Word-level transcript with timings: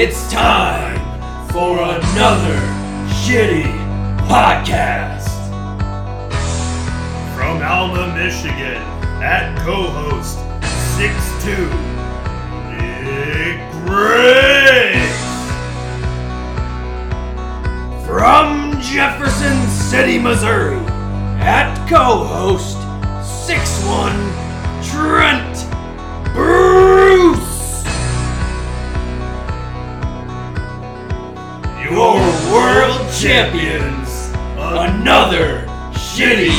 It's 0.00 0.30
time 0.30 0.96
for 1.48 1.76
another 1.80 2.60
shitty 3.18 3.64
podcast. 4.28 5.26
From 7.34 7.60
Alma, 7.60 8.14
Michigan, 8.14 8.80
at 9.20 9.58
co-host 9.64 10.38
6'2", 10.94 11.68
Nick 12.78 13.58
Briggs. 13.84 15.18
From 18.06 18.80
Jefferson 18.80 19.66
City, 19.66 20.20
Missouri, 20.20 20.78
at 21.40 21.74
co-host 21.88 22.76
6'1", 23.48 24.14
Trent 24.92 25.47
champions. 33.20 34.30
Another 34.56 35.66
shitty 35.90 36.54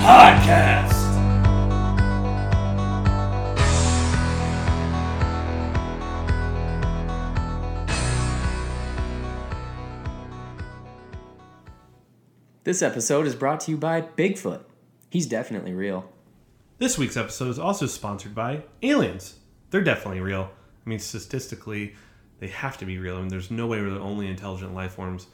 podcast. 0.00 0.94
This 12.62 12.80
episode 12.80 13.26
is 13.26 13.34
brought 13.34 13.58
to 13.60 13.72
you 13.72 13.76
by 13.76 14.02
Bigfoot. 14.02 14.60
He's 15.10 15.26
definitely 15.26 15.72
real. 15.72 16.12
This 16.78 16.96
week's 16.96 17.16
episode 17.16 17.48
is 17.48 17.58
also 17.58 17.86
sponsored 17.86 18.36
by 18.36 18.62
aliens. 18.84 19.40
They're 19.70 19.82
definitely 19.82 20.20
real. 20.20 20.48
I 20.86 20.88
mean, 20.88 21.00
statistically, 21.00 21.96
they 22.38 22.48
have 22.48 22.78
to 22.78 22.84
be 22.84 22.98
real. 22.98 23.16
I 23.16 23.18
mean, 23.18 23.28
there's 23.30 23.50
no 23.50 23.66
way 23.66 23.80
we're 23.80 23.90
the 23.90 23.98
only 23.98 24.28
intelligent 24.28 24.76
life 24.76 24.92
forms 24.92 25.26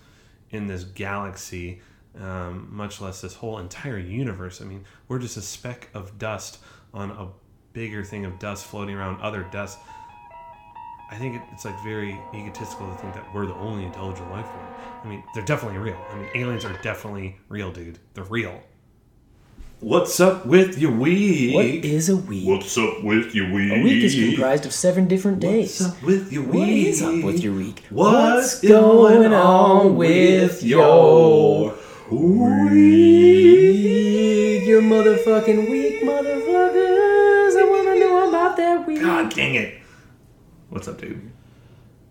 in 0.54 0.66
this 0.66 0.84
galaxy, 0.84 1.80
um, 2.20 2.68
much 2.70 3.00
less 3.00 3.20
this 3.20 3.34
whole 3.34 3.58
entire 3.58 3.98
universe. 3.98 4.60
I 4.60 4.64
mean, 4.64 4.84
we're 5.08 5.18
just 5.18 5.36
a 5.36 5.42
speck 5.42 5.88
of 5.94 6.18
dust 6.18 6.58
on 6.92 7.10
a 7.10 7.28
bigger 7.72 8.04
thing 8.04 8.24
of 8.24 8.38
dust 8.38 8.66
floating 8.66 8.94
around 8.94 9.20
other 9.20 9.46
dust. 9.50 9.78
I 11.10 11.16
think 11.16 11.42
it's 11.52 11.64
like 11.64 11.78
very 11.84 12.18
egotistical 12.34 12.88
to 12.90 12.96
think 12.96 13.14
that 13.14 13.34
we're 13.34 13.46
the 13.46 13.54
only 13.54 13.84
intelligent 13.84 14.30
life 14.30 14.46
form. 14.46 14.66
I 15.04 15.08
mean, 15.08 15.22
they're 15.34 15.44
definitely 15.44 15.78
real. 15.78 15.98
I 16.10 16.16
mean, 16.16 16.28
aliens 16.34 16.64
are 16.64 16.72
definitely 16.82 17.36
real, 17.48 17.70
dude. 17.70 17.98
They're 18.14 18.24
real. 18.24 18.60
What's 19.84 20.18
up 20.18 20.46
with 20.46 20.78
your 20.78 20.92
week? 20.92 21.54
What 21.54 21.66
is 21.66 22.08
a 22.08 22.16
week? 22.16 22.48
What's 22.48 22.78
up 22.78 23.04
with 23.04 23.34
your 23.34 23.52
week? 23.52 23.70
a 23.70 23.82
week 23.82 24.02
is 24.02 24.14
comprised 24.14 24.64
of 24.64 24.72
seven 24.72 25.06
different 25.06 25.40
days. 25.40 25.78
What's 25.78 25.94
up 25.94 26.02
with 26.02 26.32
your 26.32 26.42
week? 26.42 26.54
What 26.54 26.68
is 26.70 27.02
up 27.02 27.22
with 27.22 27.40
your 27.42 27.52
week? 27.52 27.82
What's 27.90 28.62
going 28.62 29.34
on 29.34 29.96
with 29.96 30.62
your 30.62 31.74
week? 32.10 32.72
Your 34.66 34.80
motherfucking 34.80 35.70
week, 35.70 36.02
motherfuckers. 36.02 37.54
I 37.54 37.64
want 37.68 37.86
to 37.86 38.00
know 38.00 38.30
about 38.30 38.56
that 38.56 38.86
week. 38.86 39.02
God 39.02 39.34
dang 39.34 39.54
it. 39.54 39.82
What's 40.70 40.88
up, 40.88 40.98
dude? 40.98 41.30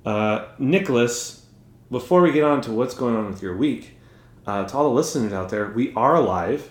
Uh, 0.06 0.46
Nicholas, 0.60 1.48
before 1.90 2.22
we 2.22 2.32
get 2.32 2.44
on 2.44 2.62
to 2.62 2.72
what's 2.72 2.94
going 2.94 3.16
on 3.16 3.32
with 3.32 3.42
your 3.42 3.58
week, 3.58 3.98
uh, 4.46 4.64
to 4.64 4.78
all 4.78 4.84
the 4.84 4.96
listeners 4.96 5.34
out 5.34 5.50
there, 5.50 5.72
we 5.72 5.92
are 5.96 6.14
alive. 6.14 6.70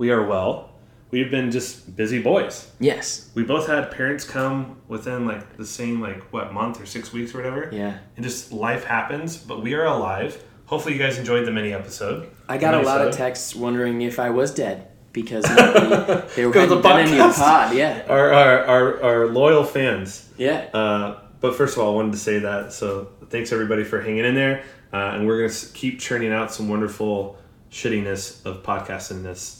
We 0.00 0.12
are 0.12 0.24
well. 0.24 0.70
We've 1.10 1.30
been 1.30 1.50
just 1.50 1.94
busy 1.94 2.22
boys. 2.22 2.72
Yes. 2.80 3.30
We 3.34 3.42
both 3.42 3.66
had 3.66 3.90
parents 3.90 4.24
come 4.24 4.80
within 4.88 5.26
like 5.26 5.58
the 5.58 5.66
same 5.66 6.00
like 6.00 6.32
what 6.32 6.54
month 6.54 6.80
or 6.80 6.86
six 6.86 7.12
weeks 7.12 7.34
or 7.34 7.36
whatever. 7.36 7.68
Yeah. 7.70 7.98
And 8.16 8.24
just 8.24 8.50
life 8.50 8.84
happens, 8.84 9.36
but 9.36 9.62
we 9.62 9.74
are 9.74 9.84
alive. 9.84 10.42
Hopefully, 10.64 10.94
you 10.94 10.98
guys 10.98 11.18
enjoyed 11.18 11.46
the 11.46 11.50
mini 11.50 11.74
episode. 11.74 12.30
I 12.48 12.56
got 12.56 12.72
a 12.72 12.80
lot 12.80 13.06
of 13.06 13.14
texts 13.14 13.54
wondering 13.54 14.00
if 14.00 14.18
I 14.18 14.30
was 14.30 14.54
dead 14.54 14.88
because 15.12 15.44
they 16.34 16.46
were 16.46 16.52
hadn't 16.54 16.80
been 16.80 17.06
in 17.06 17.14
your 17.16 17.26
podcast. 17.26 17.36
pod. 17.36 17.76
Yeah. 17.76 18.06
Our, 18.08 18.32
our, 18.32 18.64
our, 18.64 19.02
our 19.02 19.26
loyal 19.26 19.64
fans. 19.64 20.26
Yeah. 20.38 20.70
Uh, 20.72 21.20
but 21.40 21.54
first 21.56 21.76
of 21.76 21.82
all, 21.82 21.92
I 21.92 21.96
wanted 21.96 22.12
to 22.12 22.18
say 22.18 22.38
that. 22.38 22.72
So 22.72 23.10
thanks 23.28 23.52
everybody 23.52 23.84
for 23.84 24.00
hanging 24.00 24.24
in 24.24 24.34
there. 24.34 24.64
Uh, 24.94 25.12
and 25.12 25.26
we're 25.26 25.40
going 25.40 25.50
to 25.50 25.66
keep 25.74 26.00
churning 26.00 26.32
out 26.32 26.54
some 26.54 26.70
wonderful 26.70 27.36
shittiness 27.70 28.46
of 28.46 28.62
podcastingness. 28.62 29.59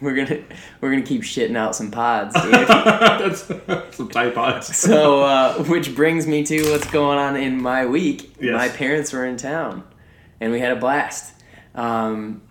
We're 0.00 0.14
gonna 0.16 0.42
we're 0.80 0.90
gonna 0.90 1.02
keep 1.06 1.22
shitting 1.22 1.56
out 1.56 1.74
some 1.76 1.90
pods, 1.90 2.34
dude. 2.42 2.52
That's 2.68 3.42
some 3.96 4.08
Tide 4.10 4.34
Pods. 4.34 4.76
so, 4.76 5.22
uh, 5.22 5.62
which 5.64 5.94
brings 5.94 6.26
me 6.26 6.44
to 6.44 6.70
what's 6.72 6.90
going 6.90 7.18
on 7.18 7.36
in 7.36 7.62
my 7.62 7.86
week. 7.86 8.34
Yes. 8.40 8.52
My 8.54 8.68
parents 8.68 9.12
were 9.12 9.24
in 9.24 9.36
town, 9.36 9.84
and 10.40 10.52
we 10.52 10.58
had 10.60 10.72
a 10.72 10.76
blast. 10.80 11.32
Um, 11.76 12.42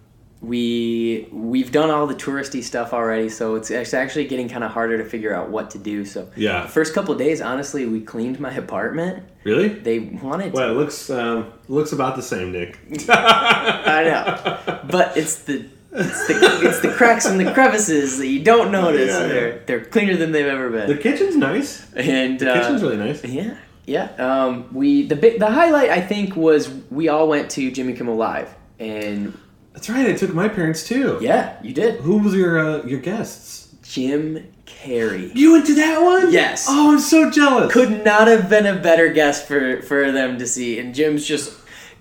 we 0.41 1.27
we've 1.31 1.71
done 1.71 1.89
all 1.89 2.07
the 2.07 2.15
touristy 2.15 2.63
stuff 2.63 2.93
already, 2.93 3.29
so 3.29 3.55
it's 3.55 3.69
it's 3.69 3.93
actually 3.93 4.25
getting 4.25 4.47
kind 4.49 4.63
of 4.63 4.71
harder 4.71 4.97
to 4.97 5.05
figure 5.05 5.33
out 5.33 5.49
what 5.49 5.69
to 5.71 5.77
do. 5.77 6.05
So, 6.05 6.29
Yeah. 6.35 6.63
the 6.63 6.69
first 6.69 6.93
couple 6.93 7.11
of 7.13 7.17
days, 7.19 7.41
honestly, 7.41 7.85
we 7.85 8.01
cleaned 8.01 8.39
my 8.39 8.53
apartment. 8.53 9.23
Really? 9.43 9.67
They 9.67 9.99
wanted. 9.99 10.53
Well, 10.53 10.71
it 10.71 10.73
looks 10.75 11.09
um, 11.09 11.51
looks 11.67 11.91
about 11.91 12.15
the 12.15 12.21
same, 12.23 12.51
Nick. 12.53 12.77
I 13.09 14.03
know, 14.05 14.79
but 14.89 15.15
it's 15.17 15.35
the. 15.43 15.65
It's 15.95 16.27
the, 16.27 16.67
it's 16.67 16.79
the 16.79 16.91
cracks 16.91 17.25
and 17.25 17.39
the 17.39 17.53
crevices 17.53 18.17
that 18.17 18.27
you 18.27 18.43
don't 18.43 18.71
notice. 18.71 19.09
Yeah, 19.11 19.21
yeah. 19.21 19.27
They're 19.27 19.59
they're 19.65 19.85
cleaner 19.85 20.15
than 20.17 20.31
they've 20.31 20.45
ever 20.47 20.69
been. 20.69 20.87
The 20.87 20.97
kitchen's 20.97 21.35
nice. 21.35 21.85
and 21.93 22.39
The 22.39 22.51
uh, 22.51 22.61
kitchen's 22.61 22.81
really 22.81 22.97
nice. 22.97 23.23
Yeah, 23.23 23.57
yeah. 23.85 24.05
Um, 24.15 24.73
we 24.73 25.05
the 25.07 25.15
big 25.15 25.39
the 25.39 25.51
highlight 25.51 25.89
I 25.89 26.01
think 26.01 26.35
was 26.35 26.69
we 26.89 27.09
all 27.09 27.27
went 27.27 27.51
to 27.51 27.71
Jimmy 27.71 27.93
Kimmel 27.93 28.15
Live, 28.15 28.53
and 28.79 29.37
That's 29.73 29.89
right. 29.89 30.07
I 30.07 30.13
took 30.13 30.33
my 30.33 30.47
parents 30.49 30.83
too. 30.87 31.19
yeah, 31.21 31.61
you 31.61 31.73
did. 31.73 32.01
Who 32.01 32.17
was 32.17 32.33
your 32.33 32.57
uh, 32.59 32.83
your 32.85 32.99
guests? 32.99 33.59
Jim 33.83 34.51
Carrey 34.65 35.29
You 35.35 35.51
went 35.51 35.67
to 35.67 35.75
that 35.75 36.01
one? 36.01 36.31
Yes. 36.31 36.65
Oh, 36.69 36.93
I'm 36.93 36.99
so 36.99 37.29
jealous. 37.29 37.71
could 37.71 38.03
not 38.03 38.27
have 38.27 38.49
been 38.49 38.65
a 38.65 38.79
better 38.81 39.09
guest 39.13 39.45
for 39.45 39.81
for 39.83 40.11
them 40.11 40.39
to 40.39 40.47
see, 40.47 40.79
and 40.79 40.95
Jim's 40.95 41.25
just 41.27 41.51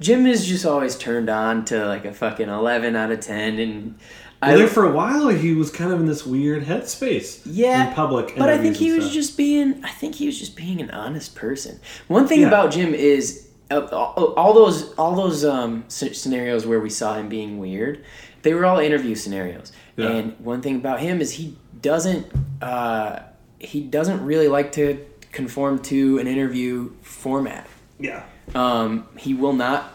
Jim 0.03 0.27
is 0.27 0.47
just 0.47 0.67
always 0.67 0.97
turned 0.97 1.31
on 1.31 1.65
to 1.67 1.87
like 1.87 2.05
a 2.05 2.13
fucking 2.13 2.49
eleven 2.49 2.97
out 2.97 3.11
of 3.13 3.21
ten, 3.21 3.59
and 3.59 3.95
Well, 4.43 4.59
there 4.59 4.67
for 4.67 4.85
a 4.85 4.93
while, 4.93 5.29
he 5.29 5.55
was 5.55 5.71
kind 5.71 5.93
of 5.93 6.01
in 6.01 6.07
this 6.07 6.27
weird 6.27 6.65
headspace. 6.65 7.41
Yeah, 7.47 7.89
in 7.89 7.95
public. 7.95 8.35
But 8.37 8.49
I 8.51 8.59
think 8.59 8.77
he 8.77 8.93
was 8.93 9.13
just 9.13 9.37
being. 9.37 9.83
I 9.85 9.91
think 9.91 10.17
he 10.17 10.27
was 10.27 10.39
just 10.39 10.57
being 10.57 10.81
an 10.81 10.91
honest 10.91 11.35
person. 11.35 11.79
One 12.09 12.27
thing 12.27 12.41
Yeah. 12.41 12.49
about 12.49 12.73
Jim 12.73 12.93
is 12.95 13.49
uh, 13.71 13.87
all, 13.93 14.35
all 14.35 14.53
those 14.53 14.93
all 14.95 15.15
those 15.15 15.45
um, 15.45 15.85
scenarios 15.89 16.67
where 16.67 16.81
we 16.81 16.91
saw 16.91 17.15
him 17.15 17.29
being 17.29 17.59
weird. 17.59 18.05
They 18.43 18.55
were 18.55 18.65
all 18.67 18.79
interview 18.81 19.15
scenarios. 19.15 19.73
Yeah. 19.97 20.09
And 20.09 20.37
one 20.41 20.61
thing 20.63 20.77
about 20.77 20.99
him 21.01 21.21
is 21.21 21.33
he 21.34 21.57
doesn't 21.81 22.27
uh, 22.61 23.21
he 23.61 23.81
doesn't 23.83 24.25
really 24.25 24.49
like 24.49 24.73
to 24.73 24.99
conform 25.31 25.79
to 25.79 26.19
an 26.19 26.27
interview 26.27 26.91
format. 27.03 27.67
yeah. 28.01 28.25
Um, 28.54 29.08
he 29.16 29.34
will 29.34 29.53
not 29.53 29.92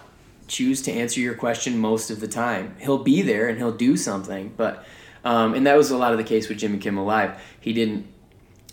choose 0.47 0.81
to 0.83 0.91
answer 0.91 1.19
your 1.19 1.33
question 1.35 1.77
most 1.77 2.09
of 2.09 2.19
the 2.19 2.27
time. 2.27 2.75
He'll 2.79 3.03
be 3.03 3.21
there 3.21 3.47
and 3.49 3.57
he'll 3.57 3.73
do 3.75 3.97
something, 3.97 4.53
but 4.55 4.85
um, 5.23 5.53
and 5.55 5.67
that 5.67 5.75
was 5.75 5.91
a 5.91 5.97
lot 5.97 6.13
of 6.13 6.17
the 6.17 6.23
case 6.23 6.47
with 6.47 6.57
Jimmy 6.57 6.77
Kimmel 6.77 7.05
Live. 7.05 7.41
He 7.59 7.73
didn't. 7.73 8.07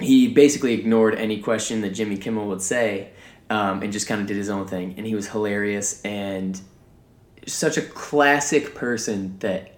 He 0.01 0.29
basically 0.29 0.75
ignored 0.75 1.15
any 1.15 1.41
question 1.41 1.81
that 1.83 1.91
Jimmy 1.91 2.17
Kimmel 2.17 2.47
would 2.49 2.63
say, 2.63 3.11
um, 3.51 3.83
and 3.83 3.93
just 3.93 4.07
kind 4.07 4.21
of 4.21 4.27
did 4.27 4.37
his 4.37 4.51
own 4.51 4.67
thing. 4.67 4.95
And 4.97 5.07
he 5.07 5.15
was 5.15 5.29
hilarious 5.29 6.01
and 6.03 6.61
such 7.47 7.77
a 7.77 7.83
classic 7.83 8.75
person 8.75 9.39
that 9.41 9.77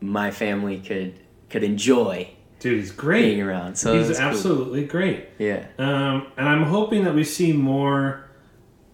my 0.00 0.30
family 0.30 0.78
could 0.80 1.20
could 1.50 1.62
enjoy 1.62 2.30
Dude, 2.60 2.78
he's 2.78 2.92
great. 2.92 3.22
being 3.22 3.42
around. 3.42 3.76
So 3.76 3.96
he's 3.98 4.08
that's 4.08 4.18
cool. 4.20 4.28
absolutely 4.28 4.84
great. 4.84 5.28
yeah. 5.38 5.66
Um, 5.78 6.26
and 6.36 6.48
I'm 6.48 6.64
hoping 6.64 7.04
that 7.04 7.14
we 7.14 7.24
see 7.24 7.52
more 7.52 8.29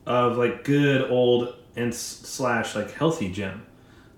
of 0.06 0.36
like 0.38 0.64
good 0.64 1.10
old 1.10 1.54
and 1.74 1.94
slash 1.94 2.74
like 2.74 2.92
healthy 2.92 3.30
Jim. 3.30 3.66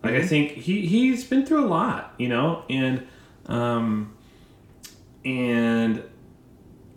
Like 0.03 0.13
Mm-hmm. 0.15 0.25
I 0.25 0.27
think 0.27 0.53
he 0.53 0.87
he's 0.87 1.25
been 1.25 1.45
through 1.45 1.65
a 1.65 1.67
lot, 1.69 2.15
you 2.19 2.29
know, 2.29 2.63
and 2.71 3.07
um, 3.47 4.15
and 5.25 6.03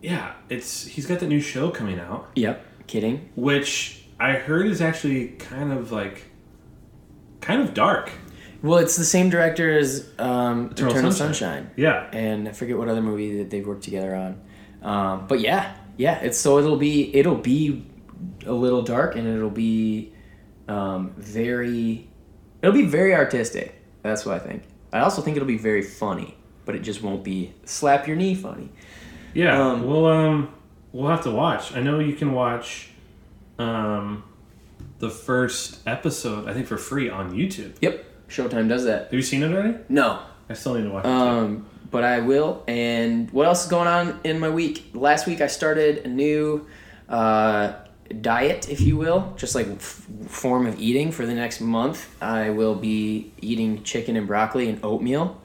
yeah, 0.02 0.34
it's 0.50 0.86
he's 0.86 1.06
got 1.06 1.20
the 1.20 1.28
new 1.28 1.42
show 1.42 1.70
coming 1.70 2.00
out, 2.00 2.30
Yep. 2.36 2.66
Kidding. 2.88 3.30
which 3.36 4.04
I 4.20 4.34
heard 4.34 4.68
is 4.68 4.82
actually 4.82 5.30
kind 5.30 5.72
of 5.72 5.92
like 5.92 6.24
kind 7.40 7.62
of 7.62 7.74
dark. 7.74 8.12
Well, 8.62 8.78
it's 8.78 8.96
the 8.96 9.06
same 9.06 9.30
director 9.32 9.76
as 9.76 10.08
um, 10.20 10.70
Eternal 10.72 10.92
Eternal, 10.92 11.12
Sunshine. 11.12 11.34
Sunshine. 11.34 11.72
Yeah, 11.76 12.08
and 12.14 12.48
I 12.48 12.52
forget 12.52 12.78
what 12.78 12.88
other 12.90 13.02
movie 13.02 13.38
that 13.40 13.50
they've 13.50 13.66
worked 13.66 13.84
together 13.84 14.14
on. 14.16 14.42
Um, 14.84 15.26
but 15.28 15.40
yeah, 15.40 15.76
yeah, 15.98 16.20
it's 16.20 16.38
so 16.38 16.60
it'll 16.60 16.78
be 16.78 17.16
it'll 17.16 17.36
be 17.38 17.84
a 18.46 18.52
little 18.54 18.82
dark 18.82 19.16
and 19.16 19.28
it'll 19.28 19.50
be 19.50 20.14
um, 20.68 21.14
very 21.18 22.10
it'll 22.62 22.74
be 22.76 22.86
very 22.86 23.14
artistic. 23.16 23.76
That's 24.04 24.26
what 24.26 24.36
I 24.36 24.40
think. 24.40 24.64
I 24.94 25.00
also 25.00 25.22
think 25.22 25.38
it'll 25.38 25.48
be 25.48 25.58
very 25.58 25.82
funny, 25.82 26.36
but 26.66 26.76
it 26.76 26.80
just 26.80 27.02
won't 27.02 27.24
be 27.24 27.54
slap 27.66 28.08
your 28.08 28.16
knee 28.18 28.36
funny. 28.36 28.70
yeah. 29.34 29.62
Um, 29.62 29.86
we'll 29.86 30.06
um 30.06 30.54
we'll 30.92 31.10
have 31.10 31.24
to 31.24 31.32
watch. 31.32 31.74
I 31.76 31.82
know 31.82 32.00
you 32.00 32.14
can 32.14 32.34
watch 32.34 32.90
um, 33.60 34.24
the 35.00 35.10
first 35.10 35.80
episode, 35.88 36.48
I 36.48 36.54
think, 36.54 36.68
for 36.68 36.78
free 36.78 37.10
on 37.10 37.32
YouTube. 37.32 37.74
Yep. 37.82 38.06
Showtime 38.30 38.68
does 38.70 38.86
that. 38.86 39.06
Have 39.06 39.14
you 39.14 39.22
seen 39.22 39.44
it 39.44 39.52
already? 39.52 39.78
No. 39.90 40.22
I 40.50 40.54
still 40.54 40.74
need 40.76 40.84
to 40.84 40.90
watch 40.90 41.06
it. 41.06 41.08
too. 41.08 41.14
Um, 41.14 41.66
but 41.90 42.04
I 42.04 42.20
will. 42.22 42.64
And 42.68 43.30
what 43.32 43.46
else 43.46 43.66
is 43.66 43.70
going 43.70 43.88
on 43.88 44.20
in 44.24 44.40
my 44.40 44.50
week? 44.50 44.92
Last 44.94 45.28
week 45.28 45.42
I 45.42 45.48
started 45.48 46.06
a 46.06 46.08
new 46.08 46.66
uh, 47.10 47.74
diet, 48.14 48.70
if 48.70 48.82
you 48.82 48.98
will, 48.98 49.34
just 49.38 49.56
like 49.56 49.68
f- 49.68 50.06
form 50.28 50.68
of 50.68 50.80
eating 50.80 51.12
for 51.12 51.26
the 51.26 51.34
next 51.34 51.62
month. 51.62 52.10
I 52.22 52.50
will 52.50 52.76
be 52.76 53.32
eating 53.42 53.84
chicken 53.84 54.16
and 54.16 54.28
broccoli 54.28 54.70
and 54.70 54.84
oatmeal, 54.84 55.42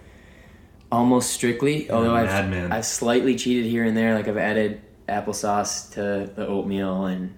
almost 0.91 1.31
strictly. 1.31 1.91
Although 1.91 2.15
I've 2.15 2.27
madman. 2.27 2.73
I've 2.73 2.87
slightly 2.87 3.37
cheated 3.37 3.71
here 3.71 3.85
and 3.85 3.97
there. 3.97 4.15
Like 4.15 4.29
I've 4.29 4.37
added 4.37 4.81
applesauce 5.09 5.93
to 5.93 6.33
the 6.35 6.47
oatmeal, 6.47 7.07
and 7.07 7.35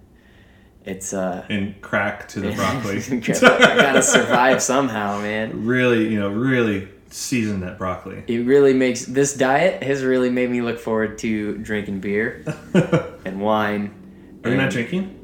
it's 0.85 1.13
uh. 1.13 1.45
And 1.49 1.81
crack 1.81 2.29
to 2.29 2.41
the 2.41 2.53
broccoli. 2.53 2.99
I 3.11 3.77
gotta 3.77 4.03
survive 4.03 4.63
somehow, 4.63 5.21
man. 5.21 5.67
really, 5.67 6.09
you 6.09 6.19
know, 6.19 6.29
really 6.31 6.89
season 7.11 7.61
that 7.61 7.79
broccoli. 7.79 8.23
It 8.27 8.47
really 8.47 8.75
makes 8.75 9.05
this 9.07 9.35
diet 9.35 9.83
has 9.83 10.05
really 10.05 10.31
made 10.31 10.51
me 10.51 10.61
look 10.61 10.79
forward 10.79 11.19
to 11.19 11.59
drinking 11.59 12.01
beer 12.01 12.45
and 13.25 13.41
wine. 13.41 13.95
Are 14.45 14.51
you 14.51 14.57
not 14.57 14.71
drinking? 14.71 15.18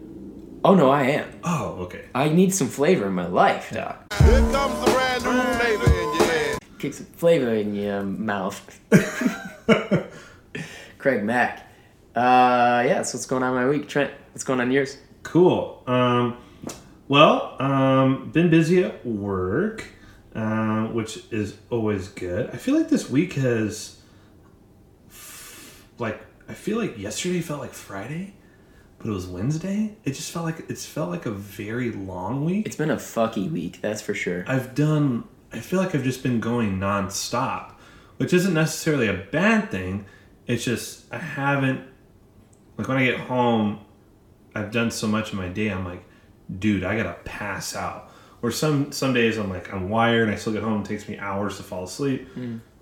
Oh 0.66 0.74
no, 0.74 0.88
I 0.88 1.02
am. 1.02 1.28
Oh, 1.44 1.76
okay. 1.80 2.06
I 2.14 2.30
need 2.30 2.54
some 2.54 2.68
flavor 2.68 3.06
in 3.08 3.12
my 3.12 3.26
life, 3.26 3.70
doc. 3.70 4.10
Here 4.14 4.40
comes 4.50 4.82
the 4.82 4.92
brand 4.92 5.22
new 5.22 5.42
flavor 5.58 5.90
in 5.90 6.14
your 6.14 6.24
head. 6.24 6.58
Kick 6.78 6.94
some 6.94 7.04
flavor 7.04 7.52
in 7.52 7.74
your 7.74 8.02
mouth. 8.02 8.80
Craig 10.98 11.22
Mack. 11.22 11.68
Uh, 12.16 12.80
yeah, 12.86 12.94
that's 12.94 13.12
what's 13.12 13.26
going 13.26 13.42
on 13.42 13.50
in 13.50 13.62
my 13.62 13.68
week. 13.68 13.88
Trent, 13.88 14.10
what's 14.32 14.42
going 14.42 14.58
on 14.58 14.68
in 14.68 14.72
yours? 14.72 14.96
Cool. 15.22 15.82
Um, 15.86 16.38
well, 17.08 17.60
um, 17.60 18.30
been 18.30 18.48
busy 18.48 18.84
at 18.84 19.04
work, 19.04 19.84
um, 20.34 20.94
which 20.94 21.30
is 21.30 21.58
always 21.68 22.08
good. 22.08 22.48
I 22.54 22.56
feel 22.56 22.74
like 22.74 22.88
this 22.88 23.10
week 23.10 23.34
has, 23.34 24.00
like, 25.98 26.22
I 26.48 26.54
feel 26.54 26.78
like 26.78 26.96
yesterday 26.96 27.42
felt 27.42 27.60
like 27.60 27.74
Friday, 27.74 28.32
but 29.04 29.10
it 29.10 29.12
was 29.12 29.26
Wednesday. 29.26 29.94
It 30.04 30.12
just 30.12 30.30
felt 30.30 30.46
like 30.46 30.64
it's 30.70 30.86
felt 30.86 31.10
like 31.10 31.26
a 31.26 31.30
very 31.30 31.90
long 31.90 32.42
week. 32.42 32.64
It's 32.64 32.74
been 32.74 32.90
a 32.90 32.96
fucky 32.96 33.52
week, 33.52 33.82
that's 33.82 34.00
for 34.00 34.14
sure. 34.14 34.44
I've 34.48 34.74
done. 34.74 35.24
I 35.52 35.60
feel 35.60 35.78
like 35.78 35.94
I've 35.94 36.02
just 36.02 36.22
been 36.22 36.40
going 36.40 36.78
nonstop, 36.80 37.72
which 38.16 38.32
isn't 38.32 38.54
necessarily 38.54 39.06
a 39.08 39.12
bad 39.30 39.70
thing. 39.70 40.06
It's 40.46 40.64
just 40.64 41.12
I 41.12 41.18
haven't. 41.18 41.86
Like 42.78 42.88
when 42.88 42.96
I 42.96 43.04
get 43.04 43.20
home, 43.20 43.80
I've 44.54 44.70
done 44.72 44.90
so 44.90 45.06
much 45.06 45.32
in 45.32 45.36
my 45.36 45.48
day. 45.48 45.68
I'm 45.68 45.84
like, 45.84 46.02
dude, 46.58 46.82
I 46.82 46.96
gotta 46.96 47.18
pass 47.24 47.76
out. 47.76 48.10
Or 48.40 48.50
some 48.50 48.90
some 48.90 49.12
days 49.12 49.36
I'm 49.36 49.50
like 49.50 49.70
I'm 49.70 49.90
wired. 49.90 50.30
I 50.30 50.36
still 50.36 50.54
get 50.54 50.62
home. 50.62 50.80
It 50.80 50.86
takes 50.86 51.06
me 51.10 51.18
hours 51.18 51.58
to 51.58 51.62
fall 51.62 51.84
asleep. 51.84 52.26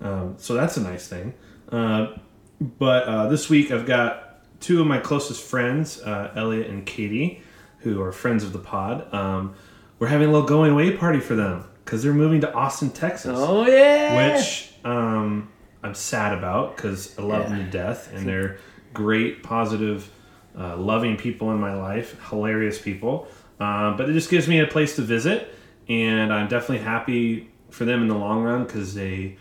Um, 0.00 0.34
so 0.38 0.54
that's 0.54 0.76
a 0.76 0.82
nice 0.82 1.08
thing. 1.08 1.34
Uh, 1.68 2.12
but 2.60 3.02
uh, 3.08 3.26
this 3.28 3.50
week 3.50 3.72
I've 3.72 3.86
got 3.86 4.31
two 4.62 4.80
of 4.80 4.86
my 4.86 4.98
closest 4.98 5.42
friends, 5.42 6.00
uh, 6.00 6.32
Elliot 6.34 6.68
and 6.68 6.86
Katie, 6.86 7.42
who 7.80 8.00
are 8.00 8.12
friends 8.12 8.44
of 8.44 8.52
the 8.52 8.58
pod. 8.58 9.12
Um, 9.12 9.54
we're 9.98 10.06
having 10.08 10.28
a 10.28 10.32
little 10.32 10.46
going 10.46 10.72
away 10.72 10.96
party 10.96 11.20
for 11.20 11.34
them 11.34 11.64
because 11.84 12.02
they're 12.02 12.14
moving 12.14 12.40
to 12.40 12.52
Austin, 12.54 12.90
Texas, 12.90 13.36
Oh 13.38 13.66
yeah. 13.66 14.34
which 14.34 14.72
um, 14.84 15.50
I'm 15.82 15.94
sad 15.94 16.36
about 16.38 16.76
because 16.76 17.18
I 17.18 17.22
love 17.22 17.50
them 17.50 17.58
to 17.58 17.70
death 17.70 18.12
and 18.14 18.26
they're 18.26 18.58
great, 18.94 19.42
positive, 19.42 20.10
uh, 20.58 20.76
loving 20.76 21.16
people 21.16 21.50
in 21.52 21.58
my 21.60 21.74
life, 21.74 22.16
hilarious 22.28 22.80
people. 22.80 23.26
Uh, 23.60 23.96
but 23.96 24.08
it 24.08 24.12
just 24.12 24.30
gives 24.30 24.48
me 24.48 24.58
a 24.60 24.66
place 24.66 24.96
to 24.96 25.02
visit, 25.02 25.54
and 25.88 26.32
I'm 26.32 26.48
definitely 26.48 26.84
happy 26.84 27.50
for 27.70 27.84
them 27.84 28.02
in 28.02 28.08
the 28.08 28.16
long 28.16 28.42
run 28.42 28.64
because 28.64 28.92
they, 28.94 29.38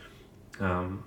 um, 0.60 1.04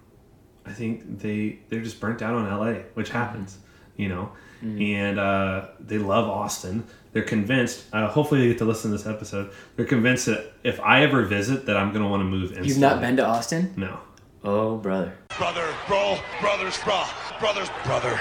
I 0.67 0.73
think 0.73 1.21
they 1.21 1.61
they're 1.69 1.83
just 1.83 2.01
burnt 2.01 2.23
out 2.23 2.35
on 2.35 2.45
LA, 2.51 2.81
which 2.95 3.11
happens, 3.11 3.59
you 3.97 4.09
know, 4.09 4.33
and 4.63 5.19
uh, 5.19 5.67
they 5.79 5.99
love 5.99 6.29
Austin. 6.29 6.85
They're 7.13 7.23
convinced. 7.23 7.85
Uh, 7.93 8.09
hopefully, 8.09 8.41
they 8.41 8.49
get 8.49 8.59
to 8.59 8.65
listen 8.65 8.91
to 8.91 8.97
this 8.97 9.07
episode. 9.07 9.53
They're 9.77 9.85
convinced 9.87 10.27
that 10.27 10.53
if 10.65 10.81
I 10.81 11.03
ever 11.03 11.23
visit, 11.25 11.67
that 11.67 11.77
I'm 11.77 11.91
going 11.93 12.03
to 12.03 12.09
want 12.09 12.21
to 12.23 12.25
move. 12.25 12.43
Instantly. 12.51 12.69
You've 12.69 12.79
not 12.79 13.01
been 13.01 13.17
to 13.19 13.25
Austin? 13.27 13.73
No. 13.77 14.01
Oh 14.43 14.77
brother. 14.77 15.17
Brother, 15.39 15.67
bro, 15.87 16.19
brothers, 16.41 16.77
bro, 16.85 17.03
brothers, 17.41 17.69
brother. 17.85 18.19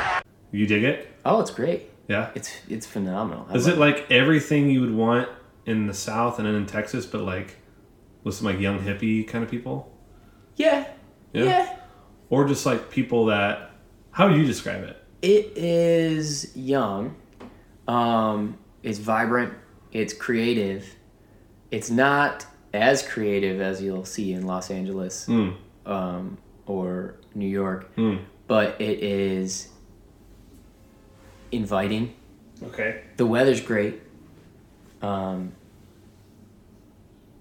You 0.51 0.65
dig 0.67 0.83
it? 0.83 1.09
Oh, 1.25 1.39
it's 1.41 1.51
great. 1.51 1.89
Yeah. 2.07 2.31
It's 2.35 2.51
it's 2.69 2.85
phenomenal. 2.85 3.45
I 3.49 3.55
Is 3.55 3.67
it 3.67 3.77
like 3.77 4.09
everything 4.11 4.69
you 4.69 4.81
would 4.81 4.93
want 4.93 5.27
in 5.65 5.87
the 5.87 5.93
South 5.93 6.37
and 6.39 6.47
then 6.47 6.55
in 6.55 6.65
Texas, 6.65 7.05
but 7.05 7.21
like 7.21 7.57
with 8.23 8.35
some 8.35 8.45
like 8.45 8.59
young 8.59 8.79
hippie 8.79 9.27
kind 9.27 9.43
of 9.43 9.49
people, 9.51 9.91
Yeah. 10.55 10.87
Yeah? 11.33 11.43
yeah. 11.45 11.75
or 12.29 12.45
just 12.47 12.65
like 12.65 12.89
people 12.89 13.25
that? 13.25 13.71
How 14.11 14.27
would 14.29 14.37
you 14.37 14.45
describe 14.45 14.83
it? 14.83 15.02
It 15.23 15.57
is 15.57 16.53
young. 16.55 17.15
Um, 17.87 18.57
it's 18.83 18.99
vibrant. 18.99 19.53
It's 19.93 20.13
creative. 20.13 20.95
It's 21.71 21.89
not 21.89 22.45
as 22.73 23.07
creative 23.07 23.61
as 23.61 23.81
you'll 23.81 24.03
see 24.05 24.33
in 24.33 24.45
Los 24.45 24.69
Angeles 24.69 25.25
Mm. 25.27 25.55
um, 25.85 26.37
or 26.65 27.15
New 27.33 27.47
York, 27.47 27.95
Mm. 27.95 28.19
but 28.47 28.79
it 28.81 28.99
is 29.01 29.69
inviting. 31.53 32.13
Okay. 32.61 33.01
The 33.15 33.25
weather's 33.25 33.61
great. 33.61 34.01
Um, 35.01 35.53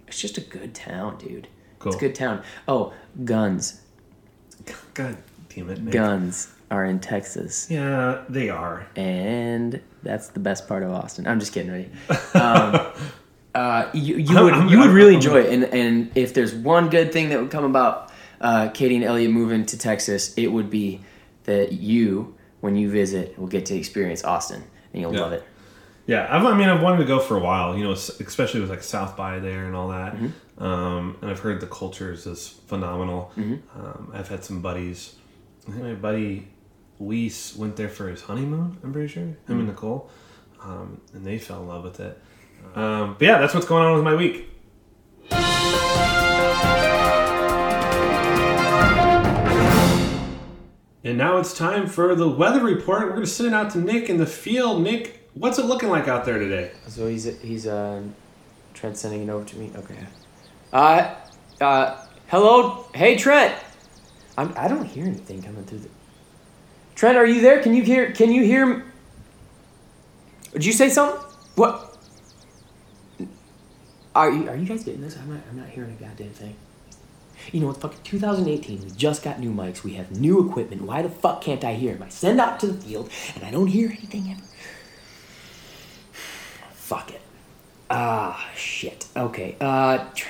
it's 0.06 0.20
just 0.20 0.38
a 0.38 0.40
good 0.40 0.72
town, 0.74 1.18
dude. 1.18 1.48
Cool. 1.80 1.92
It's 1.92 2.00
a 2.00 2.06
good 2.06 2.14
town. 2.14 2.42
Oh, 2.68 2.92
guns. 3.24 3.80
God 4.94 5.16
damn 5.48 5.68
it. 5.70 5.90
Guns 5.90 6.52
are 6.72 6.84
in 6.84 6.98
Texas. 6.98 7.68
Yeah, 7.70 8.22
they 8.28 8.48
are. 8.48 8.86
and 8.96 9.80
that's 10.02 10.28
the 10.28 10.40
best 10.40 10.66
part 10.66 10.82
of 10.82 10.90
Austin. 10.90 11.26
I'm 11.28 11.38
just 11.38 11.52
kidding, 11.52 11.70
right? 11.70 11.90
Um, 12.34 12.92
uh, 13.54 13.90
you 13.92 14.16
you 14.16 14.42
would 14.42 14.54
I'm- 14.54 14.68
you 14.68 14.78
would 14.78 14.86
I'm- 14.88 14.94
really 14.96 15.10
I'm- 15.14 15.20
enjoy 15.22 15.40
it, 15.42 15.52
and 15.52 15.64
and 15.64 16.10
if 16.14 16.32
there's 16.34 16.54
one 16.54 16.88
good 16.88 17.12
thing 17.12 17.28
that 17.28 17.40
would 17.40 17.50
come 17.50 17.64
about 17.64 18.10
uh, 18.40 18.68
Katie 18.70 18.96
and 18.96 19.04
Elliot 19.04 19.30
moving 19.30 19.66
to 19.66 19.78
Texas, 19.78 20.32
it 20.36 20.48
would 20.48 20.70
be 20.70 21.00
that 21.44 21.72
you, 21.72 22.34
when 22.60 22.74
you 22.76 22.90
visit, 22.90 23.38
will 23.38 23.46
get 23.48 23.66
to 23.66 23.74
experience 23.76 24.24
Austin, 24.24 24.62
and 24.92 25.02
you'll 25.02 25.14
Yeah. 25.14 25.20
love 25.20 25.32
it. 25.34 25.44
Yeah, 26.06 26.26
I've, 26.28 26.44
I 26.44 26.56
mean, 26.56 26.68
I've 26.68 26.82
wanted 26.82 26.98
to 26.98 27.04
go 27.04 27.20
for 27.20 27.36
a 27.36 27.40
while. 27.40 27.76
You 27.76 27.84
know, 27.84 27.92
especially 27.92 28.60
with 28.60 28.70
like 28.70 28.82
South 28.82 29.16
by 29.16 29.38
there 29.38 29.66
and 29.66 29.76
all 29.76 29.88
that. 29.88 30.14
Mm-hmm. 30.16 30.62
Um, 30.64 31.16
and 31.20 31.30
I've 31.30 31.38
heard 31.40 31.60
the 31.60 31.66
culture 31.68 32.10
is 32.12 32.24
just 32.24 32.60
phenomenal. 32.68 33.30
Um, 33.36 34.10
I've 34.14 34.28
had 34.28 34.42
some 34.44 34.60
buddies. 34.62 35.14
I 35.68 35.72
think 35.72 35.84
my 35.84 35.94
buddy 35.94 36.48
Weiss 37.02 37.56
went 37.56 37.76
there 37.76 37.88
for 37.88 38.08
his 38.08 38.22
honeymoon. 38.22 38.78
I'm 38.82 38.92
pretty 38.92 39.08
sure 39.08 39.22
him 39.22 39.36
Mm-hmm. 39.48 39.58
and 39.58 39.68
Nicole, 39.68 40.10
um, 40.62 41.00
and 41.14 41.24
they 41.24 41.38
fell 41.38 41.60
in 41.62 41.68
love 41.68 41.84
with 41.84 42.00
it. 42.00 42.20
Um, 42.74 43.14
but 43.18 43.22
yeah, 43.26 43.38
that's 43.38 43.54
what's 43.54 43.66
going 43.66 43.84
on 43.84 43.94
with 43.94 44.04
my 44.04 44.14
week. 44.14 44.48
And 51.04 51.18
now 51.18 51.38
it's 51.38 51.52
time 51.56 51.88
for 51.88 52.14
the 52.14 52.28
weather 52.28 52.60
report. 52.62 53.02
We're 53.02 53.08
going 53.10 53.22
to 53.22 53.26
send 53.26 53.48
it 53.48 53.54
out 53.54 53.70
to 53.72 53.78
Nick 53.78 54.08
in 54.08 54.18
the 54.18 54.26
field. 54.26 54.82
Nick, 54.82 55.28
what's 55.34 55.58
it 55.58 55.64
looking 55.66 55.88
like 55.88 56.06
out 56.06 56.24
there 56.24 56.38
today? 56.38 56.70
So 56.86 57.08
he's 57.08 57.24
he's 57.40 57.66
uh, 57.66 58.02
Trent 58.72 58.96
sending 58.96 59.24
it 59.24 59.28
over 59.28 59.44
to 59.44 59.56
me. 59.56 59.72
Okay. 59.74 59.98
Uh, 60.72 61.14
uh, 61.60 62.06
hello, 62.28 62.86
hey 62.94 63.16
Trent. 63.16 63.52
I'm, 64.38 64.54
I 64.56 64.68
don't 64.68 64.84
hear 64.84 65.04
anything 65.04 65.42
coming 65.42 65.64
through 65.64 65.80
the. 65.80 65.88
Trent, 66.94 67.16
are 67.16 67.26
you 67.26 67.40
there? 67.40 67.62
Can 67.62 67.74
you 67.74 67.82
hear? 67.82 68.12
Can 68.12 68.30
you 68.30 68.44
hear? 68.44 68.84
Did 70.52 70.64
you 70.64 70.72
say 70.72 70.88
something? 70.88 71.20
What? 71.54 71.96
Are 74.14 74.30
you 74.30 74.48
Are 74.48 74.56
you 74.56 74.66
guys 74.66 74.84
getting 74.84 75.00
this? 75.00 75.16
I'm 75.16 75.32
not. 75.32 75.40
I'm 75.50 75.56
not 75.56 75.68
hearing 75.68 75.96
a 75.98 76.02
goddamn 76.02 76.30
thing. 76.30 76.54
You 77.50 77.60
know, 77.60 77.70
it's 77.70 77.78
fucking 77.80 77.98
2018. 78.04 78.82
We 78.82 78.90
just 78.90 79.24
got 79.24 79.40
new 79.40 79.50
mics. 79.52 79.82
We 79.82 79.94
have 79.94 80.12
new 80.12 80.48
equipment. 80.48 80.82
Why 80.82 81.02
the 81.02 81.08
fuck 81.08 81.40
can't 81.40 81.64
I 81.64 81.74
hear 81.74 81.94
him? 81.94 82.02
I 82.02 82.08
send 82.08 82.40
out 82.40 82.60
to 82.60 82.68
the 82.68 82.80
field 82.80 83.10
and 83.34 83.42
I 83.42 83.50
don't 83.50 83.66
hear 83.66 83.88
anything 83.88 84.30
ever. 84.30 84.42
Fuck 86.72 87.10
it. 87.10 87.20
Ah, 87.90 88.48
shit. 88.54 89.06
Okay. 89.16 89.56
Uh, 89.60 90.08
Tr- 90.14 90.28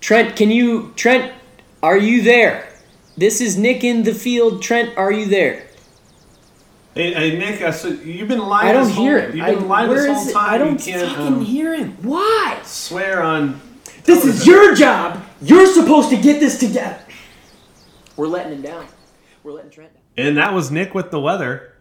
Trent, 0.00 0.36
can 0.36 0.50
you. 0.50 0.92
Trent, 0.96 1.32
are 1.82 1.96
you 1.96 2.22
there? 2.22 2.68
This 3.16 3.40
is 3.40 3.56
Nick 3.56 3.84
in 3.84 4.02
the 4.02 4.14
field. 4.14 4.62
Trent, 4.62 4.96
are 4.98 5.12
you 5.12 5.26
there? 5.26 5.66
Hey, 6.94 7.12
hey 7.12 7.38
Nick, 7.38 7.62
I 7.62 7.70
said, 7.70 8.00
you've 8.00 8.28
been 8.28 8.38
lying. 8.38 8.68
I 8.68 8.72
don't 8.72 8.86
this 8.86 8.96
hear 8.96 9.20
whole, 9.20 9.30
him. 9.30 9.36
You've 9.36 9.46
I, 9.46 9.54
been 9.54 9.68
lying 9.68 9.90
this 9.90 10.04
is 10.04 10.06
whole 10.06 10.28
it? 10.28 10.32
time. 10.32 10.54
I 10.54 10.58
don't 10.58 10.86
you 10.86 10.92
can't 10.92 11.08
fucking 11.08 11.26
um, 11.26 11.44
hear 11.44 11.74
him. 11.74 11.96
Why? 12.02 12.60
swear 12.64 13.22
on. 13.22 13.60
This 14.04 14.24
is 14.24 14.46
your 14.46 14.74
job. 14.74 15.24
You're 15.40 15.66
supposed 15.66 16.10
to 16.10 16.16
get 16.16 16.40
this 16.40 16.58
together. 16.58 17.00
We're 18.16 18.28
letting 18.28 18.52
him 18.52 18.62
down. 18.62 18.86
We're 19.42 19.52
letting 19.52 19.70
Trent 19.70 19.92
down. 19.92 20.02
And 20.16 20.36
that 20.36 20.52
was 20.52 20.70
Nick 20.70 20.94
with 20.94 21.10
the 21.10 21.20
weather. 21.20 21.72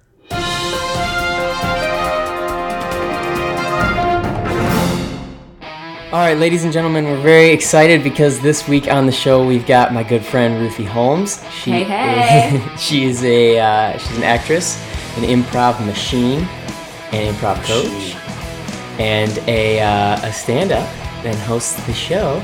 All 6.13 6.20
right, 6.20 6.38
ladies 6.38 6.63
and 6.63 6.72
gentlemen, 6.72 7.05
we're 7.05 7.20
very 7.20 7.50
excited 7.50 8.03
because 8.03 8.39
this 8.39 8.67
week 8.67 8.88
on 8.88 9.08
the 9.08 9.12
show 9.12 9.43
we've 9.43 9.65
got 9.65 9.91
my 9.91 10.03
good 10.03 10.24
friend 10.24 10.62
Ruthie 10.62 10.84
Holmes. 10.84 11.43
She, 11.50 11.72
Hey, 11.72 11.86
hey. 11.86 12.75
she 12.77 13.05
is 13.05 13.24
a 13.24 13.60
uh, 13.60 13.98
she's 13.98 14.17
an 14.17 14.24
actress, 14.24 14.79
an 15.17 15.24
improv 15.24 15.84
machine, 15.84 16.41
an 17.13 17.34
improv 17.34 17.63
coach, 17.63 18.15
and 19.00 19.36
a 19.48 19.79
uh, 19.82 20.27
a 20.27 20.32
stand-up, 20.32 20.88
and 21.25 21.36
hosts 21.36 21.84
the 21.88 21.93
show. 21.93 22.39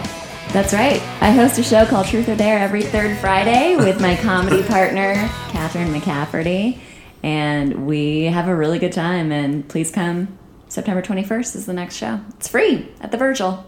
That's 0.52 0.74
right. 0.74 1.00
I 1.22 1.30
host 1.30 1.60
a 1.60 1.64
show 1.64 1.86
called 1.86 2.08
Truth 2.08 2.28
or 2.28 2.36
Dare 2.36 2.58
every 2.58 2.82
third 2.82 3.20
Friday 3.20 3.76
with 3.76 4.02
my 4.02 4.16
comedy 4.16 4.64
partner, 4.68 5.14
Catherine 5.50 5.94
McCafferty. 5.94 6.80
And 7.22 7.86
we 7.86 8.24
have 8.24 8.48
a 8.48 8.56
really 8.56 8.80
good 8.80 8.94
time. 8.94 9.32
And 9.32 9.70
please 9.70 9.92
come. 9.92 10.39
September 10.70 11.02
21st 11.02 11.56
is 11.56 11.66
the 11.66 11.74
next 11.74 11.96
show. 11.96 12.22
It's 12.38 12.48
free 12.48 12.88
at 13.02 13.12
the 13.12 13.18
Virgil. 13.18 13.66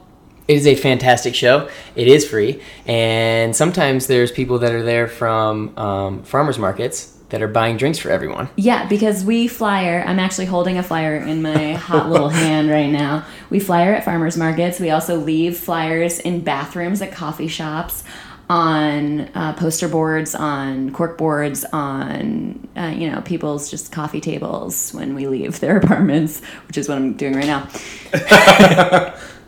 It 0.48 0.56
is 0.56 0.68
a 0.68 0.76
fantastic 0.76 1.36
show. 1.36 1.70
It 1.96 2.08
is 2.08 2.28
free, 2.28 2.62
and 2.86 3.56
sometimes 3.56 4.08
there's 4.08 4.32
people 4.32 4.60
that 4.60 4.72
are 4.72 4.84
there 4.84 5.08
from 5.08 5.78
um, 5.78 6.24
farmers 6.24 6.58
markets 6.58 7.18
that 7.30 7.42
are 7.42 7.48
buying 7.48 7.78
drinks 7.78 7.98
for 7.98 8.10
everyone. 8.10 8.50
Yeah, 8.58 8.88
because 8.88 9.24
we 9.24 9.48
flyer. 9.48 10.04
I'm 10.06 10.20
actually 10.20 10.48
holding 10.48 10.78
a 10.78 10.84
flyer 10.84 11.16
in 11.16 11.42
my 11.42 11.74
hot 11.74 12.10
little 12.10 12.30
hand 12.44 12.70
right 12.70 12.90
now. 12.90 13.26
We 13.50 13.60
flyer 13.60 13.94
at 13.94 14.04
farmers 14.04 14.36
markets. 14.36 14.80
We 14.80 14.90
also 14.90 15.16
leave 15.18 15.58
flyers 15.58 16.20
in 16.20 16.42
bathrooms 16.42 17.02
at 17.02 17.14
coffee 17.14 17.48
shops, 17.48 18.04
on 18.52 19.22
uh, 19.34 19.54
poster 19.54 19.88
boards, 19.88 20.36
on 20.36 20.92
cork 20.92 21.18
boards, 21.18 21.64
on 21.72 22.68
uh, 22.76 22.94
you 22.96 23.10
know 23.10 23.22
people's 23.22 23.72
just 23.72 23.92
coffee 23.94 24.20
tables 24.20 24.92
when 24.94 25.16
we 25.16 25.26
leave 25.28 25.60
their 25.64 25.78
apartments, 25.78 26.42
which 26.68 26.78
is 26.78 26.90
what 26.90 26.98
I'm 26.98 27.14
doing 27.14 27.34
right 27.34 27.46
now. 27.48 27.68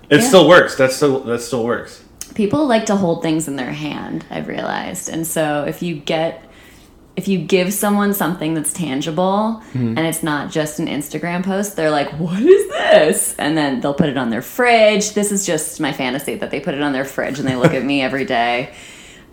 It 0.10 0.22
still 0.22 0.48
works. 0.48 0.76
That 0.78 0.92
still 0.92 1.20
that 1.22 1.40
still 1.42 1.64
works. 1.66 2.02
people 2.36 2.66
like 2.66 2.86
to 2.86 2.96
hold 2.96 3.22
things 3.22 3.48
in 3.48 3.56
their 3.58 3.72
hand 3.72 4.26
i've 4.32 4.48
realized 4.48 5.08
and 5.10 5.28
so 5.28 5.66
if 5.68 5.84
you 5.84 5.94
get 5.96 6.44
if 7.16 7.28
you 7.28 7.38
give 7.38 7.72
someone 7.72 8.12
something 8.12 8.56
that's 8.56 8.74
tangible 8.74 9.62
and 9.98 10.00
it's 10.00 10.24
not 10.24 10.50
just 10.52 10.80
an 10.80 10.88
instagram 10.88 11.44
post 11.46 11.76
they're 11.76 11.92
like 11.92 12.10
what 12.20 12.42
is 12.42 12.68
this 12.70 13.36
and 13.38 13.56
then 13.56 13.82
they'll 13.82 13.94
put 13.94 14.10
it 14.10 14.18
on 14.18 14.32
their 14.32 14.42
fridge 14.42 15.12
this 15.14 15.32
is 15.32 15.46
just 15.46 15.80
my 15.80 15.94
fantasy 15.94 16.34
that 16.36 16.50
they 16.50 16.60
put 16.60 16.74
it 16.74 16.82
on 16.82 16.92
their 16.92 17.06
fridge 17.06 17.38
and 17.38 17.48
they 17.48 17.56
look 17.56 17.74
at 17.76 17.84
me 17.84 18.02
every 18.02 18.26
day 18.26 18.74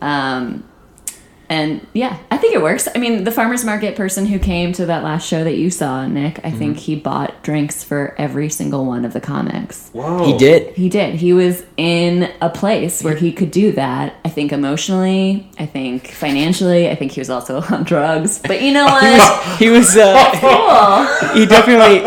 um, 0.01 0.65
and 1.49 1.85
yeah 1.95 2.17
i 2.31 2.37
think 2.37 2.55
it 2.55 2.63
works 2.63 2.87
i 2.95 2.99
mean 2.99 3.25
the 3.25 3.33
farmers 3.33 3.65
market 3.65 3.97
person 3.97 4.25
who 4.25 4.39
came 4.39 4.73
to 4.73 4.87
that 4.87 5.03
last 5.03 5.27
show 5.27 5.43
that 5.43 5.57
you 5.57 5.69
saw 5.69 6.07
nick 6.07 6.39
i 6.45 6.51
think 6.51 6.77
he 6.77 6.95
bought 6.95 7.43
drinks 7.43 7.83
for 7.83 8.15
every 8.19 8.49
single 8.49 8.87
one 8.87 9.05
of 9.05 9.13
the 9.13 9.21
comics 9.21 9.91
Whoa. 9.93 10.25
He 10.25 10.39
did. 10.39 10.77
he 10.77 10.89
did. 10.89 11.17
He 11.17 11.33
was 11.33 11.65
in 11.77 12.33
a 12.41 12.49
place 12.49 13.03
where 13.03 13.17
he 13.17 13.33
could 13.33 13.51
do 13.51 13.73
that. 13.73 14.15
I 14.25 14.29
think 14.29 14.53
emotionally, 14.53 15.51
I 15.59 15.67
think 15.67 16.13
financially, 16.13 16.89
I 16.89 16.95
think 16.95 17.11
he 17.11 17.21
was 17.21 17.29
also 17.29 17.61
on 17.71 17.83
drugs. 17.83 18.39
But 18.39 18.63
you 18.63 18.73
know 18.73 18.85
what? 18.87 19.59
He 19.59 19.69
was. 19.69 19.97
Uh, 19.97 20.31
cool. 20.37 21.35
he 21.35 21.45
definitely 21.47 22.05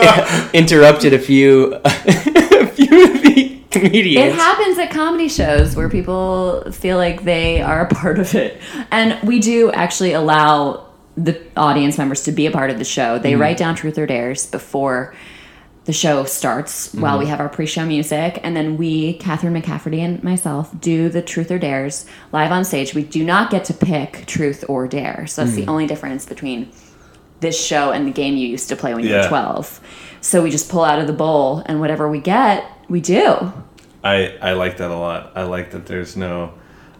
interrupted 0.58 1.14
a 1.14 1.20
few 1.20 1.74
the 3.82 4.18
It 4.18 4.34
happens 4.34 4.78
at 4.78 4.92
comedy 4.92 5.28
shows 5.28 5.76
where 5.76 5.90
people 5.90 6.72
feel 6.72 6.98
like 6.98 7.24
they 7.24 7.62
are 7.62 7.82
a 7.82 7.88
part 7.88 8.20
of 8.20 8.36
it. 8.36 8.62
And 8.92 9.20
we 9.28 9.40
do 9.40 9.72
actually 9.72 10.14
allow 10.14 10.86
the 11.16 11.42
audience 11.56 11.98
members 11.98 12.24
to 12.24 12.32
be 12.32 12.46
a 12.46 12.52
part 12.52 12.70
of 12.70 12.78
the 12.78 12.86
show. 12.86 13.20
They 13.20 13.34
mm-hmm. 13.34 13.42
write 13.42 13.58
down 13.58 13.76
truth 13.76 13.98
or 13.98 14.06
dares 14.06 14.46
before 14.46 15.16
the 15.86 15.94
show 15.94 16.24
starts 16.24 16.94
while 16.94 17.18
we 17.18 17.26
mm-hmm. 17.26 17.32
have 17.32 17.40
our 17.42 17.50
pre-show 17.50 17.86
music. 17.86 18.40
And 18.44 18.56
then 18.56 18.78
we 18.78 19.14
catherine 19.14 19.54
mccafferty 19.54 20.00
and 20.00 20.24
myself 20.24 20.72
do 20.80 21.10
the 21.10 21.22
truth 21.22 21.52
or 21.52 21.60
dares 21.60 22.06
live 22.32 22.52
on 22.52 22.64
stage. 22.64 22.94
We 22.94 23.04
do 23.04 23.24
not 23.24 23.52
get 23.52 23.66
to 23.66 23.74
pick 23.74 24.26
truth 24.26 24.64
or 24.70 24.88
dare. 24.88 25.28
So 25.28 25.44
that's 25.44 25.56
the 25.56 25.66
mm. 25.66 25.70
only 25.70 25.88
difference 25.88 26.26
between 26.26 26.72
this 27.42 27.62
show 27.64 27.92
and 27.92 28.08
the 28.08 28.12
game 28.12 28.38
you 28.38 28.48
used 28.48 28.70
to 28.70 28.76
play 28.76 28.94
when 28.94 29.04
you 29.04 29.10
Yeah. 29.10 29.24
were 29.24 29.28
12 29.28 29.82
so 30.24 30.42
we 30.42 30.50
just 30.50 30.70
pull 30.70 30.84
out 30.84 31.00
of 31.00 31.08
the 31.08 31.14
bowl 31.14 31.62
and 31.66 31.80
whatever 31.82 32.10
we 32.10 32.20
get 32.20 32.66
we 32.90 33.02
do 33.02 33.52
I 34.04 34.36
I 34.42 34.52
like 34.54 34.78
that 34.78 34.92
a 34.92 34.96
lot. 34.98 35.32
I 35.36 35.44
like 35.44 35.72
that 35.72 35.86
there's 35.86 36.18
no. 36.18 36.54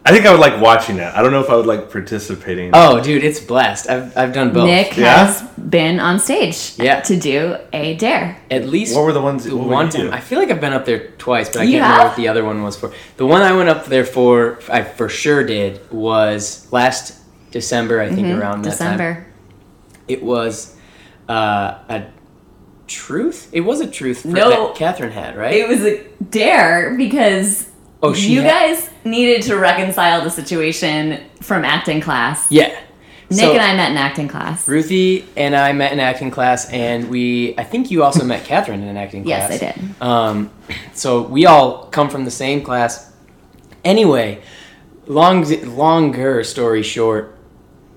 I 0.06 0.10
think 0.12 0.24
I 0.26 0.30
would 0.32 0.40
like 0.40 0.58
watching 0.60 0.96
that. 0.98 1.14
I 1.16 1.22
don't 1.22 1.32
know 1.32 1.40
if 1.40 1.48
I 1.50 1.56
would 1.56 1.66
like 1.66 1.90
participating. 1.90 2.70
Oh, 2.74 3.02
dude, 3.02 3.22
it's 3.24 3.40
blessed. 3.40 3.88
I've, 3.90 4.16
I've 4.16 4.32
done 4.34 4.52
both. 4.54 4.66
Nick 4.66 4.96
Yeah? 4.96 5.26
has 5.26 5.42
been 5.58 5.98
on 6.00 6.18
stage 6.18 6.72
Yeah. 6.78 7.00
to 7.00 7.16
do 7.18 7.56
a 7.74 7.94
dare. 7.96 8.38
At 8.50 8.66
least 8.68 8.94
What 8.96 9.04
were 9.04 9.12
the 9.14 9.20
ones- 9.22 9.46
what 9.48 9.60
would 9.64 9.70
one 9.70 9.86
you 9.86 9.92
time. 9.92 10.06
do? 10.08 10.12
I 10.12 10.20
feel 10.20 10.38
like 10.38 10.50
I've 10.50 10.60
been 10.60 10.72
up 10.74 10.84
there 10.86 11.08
twice, 11.18 11.48
but 11.50 11.60
I 11.60 11.64
You 11.64 11.78
can't 11.78 11.84
remember 11.84 12.08
what 12.08 12.16
the 12.16 12.28
other 12.28 12.44
one 12.44 12.62
was 12.62 12.76
for. 12.76 12.90
The 13.18 13.26
one 13.26 13.40
I 13.42 13.52
went 13.52 13.68
up 13.70 13.84
there 13.86 14.04
for, 14.04 14.58
I 14.70 14.82
for 14.82 15.08
sure 15.08 15.42
did, 15.44 15.80
was 15.90 16.66
last 16.70 17.18
December. 17.50 18.00
I 18.00 18.08
think 18.10 18.28
around 18.28 18.62
that 18.64 18.78
time. 18.78 18.98
Mm-hmm. 18.98 18.98
December. 18.98 19.26
It 20.08 20.22
was 20.22 20.76
uh, 21.30 21.78
a 21.88 22.04
truth. 22.86 23.48
It 23.52 23.60
was 23.62 23.80
a 23.80 23.86
truth 23.86 24.22
for, 24.22 24.28
No. 24.28 24.50
that 24.68 24.74
Catherine 24.76 25.12
had, 25.12 25.36
right? 25.36 25.54
It 25.54 25.68
was 25.68 25.82
a 25.84 26.00
dare 26.30 26.94
because 26.96 27.66
Oh, 28.02 28.12
she 28.12 28.32
you 28.34 28.42
had- 28.42 28.50
guys 28.50 28.90
needed 29.04 29.42
to 29.42 29.56
reconcile 29.56 30.22
the 30.22 30.30
situation 30.30 31.20
from 31.40 31.64
acting 31.64 32.00
class. 32.00 32.46
yeah. 32.50 32.70
Nick 33.30 33.40
So- 33.40 33.52
and 33.52 33.60
I 33.62 33.74
met 33.74 33.90
in 33.90 33.96
acting 33.96 34.28
class. 34.28 34.68
Ruthie 34.68 35.24
and 35.36 35.56
I 35.56 35.72
met 35.72 35.92
in 35.92 35.98
acting 36.00 36.30
class, 36.30 36.68
and 36.70 37.08
we, 37.08 37.54
I 37.56 37.64
think 37.64 37.90
you 37.90 38.02
also 38.04 38.22
met 38.22 38.44
Catherine 38.44 38.82
in 38.82 38.88
an 38.88 38.98
acting 38.98 39.24
class. 39.24 39.50
Yes. 39.50 39.62
I 39.62 39.66
did. 39.66 39.74
Um, 40.02 40.50
so 40.92 41.22
we 41.22 41.46
all 41.46 41.86
come 41.90 42.10
from 42.10 42.26
the 42.26 42.30
same 42.30 42.60
class. 42.60 43.10
Anyway, 43.84 44.40
long, 45.06 45.44
longer 45.76 46.44
story 46.44 46.82
short, 46.82 47.33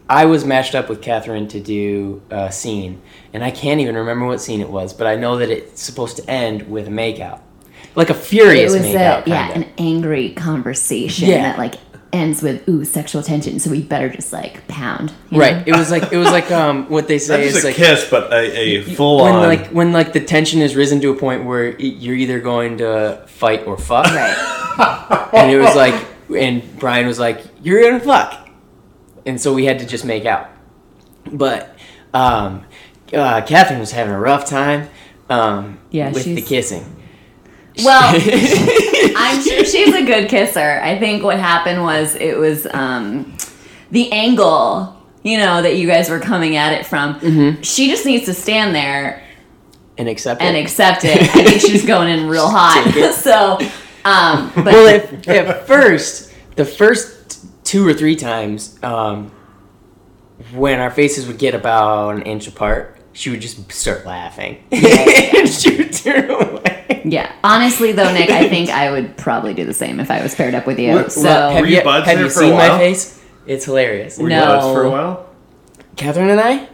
I 0.10 0.26
was 0.26 0.46
matched 0.46 0.74
up 0.76 0.88
with 0.90 1.02
Catherine 1.02 1.48
to 1.50 1.60
do 1.60 2.22
a 2.30 2.52
scene, 2.52 3.02
and 3.34 3.44
I 3.44 3.52
can't 3.52 3.82
even 3.82 3.96
remember 3.96 4.26
what 4.26 4.40
scene 4.42 4.62
it 4.62 4.70
was, 4.70 4.94
but 4.94 5.06
I 5.08 5.16
know 5.16 5.38
that 5.38 5.50
it's 5.50 5.82
supposed 5.82 6.18
to 6.18 6.30
end 6.30 6.70
with 6.70 6.88
a 6.88 6.92
makeout, 6.92 7.42
like 7.96 8.10
a 8.10 8.14
It 8.14 8.18
furious 8.18 8.74
was 8.74 8.84
a, 8.84 8.94
makeout. 8.94 9.28
yeah, 9.28 9.52
an 9.52 9.66
angry 9.78 10.30
conversation 10.34 11.28
Yeah. 11.30 11.42
that 11.44 11.58
like 11.58 11.76
ends 12.14 12.42
with 12.42 12.68
ooh 12.70 12.86
sexual 12.86 13.22
tension. 13.22 13.60
So 13.60 13.70
we 13.70 13.82
better 13.84 14.08
just 14.08 14.32
like 14.32 14.66
pound. 14.70 15.12
right. 15.30 15.68
know? 15.68 15.74
It 15.74 15.78
was 15.78 15.92
like 15.92 16.12
it 16.14 16.18
was 16.18 16.32
like 16.32 16.50
um 16.52 16.90
what 16.90 17.10
they 17.10 17.20
say 17.20 17.44
just 17.44 17.58
is 17.58 17.64
a 17.66 17.68
like 17.68 17.76
kiss, 17.76 18.10
but 18.10 18.32
a, 18.32 18.38
a 18.58 18.82
full 18.84 19.24
when 19.26 19.36
on. 19.36 19.44
like 19.44 19.68
when 19.72 19.92
like 19.92 20.14
the 20.14 20.22
tension 20.24 20.62
has 20.62 20.74
risen 20.74 21.02
to 21.02 21.12
a 21.12 21.16
point 21.16 21.44
where 21.44 21.72
y- 21.72 21.76
you're 21.80 22.16
either 22.16 22.40
going 22.40 22.78
to 22.78 23.24
fight 23.28 23.68
or 23.68 23.78
fuck. 23.78 24.06
Right. 24.06 25.30
and 25.34 25.52
it 25.52 25.60
was 25.60 25.76
like 25.76 26.06
and 26.36 26.78
brian 26.80 27.08
was 27.08 27.18
like 27.20 27.42
you're 27.64 27.82
gonna 27.82 28.00
fuck 28.00 28.47
and 29.28 29.40
so 29.40 29.54
we 29.54 29.66
had 29.66 29.78
to 29.80 29.86
just 29.86 30.06
make 30.06 30.26
out 30.26 30.50
but 31.32 31.76
um 32.14 32.64
uh, 33.14 33.42
catherine 33.46 33.80
was 33.80 33.92
having 33.92 34.14
a 34.14 34.20
rough 34.20 34.46
time 34.46 34.90
um 35.30 35.78
Yeah, 35.92 36.12
with 36.12 36.26
the 36.26 36.42
kissing 36.42 36.96
Well, 37.84 38.16
I'm 39.16 39.42
sure 39.44 39.64
she's 39.64 39.94
a 39.94 40.04
good 40.04 40.30
kisser. 40.30 40.80
I 40.82 40.98
think 40.98 41.24
what 41.24 41.40
happened 41.40 41.84
was 41.84 42.16
it 42.16 42.36
was 42.38 42.66
um, 42.74 43.38
the 43.92 44.12
angle, 44.12 45.00
you 45.24 45.38
know, 45.38 45.62
that 45.62 45.76
you 45.78 45.86
guys 45.88 46.10
were 46.10 46.20
coming 46.20 46.56
at 46.56 46.74
it 46.74 46.88
from. 46.88 47.20
Mm-hmm. 47.20 47.62
She 47.62 47.90
just 47.90 48.04
needs 48.04 48.26
to 48.26 48.34
stand 48.34 48.74
there 48.74 49.24
and 49.98 50.10
accept 50.10 50.42
it. 50.42 50.46
and 50.46 50.58
accept 50.58 51.06
it. 51.06 51.22
I 51.22 51.44
think 51.44 51.62
she's 51.62 51.86
going 51.86 52.10
in 52.10 52.28
real 52.28 52.50
hot. 52.60 52.84
So, 53.14 53.60
um, 54.06 54.52
but 54.56 54.66
well 54.66 54.88
at, 54.88 55.28
at 55.28 55.68
first 55.68 56.34
the 56.56 56.66
first 56.66 57.17
two 57.68 57.86
or 57.86 57.94
three 57.94 58.16
times 58.16 58.78
um 58.84 59.30
when 60.54 60.80
our 60.80 60.92
faces 60.92 61.28
would 61.28 61.38
get 61.38 61.54
about 61.56 62.16
an 62.16 62.22
inch 62.24 62.48
apart 62.48 62.96
she 63.14 63.30
would 63.30 63.42
just 63.42 63.72
start 63.72 64.06
laughing 64.06 64.64
and 64.72 65.50
she 65.50 65.76
would 65.78 65.92
turn 65.94 66.30
away 66.30 67.02
yeah, 67.04 67.32
honestly 67.44 67.94
though, 67.94 68.12
Nick, 68.14 68.30
I 68.30 68.50
think 68.50 68.70
I 68.84 68.92
would 68.92 69.16
probably 69.18 69.54
do 69.54 69.64
the 69.66 69.74
same 69.74 70.00
if 70.02 70.12
I 70.12 70.22
was 70.22 70.36
paired 70.36 70.54
up 70.56 70.68
with 70.68 70.78
you. 70.78 70.92
What- 70.94 71.12
so 71.12 71.24
Well, 71.24 71.52
have 71.52 71.66
you, 71.70 71.78
you 71.78 71.84
buds 71.84 72.06
have 72.06 72.18
there 72.18 72.26
you 72.26 72.30
for 72.32 72.42
a 72.44 72.46
seen 72.48 72.54
my 72.54 72.78
face? 72.78 73.24
It's 73.46 73.64
hilarious. 73.64 74.18
Were 74.18 74.28
No. 74.28 74.46
buds 74.46 74.66
for 74.68 74.84
a 74.84 74.90
while? 74.90 75.30
Catherine 75.96 76.30
and 76.30 76.40
I, 76.42 76.68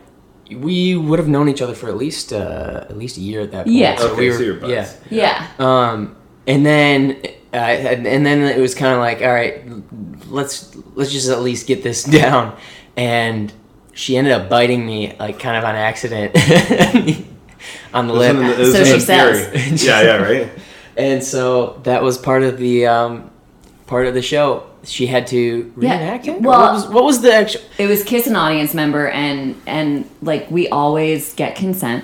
we 0.55 0.95
would 0.95 1.19
have 1.19 1.27
known 1.27 1.50
each 1.50 1.62
other 1.62 1.75
for 1.75 1.88
at 1.88 1.97
least 1.97 2.33
uh, 2.33 2.85
at 2.89 2.97
least 2.97 3.17
a 3.17 3.21
year 3.21 3.41
at 3.41 3.51
that 3.51 3.65
point. 3.65 3.75
Yeah. 3.75 3.95
So 3.97 4.09
Okay, 4.13 4.21
we 4.21 4.31
so 4.31 4.38
were, 4.39 4.43
you're 4.43 4.55
buds. 4.55 4.97
yeah. 5.12 5.47
yeah, 5.59 5.91
Um, 5.91 6.15
and 6.47 6.65
then 6.65 7.21
uh, 7.53 7.57
and 7.57 8.25
then 8.25 8.41
it 8.41 8.60
was 8.60 8.74
kind 8.75 8.93
of 8.93 9.00
like, 9.00 9.22
all 9.22 9.31
right, 9.33 9.62
let's 10.29 10.75
let's 10.95 11.12
just 11.12 11.29
at 11.29 11.41
least 11.41 11.67
get 11.67 11.83
this 11.83 12.03
down. 12.22 12.57
And 12.98 13.51
she 13.93 14.17
ended 14.17 14.33
up 14.33 14.50
biting 14.50 14.86
me 14.86 15.15
like 15.19 15.39
kind 15.39 15.55
of 15.57 15.63
on 15.63 15.75
accident 15.75 16.36
on 17.93 18.07
the 18.07 18.13
It 18.13 18.17
was 18.17 18.27
in 18.29 18.38
lip. 18.39 18.57
the- 18.57 18.72
So 18.72 18.83
she 18.83 18.91
the 18.93 19.00
says. 19.00 19.83
yeah, 19.86 20.01
yeah, 20.01 20.15
right. 20.17 20.50
And 20.98 21.24
so 21.24 21.79
that 21.83 22.03
was 22.03 22.17
part 22.17 22.43
of 22.43 22.57
the 22.57 22.88
um, 22.88 23.29
part 23.88 24.05
of 24.07 24.13
the 24.13 24.22
show. 24.22 24.67
She 24.83 25.05
had 25.07 25.27
to 25.27 25.72
Yeah, 25.79 25.98
reenact 25.98 26.27
it. 26.27 26.41
well- 26.41 26.60
what 26.60 26.74
was, 26.74 26.88
what 26.88 27.03
was 27.03 27.22
the 27.22 27.33
actual? 27.33 27.62
it 27.77 27.88
was 27.88 28.03
kiss 28.03 28.27
an 28.27 28.36
audience 28.36 28.74
member 28.74 29.07
and 29.10 29.55
and 29.65 30.10
like 30.22 30.50
we 30.51 30.67
always 30.69 31.33
get 31.36 31.55
consent 31.55 32.03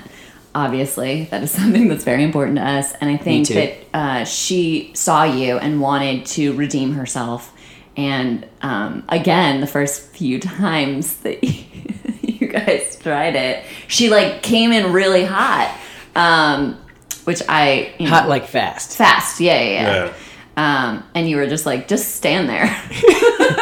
obviously, 0.56 1.26
that 1.26 1.44
is 1.44 1.52
something 1.60 1.88
that's 1.88 2.04
very 2.04 2.24
important 2.24 2.58
to 2.58 2.66
us. 2.66 2.94
And 2.94 3.10
I 3.10 3.18
think 3.18 3.48
that 3.50 3.76
uh, 3.94 4.26
she 4.26 4.92
saw 4.94 5.24
you 5.24 5.58
and 5.58 5.82
wanted 5.82 6.26
to 6.28 6.54
redeem 6.54 6.94
herself. 6.94 7.54
And 7.98 8.48
um, 8.62 9.04
again, 9.10 9.62
the 9.62 9.68
first 9.68 10.10
few 10.12 10.40
times 10.62 11.18
that 11.18 11.44
you 12.24 12.48
guys 12.48 12.98
tried 13.02 13.36
it, 13.36 13.66
she 13.88 14.10
like 14.10 14.42
came 14.42 14.72
in 14.72 14.94
really 14.94 15.26
hot, 15.26 15.78
um, 16.16 16.80
which 17.26 17.42
I 17.50 17.94
you 18.00 18.06
know, 18.06 18.12
Hot 18.12 18.30
like 18.30 18.48
fast. 18.48 18.98
fast, 18.98 19.40
yeah, 19.40 19.60
yeah, 19.62 19.70
yeah. 19.72 20.06
Yeah. 20.06 20.14
Um, 20.60 21.06
and 21.16 21.30
you 21.30 21.38
were 21.38 21.48
just 21.48 21.66
like, 21.66 21.88
just 21.88 22.16
stand 22.16 22.50
there. 22.50 22.66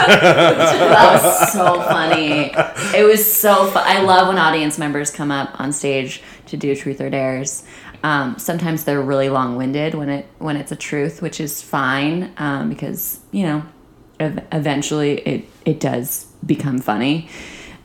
that 0.08 1.22
was 1.22 1.54
so 1.54 1.80
funny. 1.84 2.52
It 2.98 3.04
was 3.06 3.32
so 3.32 3.68
fun. 3.68 3.84
I 3.86 4.02
love 4.02 4.30
when 4.30 4.40
audience 4.40 4.80
members 4.80 5.12
come 5.12 5.30
up 5.30 5.60
on 5.60 5.72
stage 5.74 6.24
to 6.48 6.58
do 6.58 6.76
truth 6.76 7.00
or 7.00 7.12
dares. 7.12 7.64
Um, 8.02 8.40
sometimes 8.40 8.84
they're 8.84 9.00
really 9.00 9.30
long-winded 9.30 9.94
when 9.94 10.10
it 10.10 10.26
when 10.40 10.58
it's 10.58 10.72
a 10.72 10.76
truth, 10.76 11.22
which 11.22 11.40
is 11.40 11.62
fine 11.62 12.34
um, 12.38 12.68
because 12.70 13.20
you 13.32 13.44
know 13.44 13.64
ev- 14.20 14.48
eventually 14.52 15.20
it 15.20 15.46
it 15.66 15.80
does 15.80 16.26
become 16.48 16.80
funny. 16.80 17.30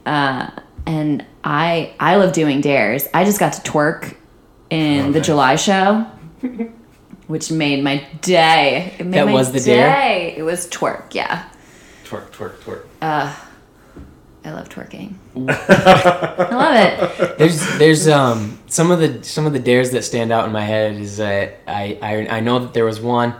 Uh, 0.07 0.50
and 0.87 1.26
I 1.45 1.95
I 2.00 2.16
love 2.16 2.33
doing 2.33 2.62
dares. 2.62 3.09
I 3.12 3.25
just 3.25 3.38
got 3.38 3.52
to 3.52 3.71
twerk 3.71 4.16
in 4.71 5.12
the. 5.12 5.21
July 5.21 5.57
show 5.57 6.07
which 7.33 7.51
made 7.51 7.83
my 7.83 8.07
day. 8.21 8.95
It 8.99 9.07
made 9.07 9.19
That 9.21 9.25
my 9.27 9.33
was 9.33 9.53
the 9.53 9.61
dare? 9.61 9.91
day. 9.91 10.35
It 10.37 10.43
was 10.43 10.67
twerk, 10.69 11.15
yeah. 11.15 11.49
Twerk, 12.05 12.29
twerk, 12.31 12.57
twerk. 12.59 12.83
Uh, 13.01 13.35
I 14.45 14.51
love 14.53 14.69
twerking. 14.69 15.15
I 15.49 16.55
love 16.55 16.77
it. 17.21 17.39
There's 17.39 17.79
there's 17.79 18.07
um 18.07 18.59
some 18.67 18.91
of 18.91 18.99
the 19.01 19.25
some 19.25 19.47
of 19.47 19.55
the 19.55 19.59
dares 19.61 19.93
that 19.93 20.03
stand 20.05 20.31
out 20.31 20.45
in 20.45 20.53
my 20.53 20.61
head 20.65 20.97
is 20.97 21.17
that 21.17 21.57
I 21.67 21.99
I, 22.03 22.37
I 22.37 22.41
know 22.41 22.59
that 22.59 22.75
there 22.75 22.85
was 22.85 23.01
one. 23.01 23.35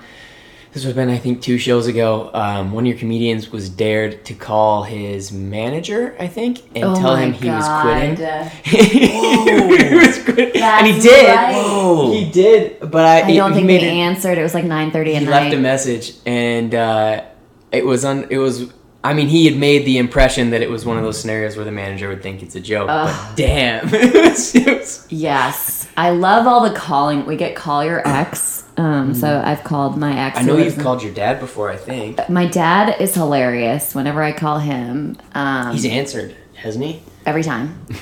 This 0.73 0.85
was 0.87 0.95
have 0.95 0.97
been 0.97 1.11
I 1.11 1.19
think 1.19 1.43
two 1.43 1.59
shows 1.59 1.87
ago. 1.87 2.31
Um, 2.33 2.73
one 2.73 2.85
of 2.85 2.89
your 2.89 2.97
comedians 2.99 3.51
was 3.53 3.69
dared 3.69 4.25
to 4.25 4.35
call 4.35 4.85
his 4.85 5.31
manager, 5.31 6.17
I 6.19 6.29
think, 6.29 6.61
and 6.75 6.85
Oh 6.85 6.95
tell 6.95 7.13
my 7.15 7.25
him 7.27 7.33
he 7.35 7.51
was 7.51 7.67
God. 7.67 8.17
quitting. 8.17 8.51
he 8.65 9.95
was 9.95 10.23
quitting, 10.25 10.63
and 10.63 10.87
he 10.87 10.99
did. 11.01 11.29
right. 11.37 12.11
He 12.15 12.31
did, 12.31 12.81
but 12.91 13.05
I, 13.05 13.23
I 13.29 13.35
don't 13.37 13.51
he 13.53 13.57
think 13.57 13.67
made 13.67 13.83
they 13.83 13.99
it, 13.99 14.03
answered. 14.03 14.39
It 14.39 14.43
was 14.43 14.55
like 14.55 14.65
9.30 14.65 14.95
at 14.95 15.07
he 15.07 15.13
night. 15.27 15.27
left 15.31 15.55
a 15.55 15.59
message 15.59 16.13
and 16.25 16.75
uh, 16.75 17.25
it 17.71 17.85
was 17.85 18.05
on. 18.07 18.27
it 18.31 18.39
was 18.39 18.73
I 19.05 19.13
mean 19.15 19.29
he 19.29 19.45
had 19.47 19.59
made 19.59 19.85
the 19.85 19.99
impression 19.99 20.51
that 20.51 20.63
it 20.63 20.71
was 20.71 20.87
one 20.87 20.97
of 20.97 21.03
those 21.03 21.21
scenarios 21.21 21.57
where 21.57 21.65
the 21.67 21.73
manager 21.73 22.09
would 22.09 22.23
think 22.23 22.43
it's 22.43 22.55
a 22.55 22.61
joke 22.61 22.87
but 22.87 23.35
damn 23.37 23.89
it 23.93 24.15
was, 24.15 24.55
it 24.55 24.67
was- 24.79 25.07
Yes. 25.11 25.89
I 25.97 26.11
love 26.11 26.47
all 26.47 26.67
the 26.67 26.75
calling. 26.75 27.27
We 27.27 27.37
get 27.37 27.55
call 27.57 27.85
your 27.85 28.07
ex. 28.09 28.62
Um, 28.77 29.15
So 29.15 29.43
I've 29.45 29.65
called 29.65 29.97
my 29.97 30.17
ex. 30.19 30.39
I 30.39 30.43
know 30.43 30.57
you've 30.57 30.79
called 30.79 31.03
your 31.03 31.13
dad 31.13 31.41
before 31.41 31.71
I 31.71 31.77
think 31.77 32.29
My 32.29 32.47
dad 32.47 33.01
is 33.01 33.15
hilarious 33.15 33.95
whenever 33.95 34.23
I 34.23 34.33
call 34.33 34.59
him. 34.59 35.17
Um, 35.35 35.73
he's 35.73 35.85
answered 35.85 36.35
hasn't 36.55 36.85
he 36.85 37.03
every 37.27 37.43
time. 37.43 37.87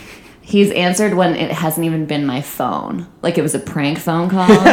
He's 0.50 0.72
answered 0.72 1.14
when 1.14 1.36
it 1.36 1.52
hasn't 1.52 1.86
even 1.86 2.06
been 2.06 2.26
my 2.26 2.40
phone. 2.40 3.06
Like 3.22 3.38
it 3.38 3.42
was 3.42 3.54
a 3.54 3.60
prank 3.60 3.98
phone 4.00 4.28
call. 4.28 4.50
and 4.50 4.66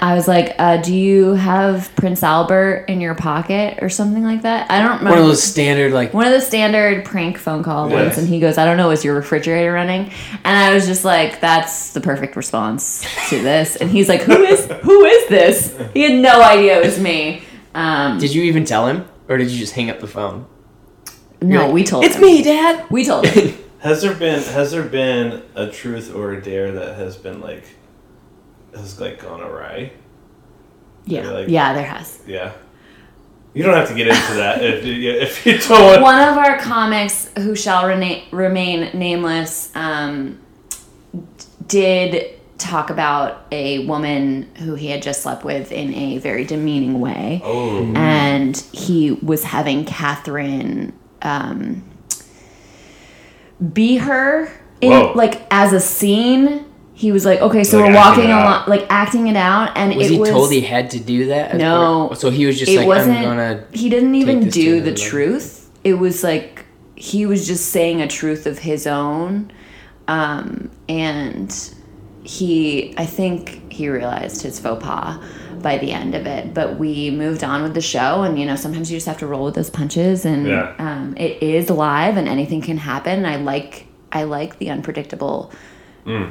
I 0.00 0.14
was 0.14 0.26
like, 0.26 0.54
uh, 0.58 0.78
Do 0.78 0.94
you 0.94 1.34
have 1.34 1.94
Prince 1.94 2.22
Albert 2.22 2.86
in 2.88 3.02
your 3.02 3.14
pocket 3.14 3.80
or 3.82 3.90
something 3.90 4.24
like 4.24 4.40
that? 4.42 4.70
I 4.70 4.78
don't 4.78 4.98
remember. 4.98 5.10
one 5.10 5.18
of 5.18 5.26
those 5.26 5.42
standard 5.42 5.92
like 5.92 6.14
One 6.14 6.26
of 6.26 6.32
the 6.32 6.40
standard 6.40 7.04
prank 7.04 7.36
phone 7.36 7.62
call 7.62 7.90
ones. 7.90 8.16
And 8.16 8.26
he 8.26 8.40
goes, 8.40 8.56
I 8.56 8.64
don't 8.64 8.78
know, 8.78 8.90
is 8.92 9.04
your 9.04 9.14
refrigerator 9.14 9.72
running? 9.72 10.10
And 10.42 10.56
I 10.56 10.72
was 10.72 10.86
just 10.86 11.04
like, 11.04 11.40
That's 11.40 11.92
the 11.92 12.00
perfect 12.00 12.36
response 12.36 13.04
to 13.28 13.42
this. 13.42 13.76
And 13.76 13.90
he's 13.90 14.08
like, 14.08 14.22
Who 14.22 14.42
is 14.42 14.64
who 14.82 15.04
is 15.04 15.28
this? 15.28 15.76
He 15.92 16.00
had 16.00 16.14
no 16.14 16.40
idea 16.42 16.80
it 16.80 16.86
was 16.86 16.98
me. 16.98 17.42
Um, 17.74 18.18
did 18.18 18.34
you 18.34 18.42
even 18.44 18.64
tell 18.64 18.86
him 18.86 19.06
or 19.28 19.36
did 19.36 19.50
you 19.50 19.58
just 19.58 19.74
hang 19.74 19.90
up 19.90 20.00
the 20.00 20.08
phone 20.08 20.46
no, 21.42 21.64
like, 21.64 21.72
we 21.74 21.84
told 21.84 22.04
it's 22.04 22.16
him. 22.16 22.22
me 22.22 22.42
dad 22.42 22.86
We 22.90 23.04
told 23.04 23.26
him. 23.26 23.56
Has 23.80 24.02
there 24.02 24.14
been 24.14 24.42
has 24.42 24.72
there 24.72 24.82
been 24.82 25.42
a 25.54 25.68
truth 25.70 26.14
or 26.14 26.32
a 26.32 26.42
dare 26.42 26.70
that 26.72 26.96
has 26.98 27.16
been 27.16 27.40
like 27.40 27.64
has 28.74 29.00
like 29.00 29.22
gone 29.22 29.40
awry? 29.40 29.92
Yeah. 31.06 31.30
like- 31.30 31.48
yeah, 31.48 31.72
there 31.72 31.86
has. 31.86 32.20
Yeah. 32.26 32.52
You 33.54 33.62
don't 33.64 33.74
have 33.74 33.88
to 33.88 33.94
get 33.94 34.06
into 34.08 34.34
that 34.34 34.62
if 34.62 34.84
you, 34.84 35.10
if 35.10 35.44
you 35.46 35.56
don't 35.58 35.70
want. 35.70 36.02
one 36.02 36.20
of 36.28 36.36
our 36.36 36.58
comics 36.58 37.30
who 37.38 37.56
shall 37.56 37.86
rena- 37.86 38.22
remain 38.30 38.90
nameless 38.96 39.74
um, 39.74 40.38
did 41.66 42.38
talk 42.58 42.90
about 42.90 43.46
a 43.50 43.86
woman 43.86 44.42
who 44.58 44.74
he 44.74 44.88
had 44.88 45.02
just 45.02 45.22
slept 45.22 45.44
with 45.44 45.72
in 45.72 45.94
a 45.94 46.18
very 46.18 46.44
demeaning 46.44 47.00
way 47.00 47.40
Oh. 47.42 47.90
and 47.96 48.56
he 48.72 49.12
was 49.12 49.42
having 49.44 49.84
catherine 49.86 50.92
um, 51.22 51.82
be 53.72 53.96
her 53.96 54.48
in 54.80 54.90
Whoa. 54.92 55.12
like 55.14 55.42
as 55.50 55.72
a 55.72 55.80
scene 55.80 56.64
he 56.94 57.12
was 57.12 57.24
like 57.24 57.40
okay 57.40 57.64
so 57.64 57.78
Like 57.78 57.88
we're 57.90 57.94
walking 57.96 58.24
it 58.24 58.30
out. 58.30 58.46
along 58.68 58.68
like 58.68 58.86
acting 58.90 59.26
it 59.28 59.36
out 59.36 59.76
and 59.76 59.94
was 59.94 60.06
it 60.06 60.12
he 60.14 60.18
was 60.18 60.30
told 60.30 60.50
he 60.50 60.60
had 60.62 60.90
to 60.90 61.00
do 61.00 61.26
that 61.26 61.52
as 61.52 61.58
No. 61.58 62.08
part- 62.08 62.20
so 62.20 62.30
he 62.30 62.46
was 62.46 62.58
just 62.58 62.70
it 62.72 62.78
like 62.78 62.86
wasn't 62.86 63.18
I'm 63.18 63.24
gonna 63.24 63.64
he 63.72 63.88
didn't 63.90 64.14
even 64.14 64.48
do 64.48 64.80
the 64.80 64.90
level. 64.92 65.04
truth 65.04 65.70
it 65.84 65.94
was 65.94 66.22
like 66.24 66.64
he 66.96 67.26
was 67.26 67.46
just 67.46 67.66
saying 67.70 68.00
a 68.00 68.08
truth 68.08 68.46
of 68.46 68.58
his 68.58 68.86
own 68.86 69.52
um, 70.08 70.70
and 70.88 71.74
he 72.24 72.94
i 72.98 73.06
think 73.06 73.72
he 73.72 73.88
realized 73.88 74.42
his 74.42 74.58
faux 74.60 74.82
pas 74.82 75.22
by 75.62 75.78
the 75.78 75.92
end 75.92 76.14
of 76.14 76.26
it 76.26 76.52
but 76.54 76.78
we 76.78 77.10
moved 77.10 77.42
on 77.44 77.62
with 77.62 77.74
the 77.74 77.80
show 77.80 78.22
and 78.22 78.38
you 78.38 78.46
know 78.46 78.56
sometimes 78.56 78.90
you 78.90 78.96
just 78.96 79.06
have 79.06 79.18
to 79.18 79.26
roll 79.26 79.44
with 79.44 79.54
those 79.54 79.70
punches 79.70 80.24
and 80.24 80.46
Yeah. 80.46 80.74
um, 80.78 81.14
it 81.16 81.42
is 81.42 81.70
live 81.70 82.16
and 82.16 82.28
anything 82.28 82.60
can 82.60 82.76
happen 82.78 83.24
i 83.26 83.36
like 83.36 83.86
i 84.12 84.24
like 84.24 84.58
the 84.58 84.70
unpredictable 84.70 85.52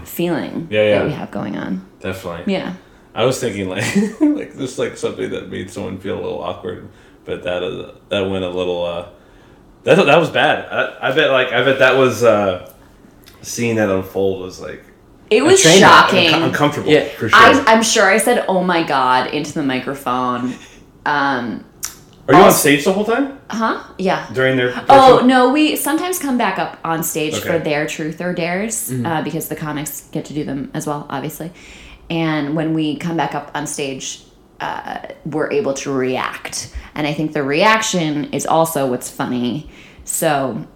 feeling 0.04 0.52
Mm. 0.52 0.72
Yeah, 0.72 0.84
yeah. 0.84 0.98
that 1.00 1.06
we 1.06 1.12
have 1.14 1.32
going 1.32 1.56
on 1.58 1.86
Definitely. 2.00 2.54
yeah 2.54 2.74
I 3.16 3.26
was 3.26 3.40
thinking 3.40 3.70
like 3.70 3.84
like 4.22 4.54
this 4.54 4.78
like 4.78 4.98
something 4.98 5.30
that 5.32 5.50
made 5.50 5.70
someone 5.72 6.00
feel 6.00 6.16
a 6.16 6.22
little 6.22 6.42
awkward, 6.44 6.88
but 7.26 7.44
that 7.44 7.64
uh, 7.64 7.94
that 8.10 8.30
went 8.30 8.44
a 8.46 8.50
little. 8.50 8.86
Uh, 8.86 9.08
that 9.84 9.96
that 10.06 10.18
was 10.20 10.30
bad. 10.30 10.66
I, 10.72 11.10
I 11.10 11.16
bet 11.16 11.32
like 11.32 11.48
I 11.52 11.64
bet 11.64 11.80
that 11.80 11.98
was 11.98 12.24
uh, 12.24 12.72
seeing 13.42 13.76
that 13.78 13.90
unfold 13.90 14.42
was 14.42 14.62
like 14.62 14.84
it 15.30 15.44
was 15.44 15.60
shocking 15.62 16.34
unco- 16.34 16.46
uncomfortable 16.48 16.90
Yeah. 16.90 17.06
for 17.10 17.30
sure. 17.30 17.40
I, 17.40 17.64
I'm 17.68 17.84
sure 17.84 18.10
I 18.10 18.18
said, 18.18 18.46
"Oh 18.48 18.64
my 18.64 18.84
god" 18.84 19.32
into 19.34 19.54
the 19.54 19.64
microphone. 19.64 20.56
Um, 21.06 21.66
Are 22.28 22.34
you 22.36 22.42
on 22.42 22.52
stage 22.52 22.84
the 22.86 22.94
whole 22.94 23.06
time 23.06 23.40
huh? 23.50 23.84
Yeah. 23.98 24.30
during 24.34 24.58
their? 24.58 24.74
Oh 24.90 25.22
no, 25.26 25.50
we 25.52 25.76
sometimes 25.76 26.20
come 26.20 26.38
back 26.38 26.60
up 26.60 26.78
on 26.84 27.04
stage 27.04 27.40
for 27.40 27.58
their 27.60 27.88
truth 27.88 28.22
or 28.22 28.34
dares 28.34 28.92
uh, 28.92 29.22
because 29.24 29.48
the 29.50 29.56
comics 29.56 30.08
get 30.12 30.26
to 30.26 30.34
do 30.34 30.44
them 30.44 30.70
as 30.74 30.86
well, 30.86 31.08
obviously. 31.10 31.52
And 32.10 32.56
when 32.56 32.74
we 32.74 32.98
come 32.98 33.18
back 33.18 33.36
up 33.36 33.52
on 33.54 33.68
stage, 33.68 34.24
uh, 34.60 35.00
we're 35.26 35.52
able 35.52 35.74
to 35.76 35.92
react, 35.92 36.76
and 36.96 37.06
I 37.08 37.14
think 37.14 37.34
the 37.34 37.44
reaction 37.44 38.34
is 38.34 38.46
also 38.46 38.88
what's 38.90 39.10
funny. 39.10 39.70
So 40.04 40.68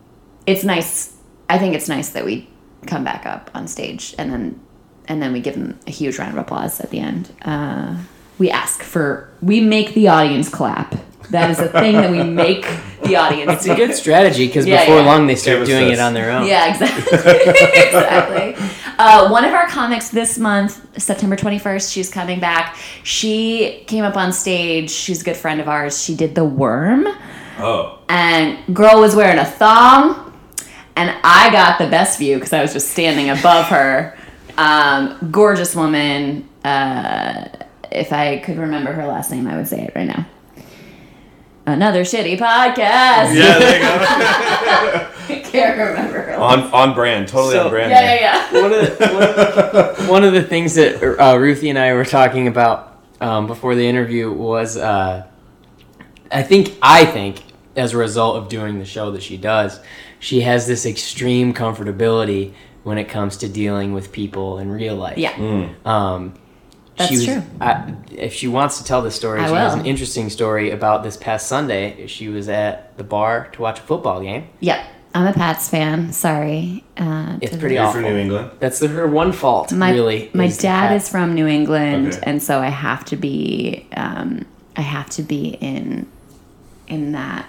it's 0.45 0.63
nice. 0.63 1.15
I 1.49 1.57
think 1.57 1.75
it's 1.75 1.89
nice 1.89 2.09
that 2.11 2.23
we 2.25 2.47
come 2.87 3.03
back 3.03 3.25
up 3.25 3.49
on 3.53 3.67
stage 3.67 4.15
and 4.17 4.31
then 4.31 4.59
and 5.07 5.21
then 5.21 5.33
we 5.33 5.41
give 5.41 5.55
them 5.55 5.77
a 5.85 5.91
huge 5.91 6.17
round 6.17 6.31
of 6.31 6.37
applause 6.37 6.79
at 6.79 6.89
the 6.89 6.99
end. 6.99 7.31
Uh, 7.43 7.97
we 8.39 8.49
ask 8.49 8.81
for 8.81 9.29
we 9.41 9.59
make 9.61 9.93
the 9.93 10.07
audience 10.07 10.49
clap. 10.49 10.95
That 11.31 11.49
is 11.51 11.59
a 11.59 11.67
thing 11.69 11.93
that 11.95 12.11
we 12.11 12.21
make 12.23 12.65
the 13.03 13.15
audience. 13.15 13.51
it's 13.53 13.67
a 13.67 13.75
good 13.75 13.95
strategy 13.95 14.45
because 14.47 14.65
Yeah, 14.65 14.81
before 14.81 14.99
yeah. 14.99 15.05
long 15.05 15.25
they 15.27 15.35
start 15.35 15.59
Give 15.59 15.67
doing 15.67 15.87
this. 15.87 15.97
it 15.97 16.01
on 16.01 16.13
their 16.13 16.29
own 16.31 16.45
Yeah, 16.45 16.69
exactly. 16.69 17.17
exactly. 17.87 18.55
Uh, 18.99 19.29
one 19.29 19.43
of 19.45 19.53
our 19.53 19.67
comics 19.67 20.09
this 20.09 20.37
month, 20.37 21.01
September 21.01 21.35
21st, 21.35 21.91
she's 21.91 22.09
coming 22.11 22.39
back. 22.39 22.75
She 23.03 23.83
came 23.87 24.03
up 24.03 24.15
on 24.17 24.31
stage. 24.33 24.89
She's 24.91 25.21
a 25.21 25.25
good 25.25 25.37
friend 25.37 25.59
of 25.59 25.67
ours. 25.67 26.01
She 26.03 26.13
did 26.15 26.35
the 26.35 26.45
worm, 26.45 27.07
Oh. 27.59 27.99
and 28.09 28.57
girl 28.75 28.99
was 28.99 29.15
wearing 29.15 29.39
a 29.39 29.45
thong, 29.45 30.32
and 30.95 31.15
I 31.23 31.49
got 31.51 31.79
the 31.79 31.87
best 31.87 32.19
view 32.19 32.35
because 32.35 32.53
I 32.53 32.61
was 32.61 32.73
just 32.73 32.89
standing 32.89 33.29
above 33.29 33.65
her. 33.67 34.17
Um, 34.57 35.29
gorgeous 35.31 35.75
woman. 35.75 36.47
Uh, 36.63 37.47
if 37.91 38.11
I 38.13 38.37
could 38.39 38.57
remember 38.57 38.91
her 38.93 39.05
last 39.05 39.31
name, 39.31 39.47
I 39.47 39.55
would 39.57 39.67
say 39.67 39.83
it 39.83 39.93
right 39.95 40.07
now. 40.07 40.25
Another 41.65 42.01
shitty 42.01 42.37
podcast. 42.37 43.33
Yeah, 43.35 43.57
there 43.57 43.77
you 43.77 43.83
go. 43.83 43.97
I 45.29 45.39
can't 45.45 45.77
remember 45.77 46.21
her. 46.21 46.33
on 46.35 46.59
on 46.73 46.93
brand, 46.93 47.29
totally 47.29 47.53
So- 47.53 47.65
on 47.65 47.69
brand. 47.69 47.89
yeah, 47.91 48.15
yeah, 48.15 48.49
yeah. 48.51 48.61
one 48.61 48.73
of 48.73 48.97
the, 48.97 49.93
one, 49.99 50.07
one 50.09 50.23
of 50.25 50.33
the 50.33 50.43
things 50.43 50.75
that 50.75 51.01
uh, 51.21 51.37
Ruthie 51.37 51.69
and 51.69 51.79
I 51.79 51.93
were 51.93 52.03
talking 52.03 52.47
about 52.49 53.01
um, 53.21 53.47
before 53.47 53.75
the 53.75 53.87
interview 53.87 54.29
was, 54.29 54.75
uh, 54.75 55.25
I 56.29 56.43
think, 56.43 56.73
I 56.81 57.05
think, 57.05 57.41
as 57.77 57.93
a 57.93 57.97
result 57.97 58.35
of 58.35 58.49
doing 58.49 58.79
the 58.79 58.85
show 58.85 59.11
that 59.11 59.23
she 59.23 59.37
does, 59.37 59.79
she 60.23 60.41
has 60.41 60.67
this 60.67 60.85
extreme 60.85 61.53
comfortability 61.53 62.53
when 62.83 62.97
it 62.97 63.05
comes 63.09 63.37
to 63.37 63.49
dealing 63.49 63.93
with 63.93 64.11
people 64.11 64.57
in 64.59 64.71
real 64.71 64.95
life. 64.95 65.17
Yeah. 65.17 65.69
Um, 65.85 66.33
That's 66.97 67.09
she 67.09 67.15
was, 67.17 67.25
true. 67.25 67.43
I, 67.59 67.93
if 68.11 68.33
she 68.33 68.47
wants 68.47 68.77
to 68.77 68.83
tell 68.85 69.01
the 69.01 69.11
story, 69.11 69.41
I 69.41 69.47
she 69.47 69.53
has 69.53 69.73
an 69.73 69.85
interesting 69.85 70.29
story 70.29 70.71
about 70.71 71.03
this 71.03 71.17
past 71.17 71.47
Sunday. 71.47 72.07
She 72.07 72.29
was 72.29 72.47
at 72.47 72.97
the 72.97 73.03
bar 73.03 73.49
to 73.53 73.61
watch 73.61 73.79
a 73.79 73.83
football 73.83 74.21
game. 74.21 74.47
Yep. 74.61 74.85
I'm 75.15 75.27
a 75.27 75.33
Pats 75.33 75.69
fan. 75.69 76.11
Sorry. 76.13 76.83
Uh, 76.97 77.37
It's 77.41 77.51
to- 77.51 77.57
pretty 77.59 77.75
You're 77.75 77.83
awful. 77.83 78.01
from 78.01 78.09
New 78.09 78.17
England. 78.17 78.51
That's 78.59 78.79
the, 78.79 78.87
her 78.87 79.07
one 79.07 79.31
fault, 79.31 79.71
my 79.71 79.91
really. 79.91 80.31
my 80.33 80.45
is 80.45 80.57
dad 80.57 80.95
is 80.95 81.07
from 81.09 81.35
New 81.35 81.45
England, 81.47 82.13
Okay. 82.13 82.19
and 82.23 82.41
so 82.41 82.59
I 82.61 82.69
have 82.69 83.05
to 83.05 83.15
be 83.15 83.85
um, 83.95 84.45
I 84.75 84.81
have 84.81 85.09
to 85.11 85.21
be 85.21 85.49
in 85.61 86.07
in 86.87 87.11
that 87.11 87.45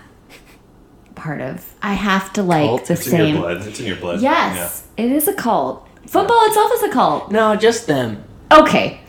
part 1.24 1.40
of 1.40 1.74
I 1.82 1.94
have 1.94 2.32
to 2.34 2.42
like 2.42 2.66
Cult? 2.68 2.84
the 2.84 2.92
It's 2.92 3.06
in 3.06 3.10
same. 3.12 3.34
your 3.34 3.42
blood. 3.42 3.66
It's 3.66 3.80
in 3.80 3.87
your 3.87 3.96
blood. 3.96 4.20
Yes, 4.20 4.87
it 4.98 5.10
is 5.10 5.26
a 5.26 5.32
cult. 5.32 5.88
Football 6.06 6.46
itself 6.46 6.70
is 6.74 6.82
a 6.82 6.90
cult. 6.90 7.30
No, 7.32 7.56
just 7.56 7.87
them. 7.87 8.22
Okay, 8.52 9.00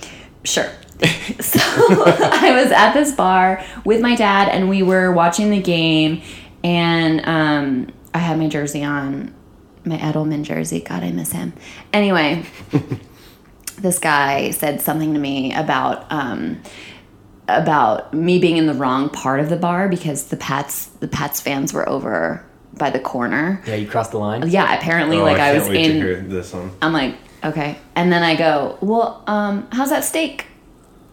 sure. 0.46 0.70
so 1.42 1.60
I 1.62 2.62
was 2.64 2.72
at 2.72 2.94
this 2.94 3.12
bar 3.14 3.62
with 3.84 4.00
my 4.02 4.16
dad, 4.16 4.48
and 4.48 4.70
we 4.70 4.82
were 4.82 5.12
watching 5.12 5.50
the 5.52 5.62
game, 5.62 6.22
and 6.64 7.20
um, 7.28 7.94
I 8.14 8.20
had 8.20 8.40
my 8.40 8.48
jersey 8.48 8.82
on, 8.86 9.36
my 9.84 9.98
Edelman 9.98 10.44
jersey. 10.44 10.80
God, 10.80 11.04
I 11.04 11.12
miss 11.12 11.34
him. 11.34 11.52
Anyway, 11.92 12.46
this 13.78 14.00
guy 14.00 14.52
said 14.52 14.80
something 14.80 15.14
to 15.14 15.20
me 15.20 15.54
about 15.54 16.10
um, 16.10 16.62
about 17.48 18.14
me 18.14 18.40
being 18.40 18.58
in 18.58 18.66
the 18.68 18.74
wrong 18.74 19.10
part 19.10 19.40
of 19.40 19.50
the 19.50 19.56
bar 19.58 19.88
because 19.88 20.26
the 20.28 20.38
Pats 20.38 20.86
the 21.00 21.08
Pats 21.08 21.40
fans 21.42 21.74
were 21.74 21.88
over 21.88 22.44
by 22.78 22.90
the 22.90 23.00
corner. 23.00 23.62
Yeah, 23.68 23.76
you 23.76 23.88
crossed 23.88 24.12
the 24.12 24.18
line. 24.18 24.50
Yeah, 24.50 24.74
apparently, 24.78 25.18
Oh, 25.18 25.24
like 25.24 25.38
I, 25.40 25.54
can't 25.54 25.70
was 25.70 25.78
in. 25.78 26.00
to 26.02 26.22
this 26.28 26.54
one. 26.54 26.72
I'm 26.82 26.92
like, 26.92 27.16
okay. 27.44 27.78
And 27.96 28.12
then 28.12 28.22
I 28.24 28.36
go, 28.36 28.78
well, 28.82 29.24
um, 29.28 29.68
how's 29.72 29.90
that 29.92 30.04
steak? 30.04 30.48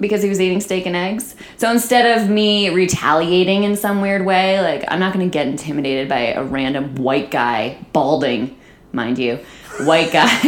Because 0.01 0.23
he 0.23 0.29
was 0.29 0.41
eating 0.41 0.61
steak 0.61 0.87
and 0.87 0.97
eggs. 0.97 1.37
So 1.59 1.71
instead 1.71 2.19
of 2.21 2.29
me 2.29 2.71
retaliating 2.71 3.63
in 3.63 3.77
some 3.77 4.01
weird 4.01 4.25
way, 4.27 4.61
like, 4.61 4.85
I'm 4.89 4.99
not 4.99 5.13
going 5.15 5.25
to 5.25 5.33
get 5.33 5.47
intimidated 5.47 6.09
by 6.09 6.33
a 6.33 6.43
random 6.43 6.97
white 6.97 7.31
guy, 7.31 7.79
balding, 7.93 8.59
mind 8.93 9.19
you, 9.19 9.39
white 9.81 10.13
guy. 10.13 10.25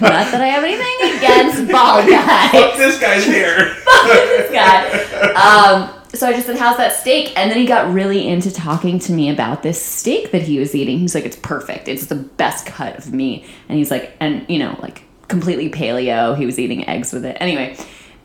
not 0.00 0.30
that 0.30 0.40
I 0.40 0.48
have 0.48 0.64
anything 0.64 1.16
against 1.18 1.70
bald 1.70 2.08
guys 2.08 2.50
Fuck 2.52 2.76
this 2.76 3.00
guy's 3.00 3.24
hair. 3.24 3.74
Fuck 3.74 4.04
this 4.06 4.52
guy. 4.52 5.32
Um, 5.32 5.94
so 6.14 6.26
I 6.26 6.32
just 6.32 6.46
said, 6.46 6.56
"How's 6.56 6.76
that 6.78 6.94
steak?" 6.94 7.36
And 7.36 7.50
then 7.50 7.58
he 7.58 7.66
got 7.66 7.92
really 7.92 8.26
into 8.26 8.52
talking 8.52 8.98
to 9.00 9.12
me 9.12 9.28
about 9.28 9.62
this 9.62 9.82
steak 9.84 10.30
that 10.32 10.42
he 10.42 10.58
was 10.58 10.74
eating. 10.74 10.98
He's 10.98 11.14
like, 11.14 11.26
"It's 11.26 11.36
perfect. 11.36 11.88
It's 11.88 12.06
the 12.06 12.16
best 12.16 12.66
cut 12.66 12.96
of 12.96 13.12
meat." 13.12 13.44
And 13.68 13.78
he's 13.78 13.90
like, 13.90 14.16
and 14.20 14.46
you 14.48 14.58
know, 14.58 14.78
like 14.80 15.02
completely 15.28 15.70
paleo. 15.70 16.36
He 16.36 16.46
was 16.46 16.58
eating 16.58 16.88
eggs 16.88 17.12
with 17.12 17.24
it. 17.24 17.36
Anyway, 17.40 17.76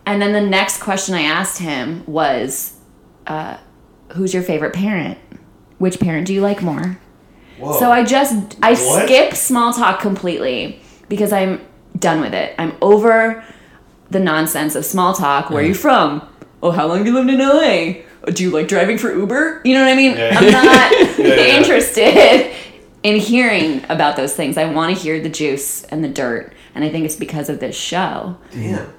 and 0.06 0.22
then 0.22 0.32
the 0.32 0.42
next 0.42 0.82
question 0.82 1.16
I 1.16 1.24
asked 1.24 1.60
him 1.60 2.04
was, 2.06 2.78
uh, 3.28 3.58
"Who's 4.14 4.34
your 4.34 4.44
favorite 4.44 4.74
parent? 4.74 5.18
Which 5.78 6.00
parent 6.00 6.28
do 6.28 6.34
you 6.34 6.42
like 6.42 6.62
more?" 6.62 7.00
Whoa. 7.58 7.78
So 7.80 7.92
I 7.92 8.04
just 8.04 8.58
I 8.62 8.72
What? 8.74 9.06
skip 9.06 9.34
small 9.36 9.74
talk 9.74 10.00
completely 10.00 10.82
because 11.10 11.32
I'm 11.32 11.62
done 11.98 12.22
with 12.22 12.34
it. 12.34 12.56
I'm 12.58 12.74
over 12.82 13.44
the 14.10 14.20
nonsense 14.20 14.76
of 14.76 14.86
small 14.86 15.14
talk. 15.14 15.50
Where 15.50 15.64
are 15.64 15.68
you 15.68 15.74
from? 15.76 16.28
Oh, 16.62 16.72
how 16.72 16.88
long 16.88 17.00
have 17.00 17.08
you 17.08 17.14
lived 17.14 17.30
in 17.30 17.40
LA? 17.40 18.04
Oh, 18.26 18.32
Do 18.32 18.44
you 18.44 18.52
like 18.52 18.68
driving 18.68 18.98
for 18.98 19.12
Uber? 19.14 19.62
You 19.66 19.74
know 19.76 19.84
what 19.84 19.92
I 19.92 19.96
mean? 19.96 20.16
Yeah. 20.18 20.38
I'm 20.40 20.52
not 20.52 20.92
yeah. 21.20 21.58
interested 21.58 22.54
in 23.04 23.20
hearing 23.20 23.84
about 23.90 24.16
those 24.16 24.34
things. 24.34 24.58
I 24.58 24.66
want 24.66 24.96
to 24.96 25.02
hear 25.02 25.20
the 25.20 25.30
juice 25.30 25.84
and 25.86 26.04
the 26.04 26.08
dirt. 26.08 26.54
And 26.74 26.84
I 26.86 26.90
think 26.90 27.06
it's 27.06 27.16
because 27.18 27.50
of 27.50 27.60
this 27.60 27.76
show 27.76 28.38
Damn. 28.52 28.92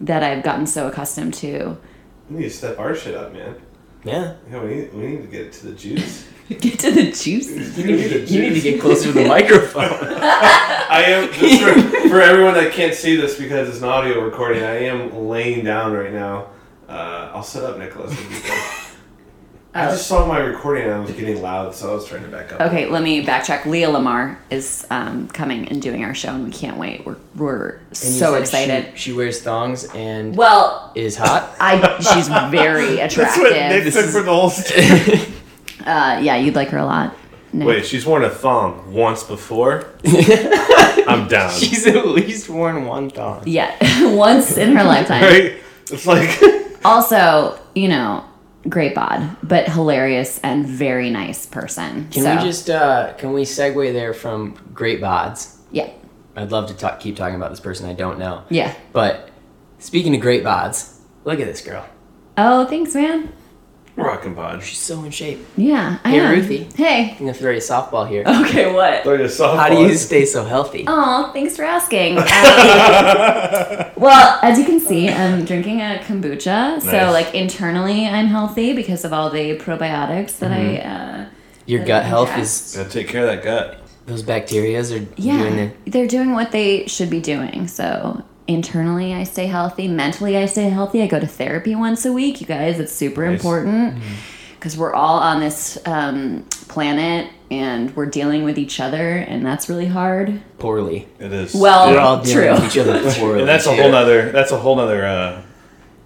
that 0.00 0.22
I've 0.22 0.42
gotten 0.42 0.66
so 0.66 0.88
accustomed 0.88 1.34
to. 1.34 1.76
We 2.30 2.38
need 2.38 2.44
to 2.44 2.50
step 2.50 2.78
our 2.78 2.94
shit 2.94 3.14
up, 3.14 3.32
man. 3.34 3.56
Yeah. 4.04 4.34
Yeah, 4.50 4.62
we 4.62 4.74
need, 4.74 4.94
we 4.94 5.06
need 5.06 5.22
to 5.22 5.28
get 5.28 5.52
to 5.54 5.66
the 5.66 5.72
juice. 5.72 6.26
Get 6.48 6.80
to 6.80 6.90
the 6.90 7.12
juice. 7.12 7.48
You 7.78 7.86
need 7.86 8.08
the 8.08 8.20
You 8.22 8.42
need 8.42 8.54
to 8.54 8.60
get 8.60 8.80
closer 8.80 9.04
to 9.04 9.12
the 9.12 9.24
microphone. 9.24 9.82
I 9.92 11.04
am 11.06 11.32
just 11.32 11.62
for, 11.62 12.08
for 12.08 12.20
everyone 12.20 12.54
that 12.54 12.72
can't 12.72 12.92
see 12.92 13.14
this 13.14 13.38
because 13.38 13.68
it's 13.68 13.78
an 13.78 13.84
audio 13.84 14.20
recording. 14.20 14.64
I 14.64 14.86
am 14.86 15.28
laying 15.28 15.64
down 15.64 15.92
right 15.92 16.12
now. 16.12 16.48
Uh, 16.88 17.30
I'll 17.32 17.44
set 17.44 17.62
up 17.62 17.78
Nicholas. 17.78 18.18
If 19.72 19.76
you 19.76 19.80
can. 19.80 19.88
I 19.88 19.90
just 19.92 20.06
saw 20.06 20.26
my 20.26 20.38
recording 20.38 20.84
and 20.84 20.92
I 20.94 20.98
was 21.00 21.10
getting 21.12 21.40
loud, 21.40 21.74
so 21.74 21.90
I 21.90 21.94
was 21.94 22.06
trying 22.06 22.22
to 22.22 22.28
back 22.28 22.52
up. 22.52 22.60
Okay, 22.60 22.86
let 22.86 23.02
me 23.02 23.24
backtrack. 23.24 23.66
Leah 23.66 23.90
Lamar 23.90 24.38
is 24.50 24.86
um, 24.90 25.28
coming 25.28 25.68
and 25.68 25.80
doing 25.80 26.04
our 26.04 26.14
show, 26.14 26.30
and 26.30 26.44
we 26.44 26.50
can't 26.50 26.76
wait. 26.76 27.06
We're, 27.06 27.16
we're 27.36 27.68
And 27.76 27.88
you 27.90 27.94
so 27.94 28.32
said 28.32 28.40
excited. 28.42 28.92
She, 28.94 29.10
she 29.10 29.12
wears 29.16 29.40
thongs 29.42 29.84
and 29.94 30.36
Well, 30.36 30.92
is 30.94 31.16
hot. 31.16 31.54
I 31.60 31.98
she's 32.14 32.28
very 32.50 32.96
That's 32.96 33.16
what 33.16 33.52
Nick 33.52 33.86
attractive. 33.86 34.10
for 34.12 34.22
the 34.22 34.34
whole 34.34 34.50
story. 34.50 35.34
Uh, 35.80 36.20
yeah, 36.22 36.36
you'd 36.36 36.54
like 36.54 36.68
her 36.68 36.76
a 36.76 36.84
lot. 36.84 37.16
Nick. 37.54 37.66
Wait, 37.66 37.86
she's 37.86 38.04
worn 38.04 38.22
a 38.22 38.28
thong 38.28 38.92
once 38.92 39.24
before. 39.24 39.86
I'm 40.04 41.26
down. 41.26 41.50
She's 41.52 41.86
at 41.86 42.06
least 42.06 42.50
worn 42.50 42.84
one 42.84 43.08
thong. 43.08 43.42
Yeah, 43.46 43.74
once 44.14 44.58
in 44.58 44.76
her 44.76 44.84
lifetime. 44.84 45.22
Right? 45.22 45.54
It's 45.90 46.06
like 46.06 46.38
Also, 46.84 47.58
you 47.74 47.88
know, 47.88 48.24
great 48.68 48.94
bod, 48.94 49.36
but 49.42 49.68
hilarious 49.68 50.38
and 50.40 50.66
very 50.66 51.10
nice 51.10 51.46
person. 51.46 52.08
Can 52.10 52.22
so, 52.24 52.36
we 52.36 52.42
just 52.42 52.70
uh, 52.70 53.14
can 53.14 53.32
we 53.32 53.42
segue 53.42 53.92
there 53.92 54.14
from 54.14 54.58
great 54.74 55.00
bods? 55.00 55.56
yeah, 55.70 55.90
I'd 56.36 56.50
love 56.50 56.68
to 56.68 56.74
talk, 56.74 57.00
keep 57.00 57.16
talking 57.16 57.36
about 57.36 57.50
this 57.50 57.60
person 57.60 57.88
I 57.88 57.92
don't 57.92 58.18
know. 58.18 58.44
yeah. 58.48 58.74
But 58.92 59.30
speaking 59.78 60.14
of 60.14 60.20
great 60.20 60.44
bods, 60.44 60.98
look 61.24 61.40
at 61.40 61.46
this 61.46 61.60
girl. 61.62 61.86
Oh, 62.36 62.66
thanks, 62.66 62.94
man. 62.94 63.32
Rockin' 64.00 64.34
pod. 64.34 64.62
She's 64.62 64.78
so 64.78 65.02
in 65.04 65.10
shape. 65.10 65.44
Yeah, 65.56 65.98
I 66.04 66.10
Hey, 66.10 66.20
am. 66.20 66.30
Ruthie. 66.32 66.68
Hey. 66.76 67.12
I'm 67.12 67.18
gonna 67.18 67.34
throw 67.34 67.50
you 67.50 67.58
a 67.58 67.60
softball 67.60 68.08
here. 68.08 68.24
Okay, 68.26 68.72
what? 68.72 69.04
Like 69.06 69.20
a 69.20 69.24
softball. 69.24 69.56
How 69.56 69.68
do 69.68 69.76
you 69.76 69.94
stay 69.96 70.24
so 70.24 70.44
healthy? 70.44 70.84
Oh, 70.86 71.30
thanks 71.32 71.56
for 71.56 71.64
asking. 71.64 72.18
Um, 72.30 73.90
well, 73.96 74.38
as 74.42 74.58
you 74.58 74.64
can 74.64 74.80
see, 74.80 75.08
I'm 75.08 75.44
drinking 75.44 75.80
a 75.80 76.00
kombucha. 76.04 76.80
So, 76.80 76.90
Nice. 76.90 77.12
like, 77.12 77.34
internally, 77.34 78.06
I'm 78.06 78.26
healthy 78.26 78.72
because 78.74 79.04
of 79.04 79.12
all 79.12 79.30
the 79.30 79.56
probiotics 79.58 80.38
that 80.38 80.50
Mm-hmm. 80.50 80.88
I. 80.88 81.22
Uh, 81.22 81.26
Your 81.66 81.80
That 81.80 81.86
gut 81.86 82.02
I 82.04 82.06
health 82.08 82.38
is 82.38 82.74
Gotta 82.76 82.88
take 82.90 83.08
care 83.08 83.22
of 83.22 83.28
that 83.28 83.42
gut. 83.44 83.78
those 84.06 84.22
bacterias 84.22 84.90
are 84.96 85.06
yeah, 85.16 85.38
doing 85.38 85.56
their 85.56 85.72
they're 85.86 86.08
doing 86.08 86.32
what 86.32 86.50
they 86.50 86.86
should 86.86 87.10
be 87.10 87.20
doing. 87.20 87.68
So, 87.68 88.22
internally, 88.54 89.14
I 89.14 89.24
stay 89.24 89.46
healthy. 89.46 89.88
Mentally, 89.88 90.36
I 90.36 90.46
stay 90.46 90.68
healthy. 90.68 91.02
I 91.02 91.06
go 91.06 91.18
to 91.20 91.26
therapy 91.26 91.74
once 91.74 92.04
a 92.04 92.12
week, 92.12 92.40
you 92.40 92.46
guys. 92.46 92.78
It's 92.80 92.92
super 92.92 93.26
Nice. 93.26 93.36
important 93.40 94.02
because 94.58 94.76
we're 94.76 94.92
all 94.92 95.18
on 95.18 95.40
this 95.40 95.78
um, 95.86 96.44
planet 96.68 97.30
and 97.50 97.94
we're 97.96 98.06
dealing 98.06 98.44
with 98.44 98.58
each 98.58 98.78
other, 98.80 99.16
and 99.16 99.44
that's 99.44 99.68
really 99.68 99.86
hard. 99.86 100.40
poorly. 100.58 101.08
It 101.18 101.32
is. 101.32 101.54
Well, 101.54 101.90
We're 101.90 101.98
all 101.98 102.22
dealing 102.22 102.44
true. 102.44 102.52
with 102.52 102.64
each 102.76 102.78
other 102.78 103.00
poorly. 103.18 103.40
and 103.40 103.48
that's 103.48 103.66
a 103.66 103.74
whole 103.74 103.90
nother. 103.90 104.30
That's 104.30 104.52
a 104.52 104.58
whole 104.58 104.76
nother 104.76 105.04
uh, 105.04 105.42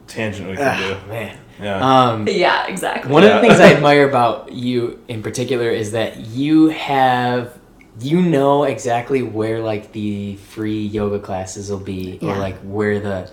tangent 0.06 0.48
we 0.48 0.56
can 0.56 0.64
Ah, 0.66 1.00
man. 1.08 1.36
do. 1.36 1.64
Yeah. 1.64 2.08
Um, 2.10 2.26
Yeah, 2.28 2.66
exactly. 2.66 3.12
One 3.12 3.22
of 3.24 3.30
the 3.32 3.40
things 3.40 3.60
I 3.60 3.72
admire 3.76 4.08
about 4.08 4.52
you 4.52 4.98
in 5.08 5.22
particular 5.22 5.68
is 5.70 5.92
that 5.92 6.18
you 6.18 6.68
have 6.68 7.56
you 8.00 8.20
know 8.20 8.64
exactly 8.64 9.22
where 9.22 9.60
like 9.60 9.92
the 9.92 10.36
free 10.36 10.82
yoga 10.84 11.18
classes 11.18 11.70
will 11.70 11.78
be 11.78 12.18
or 12.22 12.36
like 12.36 12.56
where 12.58 12.98
the 12.98 13.30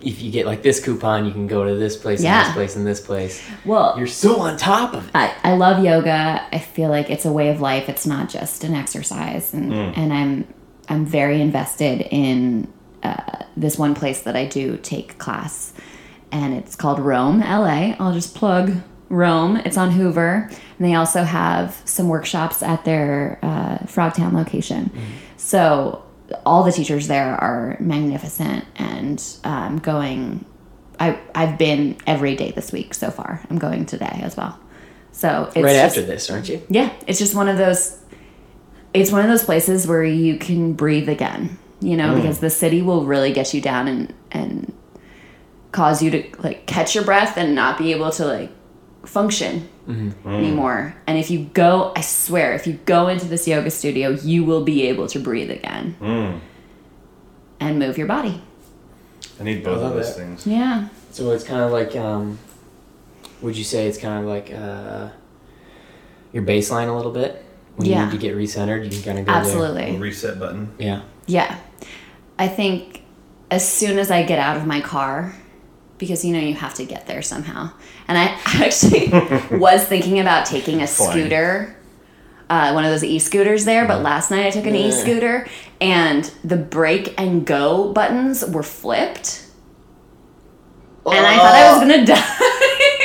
if 0.00 0.22
you 0.22 0.30
get 0.30 0.46
like 0.46 0.62
this 0.62 0.82
coupon 0.82 1.26
you 1.26 1.32
can 1.32 1.46
go 1.46 1.64
to 1.64 1.74
this 1.74 1.96
place 1.96 2.22
and 2.22 2.46
this 2.46 2.54
place 2.54 2.76
and 2.76 2.86
this 2.86 3.00
place. 3.00 3.42
well, 3.64 3.94
You're 3.98 4.06
so 4.06 4.40
on 4.40 4.56
top 4.56 4.94
of 4.94 5.06
it. 5.08 5.10
I, 5.14 5.34
I 5.42 5.54
love 5.56 5.84
yoga. 5.84 6.46
I 6.52 6.58
feel 6.58 6.88
like 6.88 7.10
it's 7.10 7.24
a 7.24 7.32
way 7.32 7.48
of 7.50 7.60
life. 7.60 7.88
It's 7.88 8.06
not 8.06 8.28
just 8.28 8.64
an 8.64 8.74
exercise, 8.74 9.52
and 9.52 9.72
and 9.72 10.12
I'm 10.12 10.54
I'm 10.88 11.04
very 11.04 11.40
invested 11.40 12.06
in 12.10 12.72
uh, 13.02 13.44
this 13.56 13.78
one 13.78 13.94
place 13.94 14.22
that 14.22 14.36
I 14.36 14.46
do 14.46 14.76
take 14.78 15.18
class, 15.18 15.72
and 16.32 16.54
it's 16.54 16.76
called 16.76 16.98
Rome, 17.00 17.40
LA. 17.40 17.94
I'll 17.98 18.12
just 18.14 18.34
plug 18.34 18.76
Rome. 19.10 19.56
It's 19.58 19.76
on 19.76 19.90
Hoover, 19.90 20.48
and 20.50 20.88
they 20.88 20.94
also 20.94 21.24
have 21.24 21.80
some 21.84 22.08
workshops 22.08 22.62
at 22.62 22.84
their 22.86 23.38
uh, 23.42 23.78
Frogtown 23.80 24.32
location. 24.32 24.90
So 25.36 26.02
all 26.46 26.62
the 26.62 26.72
teachers 26.72 27.08
there 27.08 27.34
are 27.34 27.76
magnificent, 27.80 28.64
and 28.76 29.22
um, 29.44 29.78
going 29.78 30.46
I 30.98 31.18
I've 31.34 31.58
been 31.58 31.96
every 32.06 32.36
day 32.36 32.52
this 32.52 32.72
week 32.72 32.94
so 32.94 33.10
far. 33.10 33.40
I'm 33.50 33.58
going 33.58 33.84
today 33.86 34.20
as 34.22 34.36
well. 34.36 34.58
So 35.12 35.46
it's 35.54 35.56
right 35.56 35.72
just- 35.72 35.98
after 35.98 36.02
this, 36.02 36.30
aren't 36.30 36.48
you? 36.48 36.62
Yeah, 36.68 36.92
it's 37.06 37.18
just 37.18 37.34
one 37.34 37.48
of 37.48 37.58
those. 37.58 37.98
It's 38.94 39.10
one 39.12 39.22
of 39.22 39.28
those 39.28 39.44
places 39.44 39.86
where 39.86 40.04
you 40.04 40.38
can 40.38 40.72
breathe 40.74 41.08
again. 41.08 41.58
You 41.80 41.96
know, 41.96 42.14
because 42.14 42.40
the 42.40 42.50
city 42.50 42.82
will 42.82 43.04
really 43.06 43.32
get 43.32 43.54
you 43.54 43.60
down 43.60 43.88
and 43.88 44.14
and 44.30 44.72
cause 45.72 46.02
you 46.02 46.10
to 46.10 46.24
like 46.42 46.66
catch 46.66 46.94
your 46.94 47.04
breath 47.04 47.36
and 47.38 47.54
not 47.54 47.78
be 47.78 47.92
able 47.92 48.10
to 48.10 48.26
like 48.26 48.50
function 49.04 49.68
anymore. 50.26 50.94
And 51.06 51.18
if 51.18 51.30
you 51.30 51.44
go, 51.44 51.92
I 51.96 52.00
swear, 52.00 52.54
if 52.54 52.66
you 52.66 52.74
go 52.84 53.08
into 53.08 53.26
this 53.26 53.48
yoga 53.48 53.70
studio, 53.70 54.10
you 54.10 54.44
will 54.44 54.62
be 54.62 54.86
able 54.88 55.06
to 55.08 55.18
breathe 55.18 55.50
again 55.50 56.40
and 57.58 57.78
move 57.78 57.98
your 57.98 58.06
body. 58.06 58.42
I 59.38 59.44
need 59.44 59.64
both 59.64 59.82
of 59.82 59.94
those 59.94 60.14
that. 60.14 60.20
things. 60.20 60.46
Yeah. 60.46 60.88
So 61.12 61.30
it's 61.32 61.44
kind 61.44 61.62
of 61.62 61.72
like, 61.72 61.96
um, 61.96 62.38
would 63.40 63.56
you 63.56 63.64
say 63.64 63.86
it's 63.88 63.98
kind 63.98 64.22
of 64.22 64.28
like 64.30 64.52
uh, 64.52 65.08
your 66.32 66.42
baseline 66.42 66.88
a 66.88 66.92
little 66.92 67.12
bit? 67.12 67.44
When 67.76 67.88
you 67.88 67.94
need 67.94 68.10
to 68.10 68.18
get 68.18 68.36
recentered, 68.36 68.84
you 68.84 68.90
can 68.90 69.02
kind 69.02 69.18
of 69.18 69.24
go 69.24 69.32
Absolutely. 69.32 69.96
Reset 69.96 70.38
button. 70.38 70.74
Yeah. 70.78 71.02
Yeah. 71.26 71.58
I 72.38 72.48
think 72.48 73.02
as 73.50 73.66
soon 73.66 73.98
as 73.98 74.10
I 74.10 74.22
get 74.22 74.38
out 74.38 74.58
of 74.58 74.66
my 74.66 74.80
car, 74.82 75.34
because 76.00 76.24
you 76.24 76.32
know 76.32 76.40
you 76.40 76.54
have 76.54 76.74
to 76.74 76.84
get 76.84 77.06
there 77.06 77.22
somehow. 77.22 77.70
And 78.08 78.18
I 78.18 78.24
actually 78.64 79.08
was 79.56 79.84
thinking 79.84 80.18
about 80.18 80.46
taking 80.46 80.82
a 80.82 80.86
scooter, 80.88 81.76
uh, 82.48 82.72
one 82.72 82.84
of 82.84 82.90
those 82.90 83.04
e 83.04 83.20
scooters 83.20 83.64
there, 83.64 83.86
but 83.86 84.02
last 84.02 84.32
night 84.32 84.46
I 84.46 84.50
took 84.50 84.66
an 84.66 84.74
e 84.74 84.90
scooter 84.90 85.46
and 85.80 86.24
the 86.42 86.56
brake 86.56 87.14
and 87.16 87.46
go 87.46 87.92
buttons 87.92 88.44
were 88.44 88.64
flipped. 88.64 89.46
And 91.06 91.26
I 91.26 91.36
thought 91.36 91.54
I 91.54 91.72
was 91.72 91.80
gonna 91.80 92.04
die. 92.06 92.36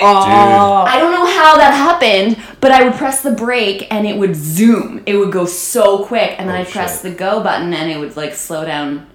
I 0.01 0.97
don't 0.99 1.11
know 1.11 1.25
how 1.25 1.55
that 1.57 1.73
happened, 1.73 2.37
but 2.59 2.71
I 2.71 2.83
would 2.83 2.95
press 2.95 3.21
the 3.21 3.31
brake 3.31 3.87
and 3.91 4.05
it 4.05 4.17
would 4.17 4.35
zoom. 4.35 5.01
It 5.05 5.15
would 5.15 5.31
go 5.31 5.45
so 5.45 6.05
quick, 6.05 6.35
and 6.37 6.49
then 6.49 6.55
Oh, 6.55 6.59
I'd 6.61 6.67
press 6.67 7.01
the 7.01 7.11
go 7.11 7.41
button 7.41 7.73
and 7.73 7.89
it 7.91 7.97
would 7.99 8.15
like 8.15 8.33
slow 8.33 8.65
down 8.65 9.07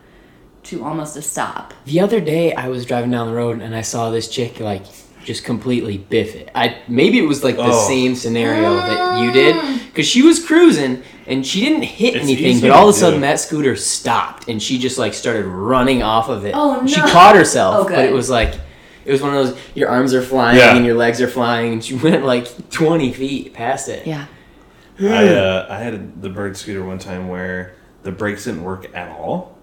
to 0.71 0.85
almost 0.85 1.17
a 1.17 1.23
stop. 1.23 1.75
The 1.85 2.01
other 2.01 2.21
day, 2.21 2.53
I 2.55 2.69
was 2.69 2.87
driving 2.87 3.11
down 3.11 3.27
the 3.29 3.35
road 3.35 3.61
and 3.61 3.75
I 3.75 3.83
saw 3.83 4.11
this 4.11 4.29
chick 4.29 4.61
like 4.61 4.83
just 5.25 5.45
completely 5.45 5.99
biff 5.99 6.35
it. 6.35 6.49
I 6.55 6.79
maybe 6.89 7.19
it 7.19 7.27
was 7.27 7.45
like 7.45 7.57
the 7.57 7.65
Oh. 7.65 7.87
same 7.89 8.15
scenario 8.15 8.75
that 8.77 9.23
you 9.23 9.33
did 9.33 9.55
because 9.87 10.07
she 10.07 10.23
was 10.23 10.45
cruising 10.45 11.03
and 11.27 11.47
she 11.47 11.61
didn't 11.61 11.83
hit 11.83 12.15
It's 12.17 12.25
anything, 12.25 12.61
but 12.61 12.71
all 12.71 12.89
of 12.89 12.95
a 12.95 12.99
sudden 12.99 13.21
that 13.21 13.39
scooter 13.39 13.77
stopped 13.77 14.49
and 14.49 14.63
she 14.63 14.79
just 14.79 14.97
like 14.99 15.13
started 15.15 15.45
running 15.45 16.03
off 16.03 16.29
of 16.29 16.45
it. 16.47 16.55
Oh, 16.57 16.81
no! 16.81 16.87
She 16.87 17.01
caught 17.01 17.37
herself, 17.37 17.77
Oh, 17.81 17.85
but 17.85 17.97
good. 17.97 18.09
it 18.09 18.13
was 18.13 18.31
like. 18.31 18.55
It 19.05 19.13
was 19.13 19.23
one 19.23 19.35
of 19.35 19.47
those. 19.47 19.59
Your 19.75 19.89
arms 19.89 20.13
are 20.15 20.21
flying 20.23 20.59
Yeah. 20.59 20.77
and 20.77 20.85
your 20.85 20.95
legs 20.95 21.21
are 21.23 21.27
flying, 21.29 21.73
and 21.73 21.83
she 21.85 21.95
went 22.07 22.25
like 22.25 22.71
twenty 22.71 23.13
feet 23.13 23.55
past 23.55 23.89
it. 23.89 24.07
Yeah. 24.07 24.27
I 25.01 25.29
uh, 25.29 25.67
I 25.71 25.79
had 25.79 26.21
the 26.23 26.29
bird 26.29 26.57
scooter 26.57 26.85
one 26.85 26.99
time 26.99 27.29
where 27.29 27.75
the 28.03 28.13
brakes 28.13 28.45
didn't 28.45 28.63
work 28.63 28.95
at 28.95 29.09
all. 29.09 29.57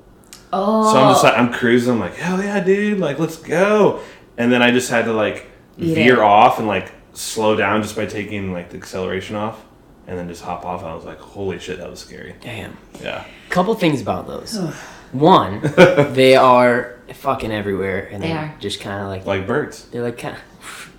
Oh. 0.53 0.91
So 0.93 0.99
I'm 0.99 1.13
just 1.13 1.23
like 1.23 1.33
I'm 1.37 1.51
cruising. 1.53 1.93
I'm 1.93 1.99
like 1.99 2.15
hell 2.15 2.41
yeah, 2.41 2.59
dude! 2.61 2.99
Like 2.99 3.19
let's 3.19 3.37
go. 3.37 4.01
And 4.37 4.51
then 4.51 4.61
I 4.61 4.71
just 4.71 4.89
had 4.89 5.05
to 5.05 5.13
like 5.13 5.49
Eat 5.77 5.95
veer 5.95 6.15
it. 6.15 6.19
off 6.19 6.59
and 6.59 6.67
like 6.67 6.91
slow 7.13 7.55
down 7.55 7.81
just 7.81 7.95
by 7.95 8.05
taking 8.05 8.53
like 8.53 8.69
the 8.69 8.77
acceleration 8.77 9.35
off, 9.35 9.63
and 10.07 10.17
then 10.17 10.27
just 10.27 10.43
hop 10.43 10.65
off. 10.65 10.83
I 10.83 10.93
was 10.95 11.05
like, 11.05 11.19
holy 11.19 11.59
shit, 11.59 11.79
that 11.79 11.89
was 11.89 11.99
scary. 11.99 12.35
Damn. 12.41 12.77
Yeah. 13.01 13.25
Couple 13.49 13.73
things 13.75 14.01
about 14.01 14.27
those. 14.27 14.57
One, 15.13 15.61
they 16.13 16.35
are 16.35 16.99
fucking 17.13 17.51
everywhere, 17.51 18.09
and 18.11 18.21
They 18.21 18.27
they're 18.27 18.37
are. 18.37 18.55
just 18.59 18.81
kind 18.81 19.01
of 19.01 19.07
like 19.07 19.25
Like 19.25 19.47
birds. 19.47 19.85
they're 19.89 20.03
like 20.03 20.17
kind 20.17 20.35
of. 20.35 20.41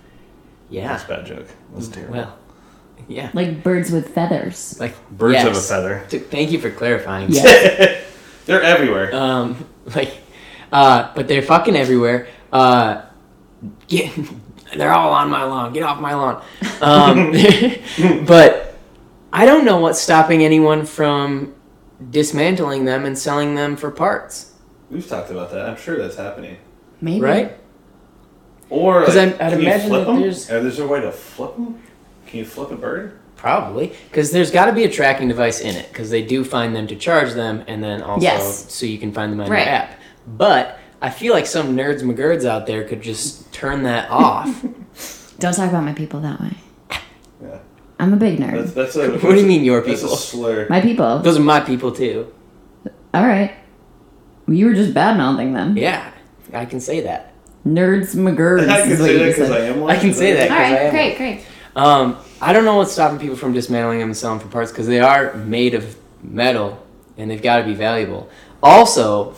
Yeah. 0.71 0.89
That's 0.89 1.05
a 1.05 1.07
bad 1.07 1.25
joke. 1.25 1.47
That's 1.73 1.87
mm, 1.87 1.93
terrible. 1.93 2.15
Well. 2.15 2.37
Yeah. 3.07 3.31
Like 3.33 3.63
birds 3.63 3.89
with 3.91 4.13
feathers. 4.13 4.77
Like 4.79 4.93
Birds 5.09 5.33
yes. 5.33 5.47
of 5.47 5.55
a 5.55 5.59
feather. 5.59 5.99
Thank 6.29 6.51
you 6.51 6.59
for 6.59 6.69
clarifying. 6.69 7.31
Yeah. 7.31 8.01
They're 8.49 8.63
everywhere. 8.63 9.13
Um, 9.13 9.63
like, 9.95 10.11
uh, 10.71 11.11
but 11.13 11.27
they're 11.27 11.43
fucking 11.43 11.75
everywhere. 11.75 12.27
Uh, 12.51 13.03
get, 13.87 14.11
they're 14.75 14.91
all 14.91 15.13
on 15.13 15.29
my 15.29 15.43
lawn. 15.43 15.71
Get 15.71 15.83
off 15.83 16.01
my 16.01 16.15
lawn. 16.15 16.43
Um, 16.81 17.31
but 18.25 18.75
I 19.31 19.45
don't 19.45 19.65
know 19.65 19.77
what's 19.77 20.01
stopping 20.01 20.43
anyone 20.43 20.87
from 20.87 21.53
dismantling 22.09 22.85
them 22.85 23.05
and 23.05 23.15
selling 23.15 23.53
them 23.53 23.75
for 23.75 23.91
parts. 23.91 24.51
We've 24.89 25.07
talked 25.07 25.29
about 25.29 25.51
that. 25.51 25.69
I'm 25.69 25.77
sure 25.77 25.99
that's 25.99 26.15
happening. 26.15 26.57
Maybe. 27.01 27.21
Right? 27.21 27.55
Or 28.71 29.05
'Cause 29.05 29.15
like, 29.15 29.33
I'd- 29.33 29.43
I'd 29.43 29.49
can 29.51 29.59
you 29.61 29.67
imagine 29.67 29.87
flip 29.89 29.99
that 30.07 30.11
them? 30.11 30.21
there's- 30.21 30.49
Is 30.49 30.77
there 30.77 30.85
a 30.87 30.89
way 30.89 31.01
to 31.01 31.11
flip 31.11 31.55
them? 31.55 31.79
Can 32.25 32.39
you 32.39 32.45
flip 32.45 32.71
a 32.71 32.75
bird? 32.75 33.18
Probably, 33.39 33.93
because 34.11 34.31
there's 34.31 34.51
got 34.51 34.65
to 34.65 34.73
be 34.73 34.83
a 34.83 34.89
tracking 34.89 35.29
device 35.29 35.61
in 35.61 35.73
it, 35.73 35.87
because 35.87 36.09
they 36.09 36.21
do 36.21 36.43
find 36.43 36.75
them 36.75 36.87
to 36.87 36.95
charge 36.97 37.31
them, 37.33 37.63
and 37.67 37.81
then 37.81 38.01
also 38.01 38.21
Yes. 38.21 38.65
so 38.73 38.85
you 38.85 38.97
can 38.97 39.13
find 39.13 39.31
them 39.31 39.39
on 39.39 39.49
Right. 39.49 39.59
your 39.65 39.69
app. 39.75 39.93
But 40.27 40.77
I 41.01 41.09
feel 41.09 41.33
like 41.33 41.45
some 41.45 41.73
nerds 41.77 42.01
McGirds 42.03 42.43
out 42.43 42.67
there 42.67 42.83
could 42.83 43.01
just 43.01 43.49
turn 43.53 43.83
that 43.83 44.09
off. 44.11 44.61
Don't 45.39 45.53
talk 45.55 45.69
about 45.69 45.85
my 45.85 45.93
people 45.93 46.19
that 46.19 46.41
way. 46.41 46.51
Yeah. 47.41 47.59
I'm 47.97 48.11
a 48.11 48.17
big 48.17 48.39
nerd. 48.39 48.57
That's, 48.73 48.73
that's 48.73 48.95
a. 48.97 49.11
What 49.25 49.35
do 49.35 49.39
you 49.39 49.45
mean 49.47 49.63
your 49.63 49.79
That's 49.81 50.01
a 50.01 50.03
people? 50.03 50.17
slur. 50.17 50.67
my 50.69 50.81
people. 50.81 51.19
Those 51.19 51.37
are 51.37 51.41
my 51.41 51.61
people 51.61 51.93
too. 51.93 52.33
All 53.13 53.25
right. 53.25 53.53
You 54.49 54.65
were 54.65 54.73
just 54.73 54.93
bad 54.93 55.15
mouthing 55.17 55.53
them. 55.53 55.77
Yeah, 55.77 56.11
I 56.53 56.65
can 56.65 56.81
say 56.81 56.99
that. 57.01 57.31
Nerds 57.65 58.15
McGirds 58.15 58.67
I 58.67 58.81
can 58.81 58.91
is 58.91 58.99
say 58.99 59.13
you 59.13 59.19
that 59.19 59.25
just 59.27 59.37
because 59.39 59.51
I 59.51 59.59
am 59.67 59.79
one. 59.79 59.91
I 59.95 59.97
can 59.99 60.13
say 60.13 60.33
that. 60.33 60.51
All 60.51 60.57
'cause 60.57 60.65
I 60.65 60.77
am 60.77 60.91
great, 60.91 61.17
great. 61.17 61.41
Um, 61.77 62.17
I 62.41 62.53
don't 62.53 62.65
know 62.65 62.77
what's 62.77 62.91
stopping 62.91 63.19
people 63.19 63.35
from 63.35 63.53
dismantling 63.53 63.99
them 63.99 64.09
and 64.09 64.17
selling 64.17 64.39
them 64.39 64.47
for 64.47 64.53
parts 64.53 64.71
because 64.71 64.87
they 64.87 64.99
are 64.99 65.33
made 65.33 65.73
of 65.73 65.97
metal 66.21 66.85
and 67.17 67.29
they've 67.29 67.41
got 67.41 67.57
to 67.57 67.63
be 67.63 67.73
valuable. 67.73 68.29
Also, 68.63 69.35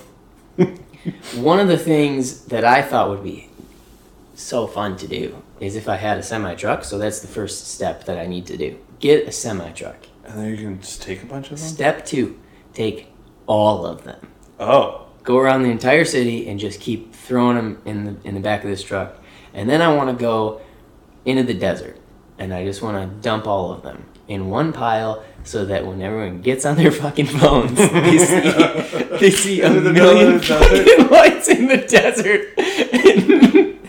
one 1.35 1.59
of 1.59 1.67
the 1.67 1.77
things 1.77 2.45
that 2.45 2.63
I 2.63 2.81
thought 2.81 3.09
would 3.09 3.23
be 3.23 3.49
so 4.35 4.67
fun 4.67 4.97
to 4.97 5.07
do 5.07 5.41
is 5.59 5.75
if 5.75 5.89
I 5.89 5.95
had 5.95 6.17
a 6.17 6.23
semi 6.23 6.55
truck. 6.55 6.83
So 6.83 6.97
that's 6.97 7.19
the 7.19 7.27
first 7.27 7.67
step 7.67 8.05
that 8.05 8.17
I 8.17 8.27
need 8.27 8.45
to 8.47 8.57
do. 8.57 8.77
Get 8.99 9.27
a 9.27 9.31
semi 9.31 9.71
truck. 9.71 9.97
And 10.23 10.39
then 10.39 10.49
you 10.49 10.57
can 10.57 10.81
just 10.81 11.01
take 11.01 11.23
a 11.23 11.25
bunch 11.25 11.51
of 11.51 11.59
them. 11.59 11.67
Step 11.67 12.05
two, 12.05 12.39
take 12.73 13.11
all 13.47 13.85
of 13.85 14.03
them. 14.03 14.27
Oh, 14.59 15.07
Go 15.23 15.37
around 15.37 15.63
the 15.63 15.69
entire 15.69 16.05
city 16.05 16.49
and 16.49 16.59
just 16.59 16.79
keep 16.79 17.13
throwing 17.13 17.55
them 17.55 17.81
in 17.85 18.05
the 18.05 18.15
in 18.23 18.33
the 18.33 18.39
back 18.39 18.63
of 18.63 18.69
this 18.69 18.81
truck. 18.81 19.17
And 19.53 19.69
then 19.69 19.81
I 19.81 19.93
want 19.95 20.09
to 20.09 20.19
go 20.19 20.61
into 21.25 21.43
the 21.43 21.53
desert 21.53 21.99
and 22.41 22.51
I 22.55 22.65
just 22.65 22.81
want 22.81 22.97
to 22.97 23.15
dump 23.21 23.45
all 23.45 23.71
of 23.71 23.83
them 23.83 24.03
in 24.27 24.49
one 24.49 24.73
pile 24.73 25.23
so 25.43 25.63
that 25.65 25.85
when 25.85 26.01
everyone 26.01 26.41
gets 26.41 26.65
on 26.65 26.75
their 26.75 26.91
fucking 26.91 27.27
phones, 27.27 27.75
they 27.77 28.17
see 28.17 28.39
they 29.19 29.29
see 29.29 29.61
a 29.61 29.69
the 29.69 29.93
million 29.93 30.35
of 30.35 30.41
the 30.41 30.47
fucking 30.47 31.07
lights 31.11 31.47
in 31.49 31.67
the 31.67 31.77
desert. 31.77 32.47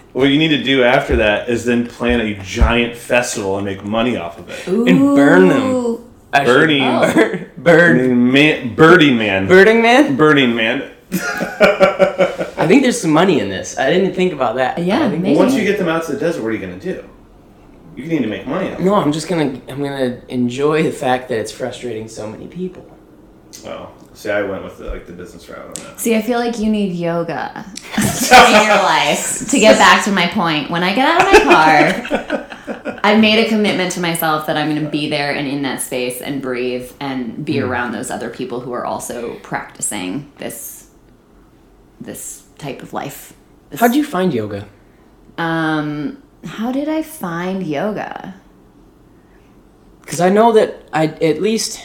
what 0.13 0.25
you 0.25 0.37
need 0.39 0.49
to 0.49 0.63
do 0.63 0.85
after 0.85 1.17
that 1.17 1.49
is 1.49 1.65
then 1.65 1.87
plan 1.87 2.21
a 2.21 2.35
giant 2.43 2.95
festival 2.95 3.57
and 3.57 3.65
make 3.65 3.83
money 3.85 4.19
off 4.19 4.39
of 4.39 4.51
it. 4.51 4.67
And 4.69 4.99
burn 5.17 5.49
them. 5.49 5.63
Ooh. 5.63 6.11
Actually, 6.35 6.81
Burning. 6.81 6.83
Oh. 6.85 7.47
bur- 7.59 8.15
Man, 8.15 8.75
birding 8.75 9.17
man. 9.17 9.49
birding 9.49 9.81
man. 9.83 10.17
Burning 10.17 10.55
man. 10.55 10.91
I 11.13 12.67
think 12.67 12.83
there's 12.83 13.01
some 13.01 13.13
money 13.13 13.41
in 13.41 13.49
this. 13.49 13.79
I 13.79 13.91
didn't 13.91 14.15
think 14.15 14.33
about 14.35 14.57
that. 14.57 14.79
Yeah, 14.79 15.07
I 15.07 15.11
think. 15.11 15.39
Once 15.39 15.55
you 15.55 15.63
get 15.65 15.79
them 15.79 15.89
out 15.89 16.05
to 16.05 16.13
the 16.13 16.19
desert, 16.19 16.43
what 16.43 16.49
are 16.49 16.53
you 16.53 16.59
gonna 16.59 16.79
do? 16.79 17.05
You 17.97 18.07
need 18.07 18.23
to 18.23 18.29
make 18.29 18.47
money 18.47 18.73
off. 18.73 18.81
No, 18.81 18.95
I'm 18.95 19.13
just 19.13 19.29
gonna 19.29 19.61
I'm 19.69 19.83
gonna 19.83 20.23
enjoy 20.29 20.83
the 20.83 20.93
fact 20.93 21.29
that 21.29 21.39
it's 21.39 21.53
frustrating 21.53 22.09
so 22.09 22.27
many 22.29 22.47
people. 22.47 22.87
Oh, 23.67 23.91
see, 24.15 24.31
I 24.31 24.43
went 24.43 24.65
with 24.65 24.79
the, 24.79 24.87
like 24.87 25.07
the 25.07 25.13
business 25.13 25.47
route 25.49 25.59
on 25.67 25.75
that. 25.85 26.01
See, 26.01 26.17
I 26.17 26.23
feel 26.23 26.39
like 26.39 26.59
you 26.59 26.71
need 26.71 26.93
yoga 26.95 27.65
in 27.99 28.67
your 28.67 28.77
life 28.83 29.49
to 29.51 29.59
get 29.59 29.77
back 29.79 30.05
to 30.07 30.11
my 30.13 30.27
point. 30.29 30.71
When 30.71 30.83
I 30.83 30.95
get 30.95 31.07
out 31.07 31.21
of 31.21 31.33
my 31.45 32.49
car, 32.89 32.99
I've 33.05 33.21
made 33.21 33.45
a 33.45 33.49
commitment 33.51 33.93
to 33.93 34.01
myself 34.01 34.47
that 34.47 34.57
I'm 34.57 34.71
going 34.71 34.83
to 34.83 34.91
be 34.91 35.11
there 35.11 35.33
and 35.35 35.47
in 35.47 35.63
that 35.63 35.83
space 35.83 36.23
and 36.23 36.41
breathe 36.41 36.91
and 36.99 37.45
be 37.45 37.61
around 37.61 37.93
those 37.93 38.11
other 38.11 38.31
people 38.31 38.61
who 38.61 38.73
are 38.73 38.87
also 38.87 39.35
practicing 39.41 40.33
this 40.39 40.89
this 42.01 42.45
type 42.59 42.83
of 42.83 42.93
life. 42.93 43.35
This- 43.71 43.81
How'd 43.81 43.95
you 43.95 44.05
find 44.05 44.33
yoga? 44.33 44.67
Um, 45.39 46.23
how 46.45 46.73
did 46.73 46.89
I 46.89 47.03
find 47.03 47.63
yoga? 47.67 48.35
Because 50.01 50.21
I 50.21 50.29
know 50.29 50.53
that 50.53 50.83
I 50.93 51.07
at 51.07 51.41
least 51.41 51.81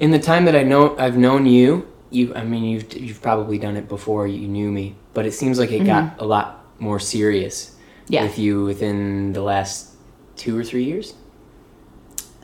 in 0.00 0.10
the 0.10 0.18
time 0.18 0.44
that 0.44 0.54
I 0.56 0.62
know 0.62 0.96
I've 0.98 1.16
known 1.16 1.46
you, 1.46 1.86
you 2.10 2.34
I 2.34 2.44
mean 2.44 2.64
you've 2.64 2.92
you've 2.94 3.22
probably 3.22 3.58
done 3.58 3.76
it 3.76 3.88
before 3.88 4.26
you 4.26 4.46
knew 4.46 4.70
me, 4.70 4.94
but 5.14 5.26
it 5.26 5.32
seems 5.32 5.58
like 5.58 5.70
it 5.72 5.84
got 5.84 6.20
a 6.20 6.24
lot 6.26 6.64
more 6.78 6.98
serious 7.00 7.70
Mm-hmm. 8.04 8.12
Yeah. 8.12 8.22
with 8.24 8.38
you 8.38 8.64
within 8.64 9.32
the 9.32 9.40
last 9.40 9.94
two 10.36 10.58
or 10.58 10.62
three 10.62 10.84
years. 10.84 11.14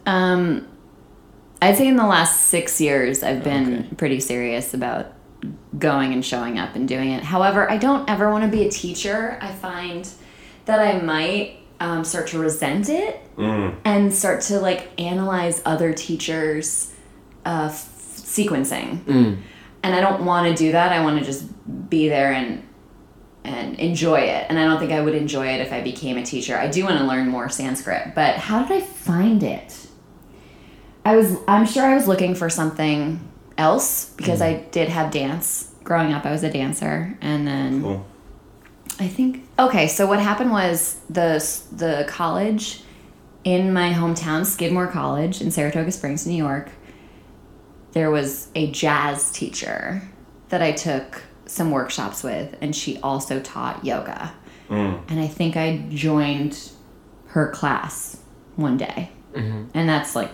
Um, 0.06 0.66
I'd 1.60 1.76
say 1.76 1.86
in 1.86 1.96
the 1.96 2.06
last 2.06 2.46
six 2.46 2.80
years, 2.80 3.22
I've 3.22 3.44
been 3.44 3.80
Okay. 3.80 3.94
pretty 3.96 4.20
serious 4.20 4.72
about 4.72 5.12
going 5.78 6.14
and 6.14 6.24
showing 6.24 6.58
up 6.58 6.74
and 6.76 6.88
doing 6.88 7.10
it. 7.10 7.22
However, 7.24 7.70
I 7.70 7.76
don't 7.76 8.08
ever 8.08 8.30
want 8.30 8.44
to 8.44 8.48
be 8.50 8.66
a 8.66 8.70
teacher. 8.70 9.36
I 9.42 9.52
find 9.52 10.08
that 10.70 10.80
I 10.80 11.00
might 11.00 11.56
um, 11.80 12.04
start 12.04 12.28
to 12.28 12.38
resent 12.38 12.88
it 12.88 13.20
and 13.84 14.12
start 14.14 14.42
to 14.42 14.60
like 14.60 14.88
analyze 15.00 15.62
other 15.64 15.92
teachers' 15.92 16.92
uh, 17.44 17.68
f- 17.72 17.88
sequencing. 18.16 19.06
And 19.82 19.94
I 19.94 20.00
don't 20.00 20.24
want 20.26 20.46
to 20.46 20.54
do 20.64 20.72
that. 20.72 20.92
I 20.92 21.02
want 21.02 21.18
to 21.18 21.24
just 21.24 21.44
be 21.90 22.08
there 22.08 22.32
and 22.32 22.62
and 23.42 23.78
enjoy 23.78 24.20
it. 24.20 24.46
And 24.50 24.58
I 24.58 24.64
don't 24.66 24.78
think 24.78 24.92
I 24.92 25.00
would 25.00 25.14
enjoy 25.14 25.46
it 25.48 25.60
if 25.62 25.72
I 25.72 25.80
became 25.80 26.18
a 26.18 26.22
teacher. 26.22 26.54
I 26.58 26.68
do 26.68 26.84
want 26.84 26.98
to 26.98 27.04
learn 27.04 27.28
more 27.28 27.48
Sanskrit, 27.48 28.14
but 28.14 28.36
how 28.36 28.62
did 28.62 28.72
I 28.76 28.80
find 28.84 29.42
it? 29.42 29.86
I 31.04 31.16
was 31.16 31.36
I'm 31.48 31.64
sure 31.66 31.84
I 31.84 31.94
was 31.94 32.06
looking 32.06 32.34
for 32.34 32.50
something 32.50 33.20
else 33.56 34.10
because 34.16 34.40
I 34.42 34.52
did 34.70 34.88
have 34.90 35.10
dance 35.10 35.72
growing 35.82 36.12
up. 36.12 36.26
I 36.26 36.30
was 36.32 36.42
a 36.44 36.52
dancer 36.52 37.16
and 37.22 37.46
then 37.46 37.82
Cool. 37.82 38.06
I 39.00 39.08
think 39.08 39.48
okay. 39.58 39.88
So 39.88 40.06
what 40.06 40.20
happened 40.20 40.50
was 40.50 41.00
the 41.08 41.42
the 41.72 42.04
college 42.06 42.82
in 43.44 43.72
my 43.72 43.92
hometown, 43.92 44.44
Skidmore 44.44 44.88
College 44.88 45.40
in 45.40 45.50
Saratoga 45.50 45.90
Springs, 45.90 46.26
New 46.26 46.36
York. 46.36 46.70
There 47.92 48.10
was 48.10 48.48
a 48.54 48.70
jazz 48.70 49.32
teacher 49.32 50.02
that 50.50 50.62
I 50.62 50.72
took 50.72 51.22
some 51.46 51.70
workshops 51.70 52.22
with, 52.22 52.56
and 52.60 52.76
she 52.76 52.98
also 52.98 53.40
taught 53.40 53.84
yoga. 53.84 54.32
Mm. 54.68 55.02
And 55.08 55.18
I 55.18 55.26
think 55.26 55.56
I 55.56 55.78
joined 55.88 56.70
her 57.28 57.50
class 57.50 58.20
one 58.56 58.76
day, 58.76 59.10
mm-hmm. 59.32 59.64
and 59.72 59.88
that's 59.88 60.14
like 60.14 60.30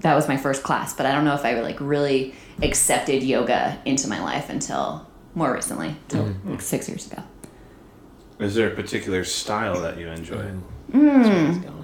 that 0.00 0.14
was 0.14 0.28
my 0.28 0.36
first 0.36 0.62
class. 0.62 0.94
But 0.94 1.04
I 1.04 1.12
don't 1.12 1.24
know 1.24 1.34
if 1.34 1.44
I 1.44 1.60
like 1.60 1.80
really 1.80 2.34
accepted 2.62 3.24
yoga 3.24 3.76
into 3.84 4.08
my 4.08 4.22
life 4.22 4.50
until 4.50 5.06
more 5.34 5.52
recently, 5.52 5.88
until 5.88 6.26
mm-hmm. 6.26 6.52
like 6.52 6.62
six 6.62 6.88
years 6.88 7.10
ago. 7.10 7.24
Is 8.38 8.54
there 8.54 8.68
a 8.68 8.74
particular 8.74 9.24
style 9.24 9.80
that 9.80 9.98
you 9.98 10.08
enjoy? 10.08 10.50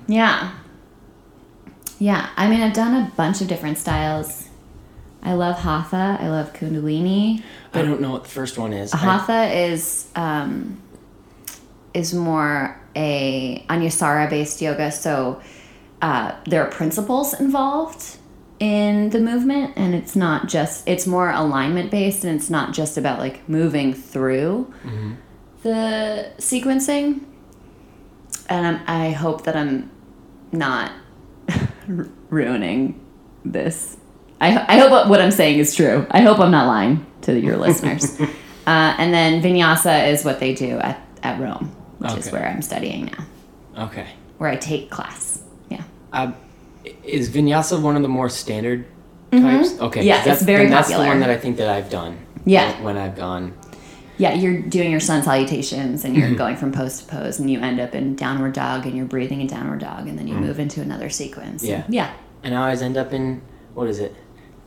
Yeah. 0.06 0.52
Yeah. 1.98 2.28
I 2.36 2.48
mean, 2.48 2.60
I've 2.60 2.72
done 2.74 2.94
a 2.94 3.10
bunch 3.16 3.40
of 3.40 3.48
different 3.48 3.78
styles. 3.78 4.48
I 5.22 5.32
love 5.34 5.58
hatha. 5.58 6.18
I 6.20 6.28
love 6.28 6.52
kundalini. 6.52 7.42
I 7.72 7.82
don't 7.82 8.00
know 8.00 8.10
what 8.12 8.24
the 8.24 8.30
first 8.30 8.58
one 8.58 8.72
is. 8.72 8.92
I- 8.92 8.98
Hatha 8.98 9.52
is 9.52 10.06
um, 10.14 10.80
is 11.94 12.12
more 12.14 12.78
a 12.94 13.64
anusara 13.68 14.28
based 14.30 14.60
yoga. 14.60 14.92
So 14.92 15.40
uh, 16.02 16.32
there 16.46 16.62
are 16.64 16.70
principles 16.70 17.38
involved 17.40 18.18
in 18.60 19.10
the 19.10 19.18
movement, 19.18 19.72
and 19.76 19.94
it's 19.94 20.14
not 20.14 20.46
just 20.48 20.86
it's 20.86 21.06
more 21.06 21.30
alignment 21.30 21.90
based, 21.90 22.22
and 22.24 22.38
it's 22.38 22.50
not 22.50 22.72
just 22.74 22.96
about 22.98 23.18
like 23.18 23.48
moving 23.48 23.92
through 23.94 24.72
the 25.64 26.30
sequencing. 26.38 27.24
And 28.48 28.66
I'm, 28.66 28.80
I 28.86 29.10
hope 29.10 29.44
that 29.44 29.56
I'm 29.56 29.90
not 30.52 30.92
ruining 32.28 33.00
this. 33.44 33.96
I, 34.40 34.76
I 34.76 34.78
hope 34.78 35.08
what- 35.08 35.20
I'm 35.20 35.30
saying 35.30 35.58
is 35.58 35.74
true. 35.74 36.06
I 36.10 36.20
hope 36.20 36.38
I'm 36.38 36.50
not 36.50 36.66
lying 36.66 37.04
to 37.22 37.38
your 37.38 37.56
listeners. 37.56 38.20
uh, 38.20 38.26
and 38.66 39.12
then 39.12 39.42
vinyasa 39.42 40.08
is 40.08 40.24
what 40.24 40.38
they 40.38 40.54
do 40.54 40.78
at, 40.78 41.00
at 41.22 41.40
Rome, 41.40 41.74
which 41.98 42.14
is 42.14 42.30
where 42.30 42.46
I'm 42.46 42.62
studying 42.62 43.06
now, 43.06 43.84
okay. 43.86 44.08
where 44.38 44.50
I 44.50 44.56
take 44.56 44.90
class. 44.90 45.42
Yeah. 45.70 45.82
Uh, 46.12 46.32
is 47.02 47.30
vinyasa 47.30 47.80
one 47.80 47.96
of 47.96 48.02
the 48.02 48.08
more 48.08 48.28
standard 48.28 48.84
types? 49.32 49.80
Okay. 49.80 50.00
Mm-hmm. 50.00 50.08
Yeah, 50.08 50.24
that's, 50.24 50.40
it's 50.40 50.42
very 50.42 50.64
then 50.64 50.72
that's 50.72 50.88
popular. 50.88 51.04
the 51.04 51.10
one 51.10 51.20
that 51.20 51.30
I 51.30 51.38
think 51.38 51.56
that 51.56 51.70
I've 51.70 51.88
done. 51.88 52.18
Yeah. 52.44 52.78
When 52.82 52.98
I've 52.98 53.16
gone. 53.16 53.54
Yeah, 54.16 54.34
you're 54.34 54.60
doing 54.62 54.90
your 54.90 55.00
sun 55.00 55.22
salutations 55.22 56.04
and 56.04 56.16
you're 56.16 56.28
Mm-hmm. 56.28 56.36
going 56.36 56.56
from 56.56 56.72
pose 56.72 57.00
to 57.00 57.06
pose, 57.06 57.38
and 57.40 57.50
you 57.50 57.60
end 57.60 57.80
up 57.80 57.94
in 57.94 58.14
downward 58.16 58.52
dog, 58.52 58.86
and 58.86 58.96
you're 58.96 59.06
breathing 59.06 59.40
in 59.40 59.46
downward 59.46 59.80
dog, 59.80 60.06
and 60.08 60.18
then 60.18 60.28
you 60.28 60.34
move 60.34 60.58
into 60.60 60.80
another 60.80 61.10
sequence. 61.10 61.62
Mm. 61.64 61.68
Yeah. 61.68 61.84
Yeah. 61.88 62.14
And 62.42 62.54
I 62.54 62.62
always 62.64 62.82
end 62.82 62.96
up 62.96 63.12
in 63.12 63.42
what 63.74 63.88
is 63.88 63.98
it? 63.98 64.14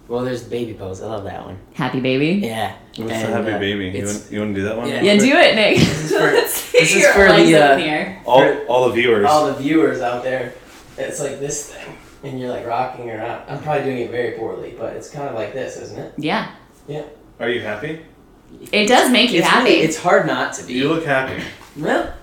Well, 0.09 0.23
there's 0.23 0.43
the 0.43 0.49
baby 0.49 0.73
pose. 0.73 1.01
I 1.01 1.07
love 1.07 1.25
that 1.25 1.45
one. 1.45 1.57
Happy 1.73 1.99
baby. 1.99 2.45
Yeah. 2.45 2.75
What's 2.97 3.09
the 3.11 3.15
happy 3.17 3.51
uh, 3.51 3.59
baby? 3.59 3.97
You 3.97 4.05
want, 4.05 4.27
you 4.31 4.39
want 4.39 4.55
to 4.55 4.61
do 4.61 4.65
that 4.67 4.77
one? 4.77 4.87
Yeah. 4.89 5.01
Yeah, 5.01 5.15
do 5.17 5.33
it, 5.35 5.55
Nick. 5.55 5.79
for- 5.79 6.13
Let's 6.19 6.53
see 6.53 6.79
this 6.79 6.95
is 6.95 7.07
for 7.07 7.27
legs 7.27 7.49
the, 7.49 7.55
uh, 7.55 7.73
in 7.73 7.79
the 7.79 7.85
air. 7.85 8.23
All, 8.25 8.57
all 8.67 8.87
the 8.87 8.93
viewers. 8.95 9.25
all 9.25 9.47
the 9.47 9.53
viewers 9.55 9.99
out 10.01 10.23
there, 10.23 10.53
it's 10.97 11.19
like 11.19 11.39
this 11.39 11.71
thing, 11.73 11.97
and 12.23 12.39
you're 12.39 12.49
like 12.49 12.65
rocking 12.65 13.09
around. 13.09 13.43
I'm 13.49 13.61
probably 13.61 13.83
doing 13.83 13.97
it 13.99 14.09
very 14.11 14.37
poorly, 14.37 14.75
but 14.77 14.93
it's 14.95 15.09
kind 15.09 15.27
of 15.27 15.35
like 15.35 15.53
this, 15.53 15.77
isn't 15.77 15.99
it? 15.99 16.13
Yeah. 16.17 16.51
Yeah. 16.87 17.03
Are 17.39 17.49
you 17.49 17.61
happy? 17.61 18.01
It 18.71 18.87
does 18.87 19.11
make 19.11 19.31
you 19.31 19.39
it's 19.39 19.47
happy. 19.47 19.69
really- 19.71 19.81
it's 19.81 19.97
hard 19.97 20.25
not 20.27 20.53
to 20.53 20.63
be. 20.65 20.73
You 20.73 20.89
look 20.89 21.05
happy. 21.05 21.41
Well, 21.77 22.13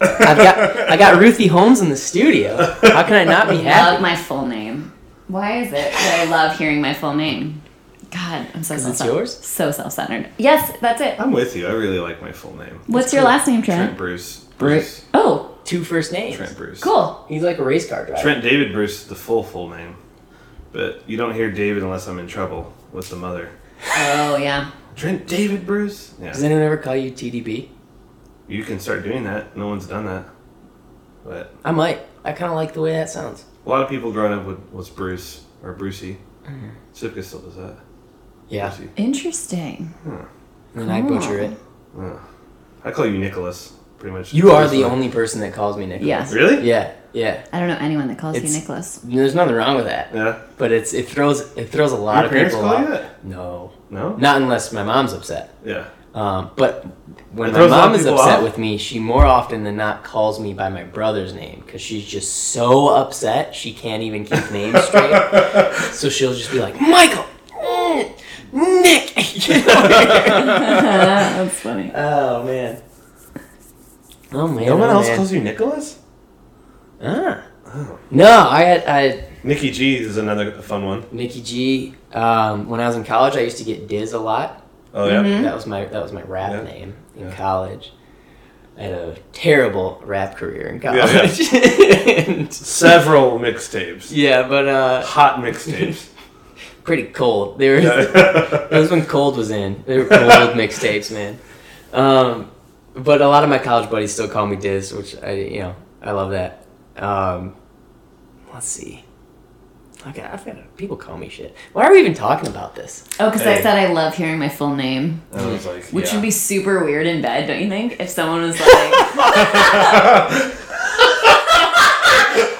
I've 0.00 0.36
got 0.38 0.90
I 0.90 0.96
got 0.96 1.20
Ruthie 1.20 1.46
Holmes 1.48 1.80
in 1.80 1.88
the 1.88 1.96
studio. 1.96 2.56
How 2.82 3.02
can 3.04 3.14
I 3.14 3.24
not 3.24 3.48
be 3.48 3.56
happy? 3.62 3.92
love 3.92 4.00
my 4.00 4.16
full 4.16 4.46
name. 4.46 4.92
Why 5.28 5.58
is 5.62 5.68
it 5.68 5.92
that 5.92 6.26
I 6.26 6.30
love 6.30 6.56
hearing 6.58 6.80
my 6.80 6.94
full 6.94 7.14
name? 7.14 7.62
God, 8.10 8.46
I'm 8.54 8.62
so 8.62 8.78
self 8.78 8.92
it's 8.94 9.04
yours? 9.04 9.36
So 9.44 9.70
self-centered. 9.70 10.30
Yes, 10.38 10.72
that's 10.80 11.02
it. 11.02 11.20
I'm 11.20 11.30
with 11.32 11.54
you. 11.54 11.66
I 11.66 11.72
really 11.72 11.98
like 11.98 12.22
my 12.22 12.32
full 12.32 12.56
name. 12.56 12.80
What's 12.86 13.12
your 13.12 13.22
last 13.22 13.46
name, 13.46 13.60
Trent? 13.60 13.80
Trent 13.82 13.98
Bruce. 13.98 14.44
Bruce. 14.56 15.04
Oh, 15.12 15.54
Two 15.64 15.84
first 15.84 16.12
names. 16.12 16.36
Trent 16.36 16.56
Bruce. 16.56 16.80
cool. 16.80 17.26
He's 17.28 17.42
like 17.42 17.58
a 17.58 17.62
race 17.62 17.86
car 17.86 18.06
driver. 18.06 18.22
Trent 18.22 18.42
David 18.42 18.72
Bruce 18.72 19.02
is 19.02 19.08
the 19.08 19.14
full 19.14 19.42
full 19.42 19.68
name, 19.68 19.96
but 20.72 21.02
you 21.06 21.18
don't 21.18 21.34
hear 21.34 21.50
David 21.50 21.82
unless 21.82 22.06
I'm 22.08 22.18
in 22.18 22.26
trouble 22.26 22.72
with 22.92 23.10
the 23.10 23.16
mother. 23.16 23.50
Oh 23.96 24.36
yeah. 24.38 24.70
Trent 24.98 25.26
David 25.28 25.64
Bruce. 25.64 26.14
Yeah. 26.20 26.32
Does 26.32 26.42
anyone 26.42 26.62
ever 26.64 26.76
call 26.76 26.96
you 26.96 27.12
TDB? 27.12 27.68
you 28.48 28.64
can 28.64 28.80
start 28.80 29.04
doing 29.04 29.24
that. 29.24 29.56
No 29.56 29.68
one's 29.68 29.86
done 29.86 30.06
that, 30.06 30.26
but 31.24 31.54
I 31.64 31.70
might. 31.70 32.00
I 32.24 32.32
kind 32.32 32.50
of 32.50 32.56
like 32.56 32.72
the 32.74 32.80
way 32.80 32.92
that 32.92 33.08
sounds. 33.08 33.44
a 33.64 33.68
lot 33.68 33.82
of 33.82 33.88
people 33.88 34.10
growing 34.12 34.32
up 34.32 34.44
with 34.44 34.58
was 34.72 34.88
Bruce 34.90 35.44
or 35.62 35.72
Brucey. 35.74 36.18
Mm-hmm. 36.44 36.70
Sipka 36.94 37.22
still 37.22 37.40
does 37.40 37.56
that. 37.56 37.76
Yeah. 38.48 38.68
Brucey. 38.74 38.90
Interesting. 38.96 39.94
And 40.04 40.26
then 40.74 40.90
I 40.90 41.02
butcher 41.02 41.38
it. 41.38 41.56
I 42.84 42.90
call 42.90 43.06
you 43.06 43.18
Nicholas. 43.18 43.74
Pretty 43.98 44.16
much. 44.16 44.32
You 44.32 44.50
are 44.52 44.68
the 44.68 44.84
only 44.84 45.08
person 45.08 45.40
that 45.40 45.52
calls 45.52 45.76
me 45.76 45.86
Nicholas. 45.86 46.06
Yeah. 46.08 46.32
Really? 46.32 46.66
Yeah. 46.66 46.92
Yeah. 47.12 47.44
I 47.52 47.58
don't 47.58 47.68
know 47.68 47.78
anyone 47.80 48.06
that 48.08 48.18
calls 48.18 48.36
It's- 48.36 48.52
you 48.52 48.58
Nicholas. 48.60 49.00
There's 49.02 49.34
nothing 49.34 49.54
wrong 49.54 49.76
with 49.76 49.86
that. 49.86 50.10
Yeah. 50.14 50.36
But 50.56 50.72
it's 50.72 50.92
it 50.94 51.08
throws 51.08 51.40
it 51.56 51.70
throws 51.70 51.92
a 51.92 51.96
lot 51.96 52.16
Your 52.16 52.24
of 52.26 52.30
parents 52.30 52.54
people 52.54 52.68
call 52.68 52.78
you 52.80 52.84
off. 52.86 52.90
that? 53.00 53.24
No. 53.24 53.72
No. 53.90 54.16
Not 54.16 54.40
unless 54.42 54.72
my 54.72 54.82
mom's 54.82 55.12
upset. 55.12 55.52
Yeah. 55.64 55.84
Um, 56.14 56.50
but 56.56 56.84
when 57.32 57.50
It 57.50 57.52
my 57.52 57.58
throws 57.58 57.70
a 57.70 57.74
lot 57.74 57.80
mom 57.86 57.94
of 57.94 58.00
is 58.00 58.06
people 58.06 58.20
upset 58.20 58.38
off. 58.38 58.42
with 58.44 58.58
me, 58.58 58.76
she 58.78 58.98
more 58.98 59.24
often 59.26 59.64
than 59.64 59.76
not 59.76 60.04
calls 60.04 60.38
me 60.40 60.52
by 60.54 60.68
my 60.68 60.82
brother's 60.84 61.32
name 61.34 61.62
because 61.64 61.80
she's 61.80 62.06
just 62.06 62.32
so 62.52 62.88
upset 62.94 63.54
she 63.54 63.72
can't 63.72 64.02
even 64.02 64.24
keep 64.24 64.50
names 64.50 64.80
straight. 64.84 65.72
so 65.92 66.08
she'll 66.08 66.34
just 66.34 66.50
be 66.50 66.60
like, 66.60 66.80
Michael, 66.80 67.24
mm, 67.52 68.12
Nick. 68.52 69.12
You 69.48 69.54
know? 69.54 69.64
That's 69.66 71.60
funny. 71.60 71.90
oh 71.94 72.42
man. 72.44 72.82
Oh 74.32 74.46
man. 74.48 74.66
No 74.66 74.76
one 74.76 74.90
oh, 74.90 74.94
else 74.94 75.08
man. 75.08 75.16
calls 75.16 75.32
you 75.32 75.40
Nicholas? 75.40 75.98
Ah. 77.02 77.42
No, 78.10 78.48
I 78.48 78.60
had 78.62 78.84
I 78.86 79.24
Nikki 79.42 79.70
G 79.70 79.96
is 79.98 80.16
another 80.16 80.52
fun 80.62 80.84
one. 80.84 81.06
Nikki 81.12 81.42
G. 81.42 81.94
Um, 82.12 82.68
when 82.68 82.80
I 82.80 82.86
was 82.86 82.96
in 82.96 83.04
college, 83.04 83.36
I 83.36 83.40
used 83.40 83.58
to 83.58 83.64
get 83.64 83.88
Diz 83.88 84.12
a 84.12 84.18
lot. 84.18 84.64
Oh 84.94 85.06
yeah. 85.06 85.22
Mm-hmm. 85.22 85.42
That 85.42 85.54
was 85.54 85.66
my 85.66 85.84
that 85.84 86.02
was 86.02 86.12
my 86.12 86.22
rap 86.22 86.52
Yeah. 86.52 86.62
name 86.62 86.94
in 87.16 87.28
Yeah. 87.28 87.34
college. 87.34 87.92
I 88.76 88.82
had 88.82 88.92
a 88.92 89.16
terrible 89.32 90.00
rap 90.04 90.36
career 90.36 90.68
in 90.68 90.80
Yeah, 90.80 91.06
college. 91.06 91.52
And- 92.28 92.52
Several 92.54 93.38
mixtapes. 93.38 94.10
yeah, 94.12 94.46
but 94.46 94.68
uh, 94.68 95.02
Hot 95.04 95.36
mixtapes. 95.40 96.08
pretty 96.84 97.04
cold. 97.04 97.58
They 97.58 97.70
were 97.70 97.80
that 97.82 98.70
was 98.70 98.90
when 98.90 99.04
cold 99.04 99.36
was 99.36 99.50
in. 99.50 99.82
They 99.86 99.98
were 99.98 100.06
cold 100.06 100.54
mixtapes, 100.56 101.12
man. 101.12 101.38
Um, 101.92 102.50
but 102.98 103.22
a 103.22 103.28
lot 103.28 103.44
of 103.44 103.50
my 103.50 103.58
college 103.58 103.90
buddies 103.90 104.12
still 104.12 104.28
call 104.28 104.46
me 104.46 104.56
Diz, 104.56 104.92
which 104.92 105.16
I 105.22 105.32
you 105.32 105.60
know 105.60 105.76
I 106.02 106.10
love 106.12 106.30
that. 106.32 106.64
Um, 106.96 107.54
let's 108.52 108.66
see. 108.66 109.04
Okay, 110.06 110.22
I've 110.22 110.44
got 110.44 110.76
people 110.76 110.96
call 110.96 111.18
me 111.18 111.28
shit. 111.28 111.56
Why 111.72 111.84
are 111.84 111.92
we 111.92 111.98
even 111.98 112.14
talking 112.14 112.48
about 112.48 112.76
this? 112.76 113.04
Oh, 113.18 113.30
because 113.30 113.46
I 113.46 113.60
said 113.60 113.76
I 113.76 113.92
love 113.92 114.14
hearing 114.14 114.38
my 114.38 114.48
full 114.48 114.76
name, 114.76 115.22
I 115.32 115.44
was 115.46 115.66
like, 115.66 115.84
which 115.86 116.06
yeah. 116.06 116.14
would 116.14 116.22
be 116.22 116.30
super 116.30 116.84
weird 116.84 117.06
in 117.06 117.20
bed, 117.20 117.48
don't 117.48 117.60
you 117.60 117.68
think? 117.68 117.98
If 117.98 118.08
someone 118.08 118.42
was 118.42 118.60
like, 118.60 118.68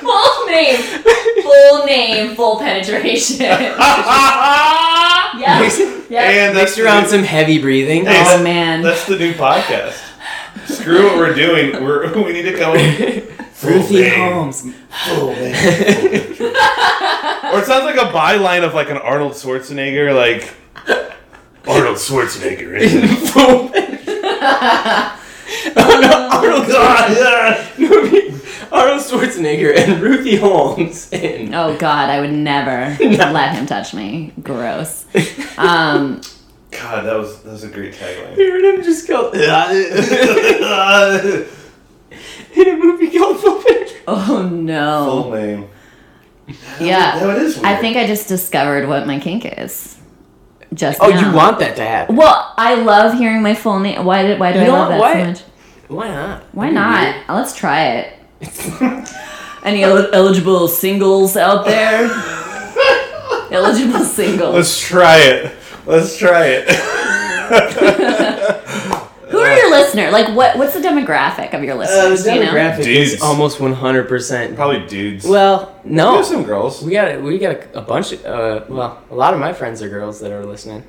full 0.01 0.47
name, 0.47 0.77
full 1.43 1.87
name, 1.87 2.35
full 2.35 2.59
penetration. 2.59 3.37
yeah. 5.39 5.71
Yeah. 6.11 6.23
And 6.23 6.57
that's 6.57 6.77
Mixed 6.77 6.79
around 6.81 7.07
some 7.07 7.23
heavy 7.23 7.61
breathing. 7.61 8.05
Hey, 8.05 8.21
Oh, 8.27 8.43
man. 8.43 8.83
That's 8.83 9.07
the 9.07 9.17
new 9.17 9.33
podcast. 9.35 10.08
Screw 10.69 11.05
what 11.07 11.17
we're 11.17 11.35
doing. 11.35 11.83
We're 11.83 12.13
we 12.25 12.33
need 12.33 12.43
to 12.43 12.57
come. 12.59 12.77
Full 13.59 13.71
Ruthie. 13.71 14.09
Holmes. 14.09 14.63
Full 15.07 15.33
name. 15.33 15.53
or 15.53 15.55
it 17.59 17.67
sounds 17.67 17.85
like 17.85 17.97
a 17.97 18.11
byline 18.13 18.63
of 18.65 18.73
like 18.75 18.89
an 18.91 18.99
Arnold 18.99 19.33
Schwarzenegger, 19.33 20.15
like 20.15 20.55
Arnold 21.67 21.97
Schwarzenegger. 21.97 22.81
In. 22.81 23.09
Oh 25.77 26.01
no, 26.01 26.29
Arnold 26.31 26.69
God, 26.69 27.11
yeah. 27.17 27.65
Arnold 28.71 29.01
Schwarzenegger 29.03 29.75
and 29.77 30.01
Ruthie 30.01 30.37
Holmes. 30.37 31.09
And 31.11 31.55
Oh 31.55 31.77
God, 31.79 32.11
I 32.11 32.21
would 32.21 32.33
never 32.33 32.97
let 33.01 33.55
him 33.55 33.67
touch 33.67 33.95
me. 33.95 34.33
Gross. 34.43 35.07
Um, 35.57 36.21
God, 36.71 37.05
that 37.07 37.17
was 37.17 37.43
that 37.43 37.53
was 37.53 37.65
a 37.65 37.69
great 37.69 37.95
tagline. 37.95 38.37
heard 38.37 38.65
him 38.77 38.83
just 38.83 39.09
go 39.09 39.31
in 42.57 42.69
a 42.69 42.77
movie 42.77 43.11
called 43.17 43.41
Full 43.41 43.63
Picture. 43.63 43.97
Oh 44.07 44.49
no! 44.51 45.05
Full 45.23 45.31
no. 45.31 45.37
name. 45.37 45.69
Yeah. 46.81 47.19
No, 47.21 47.31
it 47.31 47.39
is. 47.43 47.57
Weird. 47.57 47.67
I 47.67 47.77
think 47.81 47.97
I 47.97 48.07
just 48.07 48.29
discovered 48.29 48.89
what 48.89 49.07
my 49.07 49.19
kink 49.19 49.45
is. 49.59 49.97
Just 50.75 50.99
Oh, 51.01 51.09
now. 51.09 51.31
you 51.31 51.37
want 51.37 51.59
that 51.61 51.77
to 51.77 51.83
happen? 51.83 52.17
Well, 52.17 52.53
I 52.57 52.75
love 52.75 53.15
hearing 53.19 53.43
my 53.43 53.55
full 53.55 53.79
name. 53.81 54.05
Why 54.05 54.23
did 54.23 54.39
why 54.39 54.53
do 54.53 54.59
You 54.59 54.65
I 54.65 54.69
know 54.69 54.73
love 54.75 54.89
that 54.91 55.01
Why- 55.01 55.13
so 55.15 55.25
much? 55.27 55.41
Why 55.89 56.09
not? 56.09 56.43
Why 56.53 56.71
That'd 56.71 56.75
not? 56.75 57.15
weird. 57.15 57.29
Let's 57.41 57.57
try 57.57 57.85
it. 57.87 58.15
Any 59.65 59.83
el- 59.83 60.15
eligible 60.15 60.69
singles 60.69 61.37
out 61.37 61.65
there? 61.65 62.09
eligible 63.51 64.05
singles. 64.05 64.55
Let's 64.55 64.79
try 64.81 65.19
it. 65.19 65.55
Let's 65.89 66.19
try 66.19 66.45
it. 66.49 66.69
Who 69.31 69.39
are 69.39 69.57
your 69.57 69.71
listener? 69.71 70.11
Like, 70.11 70.35
what? 70.37 70.59
What's 70.59 70.75
the 70.75 70.81
demographic 70.81 71.55
of 71.55 71.65
your 71.65 71.75
Uh, 71.75 71.79
listeners? 71.79 72.25
the 72.25 72.33
do 72.33 72.37
you 72.41 72.45
know? 72.45 72.77
Dudes. 72.77 73.13
is 73.15 73.23
almost 73.23 73.59
100%. 73.59 74.55
Probably 74.55 74.87
dudes. 74.87 75.25
Well, 75.27 75.75
no. 75.85 76.13
There's 76.15 76.29
some 76.29 76.45
girls. 76.45 76.83
We 76.83 76.93
got 76.93 77.23
we 77.23 77.39
got 77.39 77.57
a, 77.57 77.79
a 77.79 77.83
bunch 77.83 78.13
of 78.13 78.25
uh, 78.27 78.65
well, 78.69 79.03
a 79.11 79.15
lot 79.15 79.33
of 79.33 79.41
my 79.41 79.55
friends 79.55 79.81
are 79.83 79.89
girls 79.89 80.21
that 80.21 80.31
are 80.31 80.45
listening, 80.45 80.85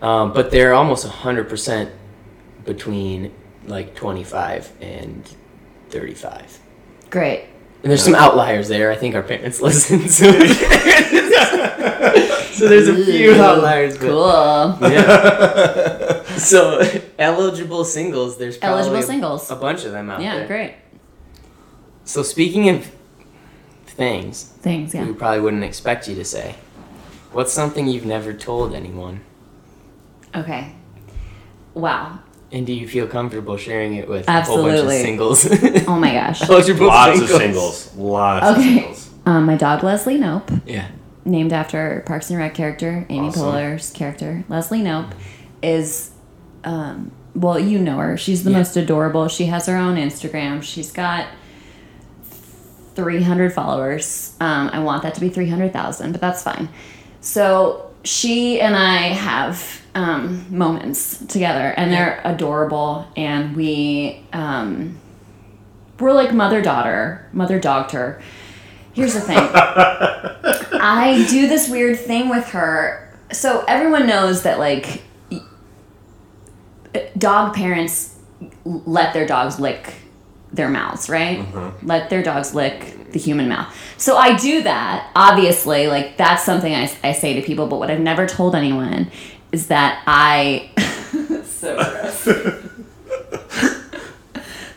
um, 0.00 0.32
but 0.32 0.50
they're 0.50 0.72
almost 0.72 1.06
hundred 1.06 1.50
percent 1.50 1.90
between 2.64 3.30
like 3.66 3.94
twenty 3.94 4.24
five 4.24 4.72
and 4.80 5.28
thirty 5.90 6.14
five. 6.14 6.58
Great. 7.10 7.44
And 7.82 7.90
there's 7.90 8.02
some 8.02 8.14
outliers 8.14 8.68
there. 8.68 8.90
I 8.90 8.96
think 8.96 9.14
our 9.14 9.22
parents 9.22 9.60
listen, 9.60 10.08
so 10.08 10.32
so 12.64 12.68
there's 12.68 12.88
a 12.88 13.04
few 13.04 13.34
outliers. 13.34 13.98
But, 13.98 14.06
Cool. 14.08 14.90
Yeah. 14.90 16.20
So 16.34 16.80
eligible 17.18 17.84
singles, 17.84 18.38
there's 18.38 18.56
probably 18.58 18.78
Eligible 18.80 18.98
a- 18.98 19.02
singles. 19.02 19.50
a 19.52 19.56
bunch 19.56 19.84
of 19.84 19.92
them 19.92 20.10
out 20.10 20.20
Yeah, 20.20 20.32
there. 20.32 20.40
Yeah, 20.42 20.46
great. 20.48 20.74
So 22.04 22.22
speaking 22.24 22.68
of 22.70 22.90
things, 23.86 24.42
things 24.42 24.94
Yeah. 24.94 25.06
we 25.06 25.12
probably 25.12 25.40
wouldn't 25.40 25.62
expect 25.62 26.08
you 26.08 26.16
to 26.16 26.24
say. 26.24 26.56
What's 27.32 27.52
something 27.52 27.86
you've 27.86 28.04
never 28.04 28.32
told 28.32 28.74
anyone? 28.74 29.20
Okay. 30.34 30.72
Wow. 31.74 32.18
And 32.50 32.66
do 32.66 32.72
you 32.72 32.88
feel 32.88 33.06
comfortable 33.06 33.56
sharing 33.56 33.94
it 33.94 34.08
with 34.08 34.28
a 34.28 34.42
whole 34.42 34.62
bunch 34.62 34.80
of 34.80 34.90
singles? 34.90 35.46
Oh 35.88 35.98
my 35.98 36.12
gosh. 36.14 36.42
Eligible 36.48 36.88
Lots 36.88 37.20
of 37.20 37.28
singles. 37.28 37.94
Lots 37.94 38.46
of 38.46 38.56
Okay. 38.58 38.74
singles. 38.80 39.10
Um, 39.24 39.46
my 39.46 39.56
dog 39.56 39.82
Leslie 39.84 40.18
Knope, 40.18 40.62
Yeah. 40.66 40.88
Named 41.26 41.52
after 41.52 42.02
Parks 42.06 42.28
and 42.30 42.38
Rec 42.38 42.54
character 42.54 43.06
Amy 43.08 43.28
Awesome. 43.28 43.42
Poehler's 43.42 43.90
character, 43.90 44.44
Leslie 44.48 44.82
Knope, 44.82 45.12
is 45.62 46.10
um, 46.64 47.10
well, 47.34 47.58
you 47.58 47.78
know 47.78 47.98
her. 47.98 48.16
She's 48.16 48.44
the 48.44 48.50
Yeah. 48.50 48.58
most 48.58 48.76
adorable. 48.76 49.28
She 49.28 49.46
has 49.46 49.66
her 49.66 49.76
own 49.76 49.96
Instagram. 49.96 50.62
She's 50.62 50.92
got 50.92 51.26
300 52.94 53.52
followers. 53.52 54.34
Um, 54.40 54.70
I 54.72 54.78
want 54.80 55.02
that 55.02 55.14
to 55.14 55.20
be 55.20 55.28
300,000, 55.28 56.12
but 56.12 56.20
that's 56.20 56.42
fine. 56.42 56.68
So 57.20 57.90
she 58.04 58.60
and 58.60 58.76
I 58.76 58.96
have 59.08 59.82
um, 59.94 60.46
moments 60.50 61.18
together, 61.26 61.72
and 61.76 61.92
they're 61.92 62.20
adorable. 62.24 63.06
And 63.16 63.56
we 63.56 64.24
um, 64.32 64.98
we're 65.98 66.12
like 66.12 66.32
mother 66.32 66.60
daughter, 66.62 67.28
mother 67.32 67.58
doctor. 67.58 68.20
Here's 68.94 69.14
the 69.14 69.20
thing. 69.20 69.38
I 70.80 71.26
do 71.28 71.48
this 71.48 71.68
weird 71.68 71.98
thing 71.98 72.28
with 72.28 72.48
her. 72.50 73.12
So 73.32 73.64
everyone 73.66 74.06
knows 74.06 74.44
that 74.44 74.58
like 74.58 75.02
dog 77.18 77.54
parents 77.54 78.16
let 78.64 79.12
their 79.12 79.26
dogs 79.26 79.58
lick 79.58 79.94
their 80.52 80.68
mouths, 80.68 81.08
right? 81.10 81.44
Let 81.82 82.10
their 82.10 82.22
dogs 82.22 82.54
lick 82.54 83.10
the 83.10 83.18
human 83.18 83.48
mouth. 83.48 83.74
So 83.96 84.16
I 84.16 84.36
do 84.36 84.62
that, 84.62 85.10
obviously, 85.16 85.88
like 85.88 86.16
that's 86.16 86.44
something 86.44 86.72
I, 86.72 86.90
I 87.02 87.12
say 87.12 87.34
to 87.34 87.42
people, 87.42 87.66
but 87.66 87.78
what 87.80 87.90
I've 87.90 88.00
never 88.00 88.26
told 88.26 88.54
anyone 88.54 89.10
is 89.50 89.66
that 89.68 90.02
I. 90.06 90.70
so 91.44 91.76
gross. 91.76 92.28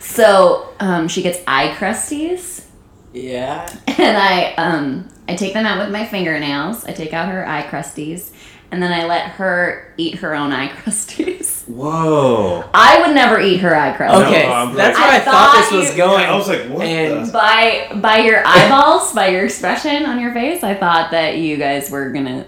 so 0.00 0.74
um, 0.80 1.06
she 1.06 1.22
gets 1.22 1.38
eye 1.46 1.74
crusties 1.78 2.64
Yeah. 3.12 3.68
and 3.86 4.16
I 4.16 4.54
um 4.54 5.08
I 5.28 5.34
take 5.36 5.52
them 5.54 5.66
out 5.66 5.78
with 5.78 5.92
my 5.92 6.04
fingernails. 6.06 6.84
I 6.84 6.92
take 6.92 7.12
out 7.12 7.28
her 7.30 7.46
eye 7.46 7.62
crusties, 7.62 8.30
and 8.70 8.82
then 8.82 8.92
I 8.92 9.04
let 9.04 9.30
her 9.32 9.92
eat 9.96 10.16
her 10.16 10.34
own 10.34 10.52
eye 10.52 10.68
crusties. 10.76 11.68
Whoa. 11.68 12.64
I 12.72 13.00
would 13.06 13.14
never 13.14 13.38
eat 13.40 13.58
her 13.58 13.76
eye 13.76 13.94
crusties. 13.96 14.26
Okay. 14.26 14.46
No, 14.46 14.52
I'm 14.54 14.74
that's 14.74 14.98
like- 14.98 15.06
where 15.06 15.14
I, 15.14 15.16
I 15.16 15.20
thought, 15.20 15.54
thought 15.54 15.70
this 15.70 15.72
was 15.72 15.90
you- 15.90 15.96
going. 15.98 16.24
I 16.24 16.34
was 16.36 16.48
like, 16.48 16.62
what 16.70 16.86
And 16.86 17.26
the? 17.26 17.32
By 17.32 17.90
by 18.00 18.18
your 18.18 18.42
eyeballs, 18.46 19.12
by 19.12 19.28
your 19.28 19.44
expression 19.44 20.06
on 20.06 20.18
your 20.20 20.32
face, 20.32 20.62
I 20.62 20.74
thought 20.74 21.10
that 21.10 21.36
you 21.38 21.56
guys 21.56 21.90
were 21.90 22.10
gonna 22.10 22.46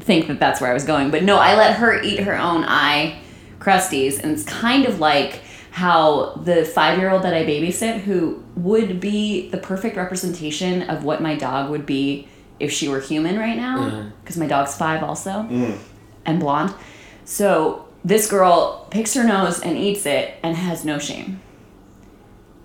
think 0.00 0.26
that 0.28 0.38
that's 0.38 0.60
where 0.60 0.70
I 0.70 0.74
was 0.74 0.84
going. 0.84 1.10
But 1.10 1.22
no, 1.24 1.36
I 1.38 1.56
let 1.56 1.76
her 1.76 2.00
eat 2.02 2.20
her 2.20 2.36
own 2.38 2.64
eye 2.64 3.18
crusties, 3.58 4.20
and 4.22 4.32
it's 4.32 4.44
kind 4.44 4.84
of 4.84 5.00
like 5.00 5.40
how 5.74 6.26
the 6.44 6.64
five 6.64 7.00
year 7.00 7.10
old 7.10 7.24
that 7.24 7.34
I 7.34 7.44
babysit, 7.44 8.02
who 8.02 8.40
would 8.54 9.00
be 9.00 9.50
the 9.50 9.58
perfect 9.58 9.96
representation 9.96 10.82
of 10.82 11.02
what 11.02 11.20
my 11.20 11.34
dog 11.34 11.68
would 11.68 11.84
be 11.84 12.28
if 12.60 12.70
she 12.70 12.86
were 12.86 13.00
human 13.00 13.36
right 13.40 13.56
now, 13.56 13.82
uh-huh. 13.82 14.04
because 14.22 14.36
my 14.36 14.46
dog's 14.46 14.76
five 14.76 15.02
also 15.02 15.30
mm. 15.30 15.76
and 16.24 16.38
blonde. 16.38 16.72
So 17.24 17.88
this 18.04 18.30
girl 18.30 18.86
picks 18.92 19.14
her 19.14 19.24
nose 19.24 19.58
and 19.58 19.76
eats 19.76 20.06
it 20.06 20.34
and 20.44 20.56
has 20.56 20.84
no 20.84 21.00
shame. 21.00 21.40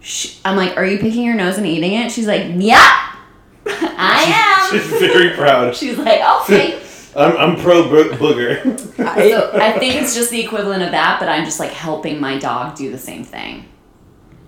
Sh 0.01 0.37
I'm 0.45 0.55
like, 0.55 0.77
"Are 0.77 0.85
you 0.85 0.99
picking 0.99 1.23
your 1.23 1.33
nose 1.33 1.57
and 1.57 1.65
eating 1.65 1.93
it?" 1.93 2.11
She's 2.11 2.27
like, 2.27 2.43
"Yeah, 2.57 3.15
I 3.65 4.69
am. 4.71 4.79
She's 4.79 4.99
very 4.99 5.31
proud. 5.31 5.75
She's 5.81 5.97
like, 5.97 6.21
"Okay." 6.41 6.79
I'm, 7.15 7.35
I'm 7.37 7.55
pro 7.59 7.89
bo- 7.89 8.09
booger. 8.17 8.65
I, 9.05 9.29
So 9.31 9.51
I 9.55 9.71
think 9.79 9.95
it's 9.95 10.13
just 10.15 10.29
the 10.31 10.39
equivalent 10.41 10.83
of 10.83 10.91
that, 10.91 11.19
but 11.19 11.27
I'm 11.29 11.43
just 11.45 11.59
like 11.59 11.71
helping 11.71 12.19
my 12.19 12.37
dog 12.37 12.75
do 12.75 12.91
the 12.91 12.97
same 12.97 13.23
thing. 13.23 13.65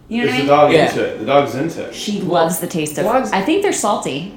You 0.08 0.26
know 0.26 0.32
Is 0.32 0.32
what 0.32 0.34
I 0.34 0.38
the 0.38 0.44
mean? 0.44 0.48
dog 0.48 0.72
Yeah. 0.74 0.90
into 0.90 1.04
it? 1.06 1.18
The 1.20 1.26
dog's 1.26 1.56
into 1.56 1.88
it. 1.88 1.96
She 1.96 2.22
loves 2.22 2.60
the 2.60 2.68
taste 2.68 2.98
of. 2.98 3.06
Dogs- 3.06 3.32
I 3.32 3.42
think 3.42 3.64
they're 3.64 3.72
salty. 3.74 4.34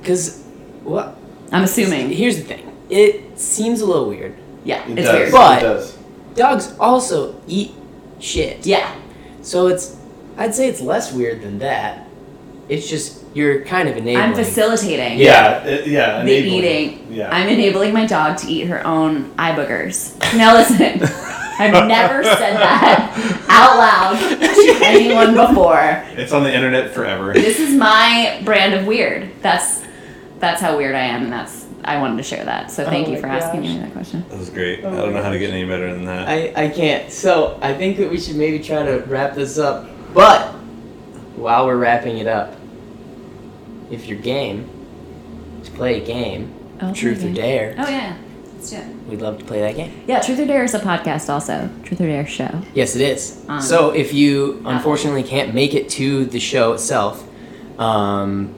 because 0.00 0.42
what? 0.82 1.16
I'm 1.52 1.62
assuming. 1.64 2.10
Here's 2.10 2.36
the 2.36 2.42
thing. 2.42 2.68
It 2.90 3.38
seems 3.38 3.80
a 3.80 3.86
little 3.86 4.08
weird. 4.08 4.36
Yeah, 4.64 4.84
It 4.88 4.98
it's 4.98 5.06
does. 5.08 5.14
weird. 5.18 5.32
But- 5.32 5.58
it 5.58 5.66
does. 5.66 5.98
Dogs 6.34 6.74
also 6.78 7.40
eat 7.46 7.72
shit. 8.18 8.66
Yeah, 8.66 8.94
So 9.42 9.66
it's, 9.68 9.96
I'd 10.38 10.54
say 10.54 10.68
it's 10.68 10.80
less 10.80 11.12
weird 11.12 11.42
than 11.42 11.58
that. 11.58 12.06
It's 12.68 12.88
just 12.88 13.21
you're 13.34 13.64
kind 13.64 13.88
of 13.88 13.96
enabling. 13.96 14.16
I'm 14.16 14.34
facilitating. 14.34 15.18
Yeah, 15.18 15.64
it, 15.64 15.86
yeah. 15.86 16.22
the 16.22 16.36
enabling. 16.36 16.52
eating. 16.52 17.12
Yeah. 17.12 17.30
I'm 17.30 17.48
enabling 17.48 17.92
my 17.92 18.06
dog 18.06 18.38
to 18.38 18.48
eat 18.48 18.66
her 18.66 18.86
own 18.86 19.32
eye 19.38 19.52
boogers. 19.52 20.18
Now 20.36 20.54
listen, 20.54 21.02
I've 21.58 21.86
never 21.86 22.22
said 22.24 22.54
that 22.56 23.44
out 23.48 23.76
loud 23.78 24.18
to 24.40 24.84
anyone 24.84 25.34
before. 25.34 26.02
it's 26.18 26.32
on 26.32 26.42
the 26.42 26.54
internet 26.54 26.92
forever. 26.92 27.32
This 27.32 27.58
is 27.58 27.74
my 27.74 28.40
brand 28.44 28.74
of 28.74 28.86
weird. 28.86 29.30
That's 29.40 29.82
that's 30.38 30.60
how 30.60 30.76
weird 30.76 30.94
I 30.94 31.02
am, 31.04 31.24
and 31.24 31.32
that's 31.32 31.66
I 31.84 31.98
wanted 31.98 32.16
to 32.18 32.22
share 32.22 32.44
that. 32.44 32.70
So 32.70 32.84
oh 32.84 32.86
thank 32.90 33.08
Oh 33.08 33.10
you 33.10 33.16
my 33.16 33.20
for 33.22 33.26
asking 33.28 33.60
me 33.62 33.78
that 33.78 33.92
question. 33.92 34.24
That 34.28 34.38
was 34.38 34.50
great. 34.50 34.84
Oh 34.84 34.88
I 34.88 34.96
don't 34.96 35.14
know 35.14 35.22
how 35.22 35.30
to 35.30 35.38
get 35.38 35.50
any 35.50 35.64
better 35.64 35.92
than 35.92 36.04
that. 36.04 36.28
I, 36.28 36.52
I 36.64 36.68
can't. 36.68 37.10
So 37.10 37.58
I 37.62 37.74
think 37.74 37.96
that 37.98 38.10
we 38.10 38.18
should 38.18 38.36
maybe 38.36 38.58
try 38.62 38.82
to 38.82 38.98
wrap 39.06 39.34
this 39.34 39.58
up. 39.58 39.88
But 40.14 40.48
while 41.36 41.66
we're 41.66 41.76
wrapping 41.76 42.18
it 42.18 42.26
up, 42.26 42.56
if 43.92 44.06
you're 44.06 44.18
game 44.18 44.68
to 45.64 45.70
play 45.72 46.02
a 46.02 46.04
game, 46.04 46.52
Oh, 46.80 46.92
Truth 46.92 47.24
or. 47.24 47.32
Dare, 47.32 47.76
Oh 47.78 47.88
yeah, 47.88 48.16
let's 48.54 48.70
do 48.70 48.76
it. 48.76 48.86
we'd 49.08 49.20
love 49.22 49.38
to 49.38 49.44
play 49.44 49.60
that 49.60 49.76
game. 49.76 50.02
Yeah, 50.08 50.20
Truth 50.20 50.40
or 50.40 50.46
Dare 50.46 50.64
is 50.64 50.74
a 50.74 50.80
podcast 50.80 51.28
also. 51.28 51.70
Truth 51.84 52.00
or 52.00 52.06
Dare 52.06 52.26
show. 52.26 52.50
Yes, 52.74 52.96
it 52.96 53.02
is. 53.02 53.44
Um, 53.48 53.60
so 53.60 53.90
if 53.90 54.12
you 54.12 54.60
unfortunately 54.66 55.22
can't 55.22 55.54
make 55.54 55.74
it 55.74 55.88
to 55.90 56.24
the 56.24 56.40
show 56.40 56.72
itself, 56.72 57.22
um, 57.78 58.48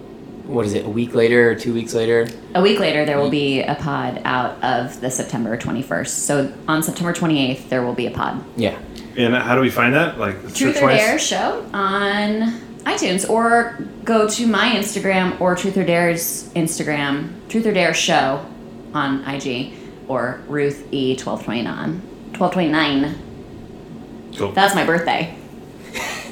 what 0.46 0.64
is 0.66 0.72
it? 0.74 0.84
A 0.86 0.88
week 0.88 1.14
later 1.14 1.50
or 1.50 1.54
two 1.54 1.74
weeks 1.74 1.92
later? 1.94 2.28
A 2.54 2.62
week 2.62 2.78
later, 2.78 3.04
there 3.04 3.18
will 3.18 3.30
be 3.30 3.60
a 3.62 3.74
pod 3.74 4.20
out 4.24 4.62
of 4.64 5.00
the 5.00 5.10
September 5.10 5.56
21st. 5.58 6.08
So 6.08 6.52
on 6.68 6.82
September 6.82 7.12
28th, 7.12 7.68
there 7.68 7.82
will 7.82 7.94
be 7.94 8.06
a 8.06 8.10
pod. 8.10 8.42
Yeah. 8.56 8.78
and 9.16 9.34
how 9.34 9.54
do 9.54 9.60
we 9.60 9.70
find 9.70 9.94
that? 9.94 10.18
Like 10.18 10.54
Truth 10.54 10.78
or 10.80 10.86
wise? 10.86 10.98
Dare 10.98 11.18
show 11.18 11.66
on 11.74 12.60
iTunes 12.84 13.28
or 13.28 13.78
go 14.04 14.28
to 14.28 14.46
my 14.46 14.70
Instagram 14.70 15.40
or 15.40 15.54
Truth 15.56 15.76
or 15.76 15.84
Dare's 15.84 16.48
Instagram, 16.54 17.30
Truth 17.48 17.66
or 17.66 17.72
Dare 17.72 17.94
show 17.94 18.44
on 18.92 19.24
IG 19.24 19.72
or 20.08 20.40
Ruth 20.48 20.86
E 20.92 21.16
1229. 21.16 22.00
1229. 22.38 24.32
Cool. 24.36 24.52
That's 24.52 24.74
my 24.74 24.84
birthday. 24.84 25.34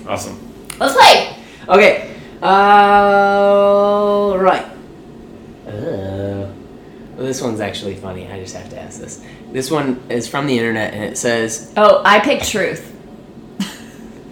awesome. 0.06 0.38
Let's 0.78 0.94
play. 0.94 1.36
Okay. 1.68 2.14
All 2.42 4.36
right. 4.38 4.64
Uh, 5.66 6.48
Well, 7.16 7.26
this 7.26 7.40
one's 7.40 7.60
actually 7.60 7.94
funny. 7.94 8.26
I 8.26 8.40
just 8.40 8.56
have 8.56 8.68
to 8.70 8.80
ask 8.80 8.98
this. 9.00 9.22
This 9.52 9.70
one 9.70 10.00
is 10.08 10.26
from 10.28 10.46
the 10.46 10.58
internet 10.58 10.92
and 10.92 11.04
it 11.04 11.16
says, 11.16 11.72
Oh, 11.76 12.02
I 12.04 12.20
picked 12.20 12.48
truth. 12.50 12.91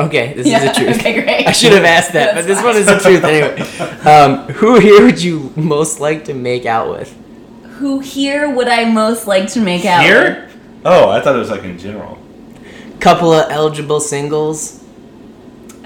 Okay, 0.06 0.34
this 0.34 0.46
Yeah, 0.46 0.58
is 0.58 0.64
the 0.76 0.84
truth. 0.84 0.96
okay, 0.98 1.22
great. 1.22 1.46
I 1.46 1.52
should 1.52 1.72
have 1.72 1.84
asked 1.84 2.12
that, 2.12 2.34
but 2.34 2.46
this 2.46 2.58
fine. 2.58 2.66
one 2.66 2.76
is 2.76 2.86
the 2.86 2.98
truth 2.98 3.24
anyway. 3.24 3.60
Um, 4.10 4.46
who 4.54 4.78
here 4.78 5.04
would 5.04 5.22
you 5.22 5.52
most 5.56 6.00
like 6.00 6.24
to 6.26 6.34
make 6.34 6.66
out 6.66 6.90
with? 6.90 7.16
Who 7.78 8.00
here 8.00 8.48
would 8.54 8.68
I 8.68 8.90
most 8.90 9.26
like 9.26 9.48
to 9.52 9.60
make 9.60 9.84
out 9.84 10.02
Here? 10.02 10.48
Oh, 10.84 11.10
I 11.10 11.20
thought 11.20 11.34
it 11.34 11.38
was 11.38 11.50
like 11.50 11.64
in 11.64 11.78
general. 11.78 12.18
Couple 13.00 13.32
of 13.32 13.50
eligible 13.50 14.00
singles. 14.00 14.84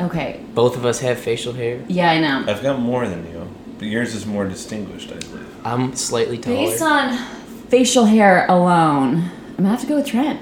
Okay. 0.00 0.40
Both 0.54 0.76
of 0.76 0.84
us 0.84 0.98
have 1.00 1.18
facial 1.20 1.52
hair. 1.52 1.84
Yeah, 1.88 2.10
I 2.10 2.20
know. 2.20 2.44
I've 2.50 2.62
got 2.62 2.80
more 2.80 3.06
than 3.06 3.24
you, 3.30 3.48
but 3.78 3.86
yours 3.86 4.14
is 4.14 4.26
more 4.26 4.44
distinguished, 4.44 5.10
I 5.12 5.18
believe. 5.18 5.66
I'm 5.66 5.94
slightly 5.94 6.38
taller. 6.38 6.56
Based 6.56 6.82
on 6.82 7.16
facial 7.68 8.04
hair 8.06 8.46
alone, 8.48 9.30
I'm 9.50 9.56
gonna 9.58 9.68
have 9.70 9.80
to 9.82 9.86
go 9.86 9.96
with 9.96 10.06
Trent. 10.06 10.40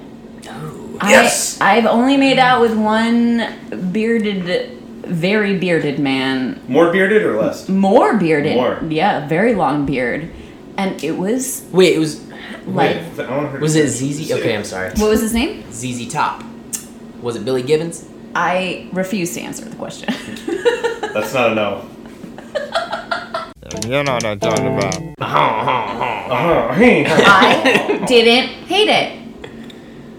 Yes! 1.09 1.61
I, 1.61 1.76
I've 1.76 1.86
only 1.86 2.16
made 2.16 2.38
out 2.38 2.61
with 2.61 2.76
one 2.76 3.90
bearded, 3.92 4.78
very 5.05 5.59
bearded 5.59 5.98
man. 5.98 6.61
More 6.68 6.92
bearded 6.92 7.22
or 7.22 7.40
less? 7.40 7.68
More 7.68 8.16
bearded. 8.16 8.55
More. 8.57 8.80
Yeah, 8.88 9.26
very 9.28 9.55
long 9.55 9.84
beard. 9.86 10.30
And 10.76 11.03
it 11.05 11.12
was 11.18 11.66
Wait, 11.72 11.94
it 11.94 11.98
was 11.98 12.22
like, 12.66 12.96
Wait, 13.16 13.20
I 13.26 13.36
want 13.36 13.48
her 13.50 13.59
to 13.59 13.62
was 13.62 13.76
it 13.76 13.90
say- 13.90 14.12
ZZ? 14.12 14.32
Okay, 14.32 14.55
I'm 14.57 14.64
sorry. 14.64 14.90
what 14.92 15.11
was 15.11 15.20
his 15.20 15.34
name? 15.34 15.64
ZZ 15.72 16.11
Top. 16.12 16.42
Was 17.20 17.36
it 17.36 17.44
Billy 17.44 17.62
Gibbons? 17.62 18.09
I 18.34 18.88
refuse 18.92 19.34
to 19.34 19.40
answer 19.42 19.64
the 19.66 19.76
question. 19.76 20.09
That's 21.12 21.34
not 21.34 21.53
a 21.53 21.55
no. 21.55 21.88
You 23.84 24.03
know 24.03 24.12
what 24.14 24.24
I'm 24.24 24.38
talking 24.38 24.66
about. 24.76 24.96
Uh-huh. 25.20 26.72
Hey, 26.74 27.05
hey. 27.05 27.24
I 27.26 28.05
didn't 28.07 28.48
hate 28.66 28.88
it. 28.88 29.21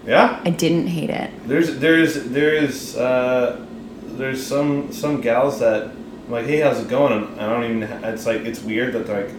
Yeah? 0.06 0.40
I 0.44 0.50
didn't 0.50 0.88
hate 0.88 1.10
it. 1.10 1.30
There's 1.46 1.78
there's 1.78 2.24
there's 2.24 2.96
uh 2.96 3.64
there's 4.04 4.44
some 4.44 4.92
some 4.92 5.20
gals 5.20 5.58
that 5.60 5.84
I'm 5.84 6.30
like 6.30 6.46
hey 6.46 6.60
how's 6.60 6.80
it 6.80 6.88
going 6.88 7.12
and 7.12 7.40
I 7.40 7.48
don't 7.48 7.64
even 7.64 7.82
it's 8.04 8.26
like 8.26 8.42
it's 8.42 8.62
weird 8.62 8.92
that 8.94 9.08
like 9.08 9.30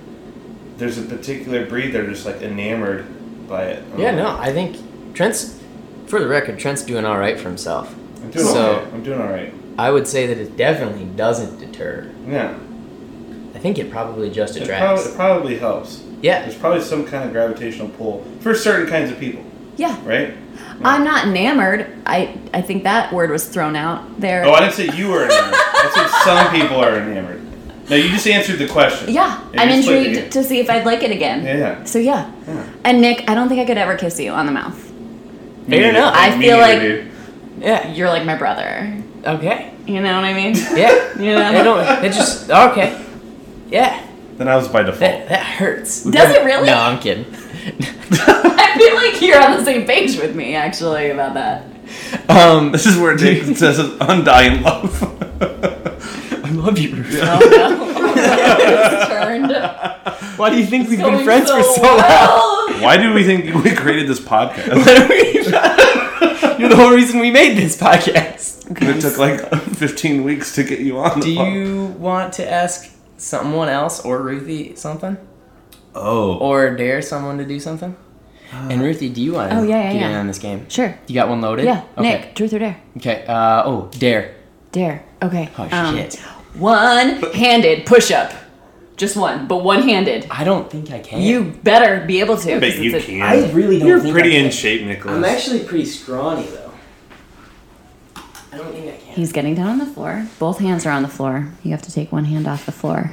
there's 0.77 0.97
a 0.97 1.03
particular 1.03 1.65
breed 1.65 1.91
they're 1.93 2.07
just 2.07 2.25
like 2.25 2.41
enamored 2.41 3.05
by 3.47 3.63
it. 3.65 3.83
I'm 3.93 3.99
Yeah, 3.99 4.07
like, 4.07 4.15
no, 4.17 4.37
I 4.37 4.51
think 4.51 5.13
Trent's, 5.13 5.57
for 6.07 6.19
the 6.19 6.27
record, 6.27 6.59
Trent's 6.59 6.81
doing 6.81 7.05
all 7.05 7.17
right 7.17 7.39
for 7.39 7.47
himself. 7.47 7.95
I'm 8.21 8.29
doing 8.31 8.45
So- 8.45 8.73
alright. 8.79 8.93
I'm 8.93 9.03
doing 9.03 9.21
alright. 9.21 9.53
I 9.77 9.91
would 9.91 10.05
say 10.07 10.25
that 10.27 10.37
it 10.37 10.57
definitely 10.57 11.05
doesn't 11.15 11.59
deter. 11.59 12.11
Yeah. 12.27 12.53
I 13.53 13.59
think 13.59 13.77
it 13.79 13.89
probably 13.91 14.29
just 14.29 14.57
It, 14.57 14.63
attracts. 14.63 15.03
prob- 15.03 15.13
it 15.13 15.15
probably 15.15 15.57
helps. 15.57 16.01
yeah. 16.21 16.41
There's 16.41 16.55
probably 16.55 16.81
some 16.81 17.05
kind 17.05 17.23
of 17.23 17.31
gravitational 17.31 17.87
pull 17.89 18.25
for 18.41 18.53
certain 18.53 18.87
kinds 18.87 19.11
of 19.11 19.17
people, 19.19 19.43
Yeah. 19.77 19.97
right? 20.05 20.33
I'm 20.83 21.03
not 21.03 21.25
enamored. 21.27 21.87
I 22.05 22.37
I 22.53 22.61
think 22.61 22.83
that 22.83 23.13
word 23.13 23.29
was 23.29 23.47
thrown 23.47 23.75
out 23.75 24.19
there. 24.19 24.43
Oh, 24.45 24.51
I 24.53 24.59
didn't 24.61 24.73
say 24.73 24.89
you 24.97 25.07
were 25.09 25.23
enamored. 25.25 25.53
I 25.53 25.91
said 25.93 26.07
some 26.25 26.51
people 26.59 26.77
are 26.83 26.97
enamored. 26.97 27.41
No, 27.89 27.95
you 27.95 28.09
just 28.09 28.27
answered 28.27 28.57
the 28.57 28.67
question. 28.67 29.13
yeah, 29.13 29.41
And 29.53 29.61
I'm 29.61 29.69
you 29.77 29.83
split 29.83 30.03
the 30.03 30.09
intrigued 30.09 30.31
to 30.33 30.43
see 30.43 30.59
if 30.59 30.69
I'd 30.71 30.85
like 30.85 31.03
it 31.03 31.11
again. 31.11 31.43
Yeah, 31.45 31.57
yeah. 31.57 31.83
So 31.83 31.99
yeah. 31.99 32.31
Yeah. 32.47 32.65
And 32.83 32.99
Nick, 32.99 33.29
I 33.29 33.35
don't 33.35 33.47
think 33.47 33.61
I 33.61 33.65
could 33.65 33.77
ever 33.77 33.95
kiss 33.95 34.19
you 34.19 34.31
on 34.31 34.47
the 34.47 34.51
mouth. 34.51 34.75
Me 34.91 35.77
Fair 35.77 35.79
neither. 35.93 35.97
enough. 35.99 36.13
I 36.15 36.39
feel 36.39 36.57
like- 36.57 36.79
dude. 36.81 37.11
Yeah. 37.59 37.87
You're 37.93 38.09
like 38.09 38.25
my 38.25 38.35
brother. 38.35 39.01
Okay. 39.23 39.71
You 39.85 40.01
know 40.01 40.15
what 40.15 40.25
I 40.25 40.33
mean? 40.33 40.55
Yeah. 40.75 41.17
You 41.19 41.35
know? 41.35 41.45
I 41.45 41.63
don't. 41.63 42.03
It 42.03 42.11
just 42.13 42.49
okay. 42.49 43.05
Yeah. 43.69 44.01
Then 44.37 44.47
I 44.49 44.55
was 44.57 44.67
by 44.67 44.81
default. 44.81 44.99
That 44.99 45.29
that 45.29 45.43
hurts. 45.45 46.03
Does 46.03 46.31
it 46.35 46.43
really? 46.43 46.65
No, 46.67 46.77
I'm 46.77 46.99
kidding. 46.99 47.25
I 47.65 48.75
feel 48.77 48.95
like 48.95 49.21
you're 49.21 49.41
on 49.41 49.57
the 49.57 49.65
same 49.65 49.85
page 49.85 50.17
with 50.17 50.35
me 50.35 50.55
actually 50.55 51.09
about 51.09 51.33
that. 51.33 51.63
Um, 52.29 52.71
This 52.71 52.85
is 52.85 52.97
where 52.97 53.15
Jake 53.15 53.43
says 53.57 53.79
undying 53.99 54.61
love. 54.61 55.03
I 55.41 56.49
love 56.51 56.77
you. 56.77 56.95
Ruth. 56.95 57.19
Oh 57.21 57.39
no. 57.51 57.91
It's 58.17 59.07
turned. 59.09 59.51
Why 60.37 60.49
do 60.49 60.57
you 60.57 60.65
think 60.65 60.89
we've 60.89 60.97
been 60.99 61.11
Going 61.11 61.23
friends 61.25 61.51
for 61.51 61.61
so 61.63 61.81
long? 61.81 62.81
Why 62.81 62.97
do 62.97 63.13
we 63.13 63.23
think 63.23 63.53
we 63.63 63.71
created 63.75 64.07
this 64.07 64.19
podcast? 64.19 64.65
You're 66.59 66.69
the 66.69 66.75
whole 66.75 66.91
reason 66.93 67.19
we 67.19 67.31
made 67.31 67.57
this 67.57 67.75
podcast. 67.77 68.65
it 68.81 69.01
took 69.01 69.17
like 69.17 69.41
15 69.75 70.23
weeks 70.23 70.55
to 70.55 70.63
get 70.63 70.79
you 70.79 70.97
on. 70.99 71.19
Do 71.19 71.35
pod- 71.35 71.53
you 71.53 71.85
want 71.99 72.33
to 72.35 72.49
ask 72.49 72.89
someone 73.17 73.67
else 73.69 73.99
or 74.05 74.21
Ruthie 74.21 74.75
something? 74.75 75.17
Oh. 75.95 76.37
Or 76.37 76.75
dare 76.75 77.01
someone 77.01 77.37
to 77.37 77.45
do 77.45 77.59
something? 77.59 77.95
And 78.51 78.81
Ruthie, 78.81 79.09
do 79.09 79.21
you 79.21 79.33
want 79.33 79.51
to 79.51 79.57
Oh, 79.57 79.63
yeah, 79.63 79.77
yeah, 79.83 79.91
get 79.93 80.01
yeah. 80.01 80.09
in 80.11 80.15
on 80.15 80.27
this 80.27 80.39
game? 80.39 80.69
Sure. 80.69 80.97
You 81.07 81.15
got 81.15 81.27
one 81.29 81.41
loaded? 81.41 81.65
Yeah. 81.65 81.83
Okay. 81.97 82.01
Nick, 82.09 82.35
truth 82.35 82.53
or 82.53 82.59
dare? 82.59 82.77
Okay. 82.97 83.25
Uh, 83.27 83.63
oh, 83.65 83.89
dare. 83.97 84.35
Dare. 84.71 85.03
Okay. 85.21 85.49
Oh, 85.57 85.67
um, 85.71 85.95
shit. 85.95 86.15
One-handed 86.55 87.85
push-up. 87.85 88.33
Just 88.97 89.17
one, 89.17 89.47
but 89.47 89.57
one-handed. 89.57 90.27
I 90.31 90.45
don't 90.45 90.69
think 90.71 90.89
I 90.91 90.99
can. 90.99 91.21
You 91.21 91.51
better 91.63 92.05
be 92.05 92.21
able 92.21 92.37
to. 92.37 92.59
But 92.61 92.77
you 92.77 92.95
a- 92.95 93.01
can. 93.01 93.21
I 93.21 93.51
really 93.51 93.77
don't 93.79 93.87
You're 93.89 93.99
think 93.99 94.13
pretty 94.13 94.37
I 94.37 94.39
in 94.39 94.51
shape, 94.51 94.83
Nicholas. 94.85 95.17
I'm 95.17 95.25
actually 95.25 95.65
pretty 95.65 95.83
scrawny 95.85 96.45
though. 96.45 96.71
I 98.53 98.57
don't 98.57 98.71
think 98.71 98.87
I 98.93 98.95
can. 98.97 99.15
He's 99.15 99.33
getting 99.33 99.53
down 99.55 99.67
on 99.67 99.77
the 99.79 99.85
floor. 99.85 100.25
Both 100.39 100.59
hands 100.59 100.85
are 100.85 100.91
on 100.91 101.01
the 101.01 101.09
floor. 101.09 101.51
You 101.61 101.71
have 101.71 101.81
to 101.81 101.91
take 101.91 102.13
one 102.13 102.23
hand 102.23 102.47
off 102.47 102.65
the 102.65 102.71
floor. 102.71 103.11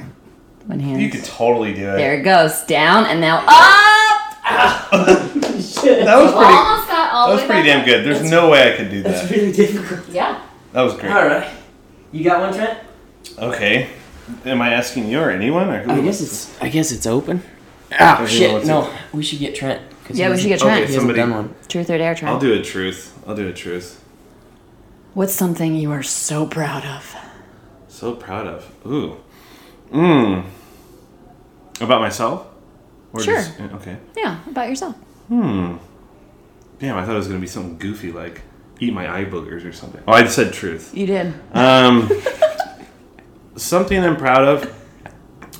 One 0.65 0.79
hand. 0.79 1.01
You 1.01 1.09
could 1.09 1.23
totally 1.25 1.73
do 1.73 1.89
it. 1.89 1.97
There 1.97 2.15
it 2.19 2.23
goes. 2.23 2.61
Down 2.63 3.05
and 3.05 3.19
now 3.19 3.39
up. 3.39 3.45
That 4.43 5.43
was 5.51 5.73
pretty. 5.81 6.07
Almost 6.07 6.87
got 6.87 7.13
all 7.13 7.27
That 7.27 7.35
the 7.35 7.35
was 7.35 7.41
way 7.41 7.47
pretty 7.47 7.67
damn 7.67 7.79
up. 7.81 7.85
good. 7.85 8.05
There's 8.05 8.29
no 8.29 8.49
way 8.49 8.73
I 8.73 8.77
could 8.77 8.89
do 8.89 9.03
that. 9.03 9.09
That's 9.11 9.31
really 9.31 9.51
difficult. 9.51 10.07
Yeah. 10.09 10.41
That 10.71 10.81
was 10.83 10.93
great. 10.95 11.11
All 11.11 11.25
right. 11.25 11.49
You 12.11 12.23
got 12.23 12.39
one, 12.39 12.53
Trent? 12.53 12.79
Okay. 13.37 13.89
Am 14.45 14.61
I 14.61 14.73
asking 14.73 15.09
you 15.09 15.19
or 15.19 15.29
anyone 15.31 15.69
or 15.69 15.81
who? 15.83 15.91
I 15.91 16.01
guess 16.01 16.21
it's. 16.21 16.61
I 16.61 16.69
guess 16.69 16.91
it's 16.91 17.05
open. 17.05 17.43
Ah, 17.99 18.25
shit. 18.27 18.51
what's 18.53 18.65
No, 18.65 18.91
we 19.13 19.21
should 19.23 19.39
get 19.39 19.53
Trent. 19.55 19.81
'cause 20.05 20.17
Yeah, 20.17 20.29
we 20.31 20.37
should 20.37 20.47
get 20.47 20.61
Okay, 20.61 20.65
Trent. 20.69 20.75
He 20.89 20.93
hasn't 20.95 21.01
Somebody- 21.01 21.19
done 21.19 21.31
one. 21.31 21.55
Truth 21.67 21.89
or 21.89 21.97
dare, 21.97 22.15
Trent? 22.15 22.33
I'll 22.33 22.39
do 22.39 22.53
a 22.53 22.61
truth. 22.61 23.13
I'll 23.27 23.35
do 23.35 23.47
a 23.47 23.53
truth. 23.53 24.01
What's 25.13 25.33
something 25.33 25.75
you 25.75 25.91
are 25.91 26.03
so 26.03 26.45
proud 26.47 26.83
of? 26.85 27.15
So 27.87 28.13
proud 28.13 28.47
of. 28.47 28.65
Ooh. 28.85 29.17
Mmm. 29.93 30.43
About 31.81 32.01
myself? 32.01 32.47
Or 33.13 33.19
Sure. 33.21 33.35
just- 33.35 33.59
okay. 33.59 33.97
Yeah, 34.17 34.39
about 34.49 34.67
yourself. 34.69 34.95
Hmm. 35.27 35.75
Damn, 36.79 36.97
I 36.97 37.05
thought 37.05 37.13
it 37.13 37.17
was 37.17 37.27
gonna 37.27 37.39
be 37.39 37.47
something 37.47 37.77
goofy 37.77 38.11
like 38.11 38.41
eat 38.79 38.93
my 38.93 39.07
eye 39.19 39.23
boogers 39.25 39.65
or 39.65 39.71
something. 39.71 40.01
Oh, 40.07 40.11
I 40.13 40.25
said 40.27 40.51
truth. 40.51 40.91
You 40.93 41.05
did. 41.05 41.33
Um, 41.53 42.09
something 43.55 44.03
I'm 44.03 44.17
proud 44.17 44.45
of. 44.45 44.73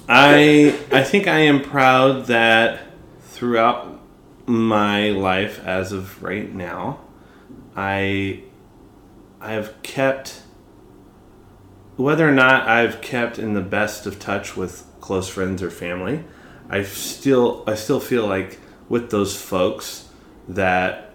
I 0.10 0.78
I 0.92 1.04
think 1.04 1.28
I 1.28 1.40
am 1.40 1.62
proud 1.62 2.26
that 2.26 2.80
throughout 3.22 4.00
my 4.46 5.10
life, 5.12 5.64
as 5.66 5.92
of 5.92 6.22
right 6.22 6.54
now, 6.54 7.00
I 7.76 8.42
I 9.40 9.52
have 9.54 9.82
kept 9.84 10.42
whether 11.96 12.28
or 12.28 12.32
not 12.32 12.68
I've 12.68 13.02
kept 13.02 13.38
in 13.38 13.54
the 13.54 13.62
best 13.62 14.06
of 14.06 14.20
touch 14.20 14.56
with 14.56 14.86
close 15.00 15.28
friends 15.28 15.62
or 15.62 15.70
family. 15.70 16.24
I 16.70 16.84
still 16.84 17.64
I 17.68 17.76
still 17.76 18.00
feel 18.00 18.26
like 18.26 18.60
with 18.90 19.12
those 19.12 19.40
folks 19.40 20.10
that 20.48 21.14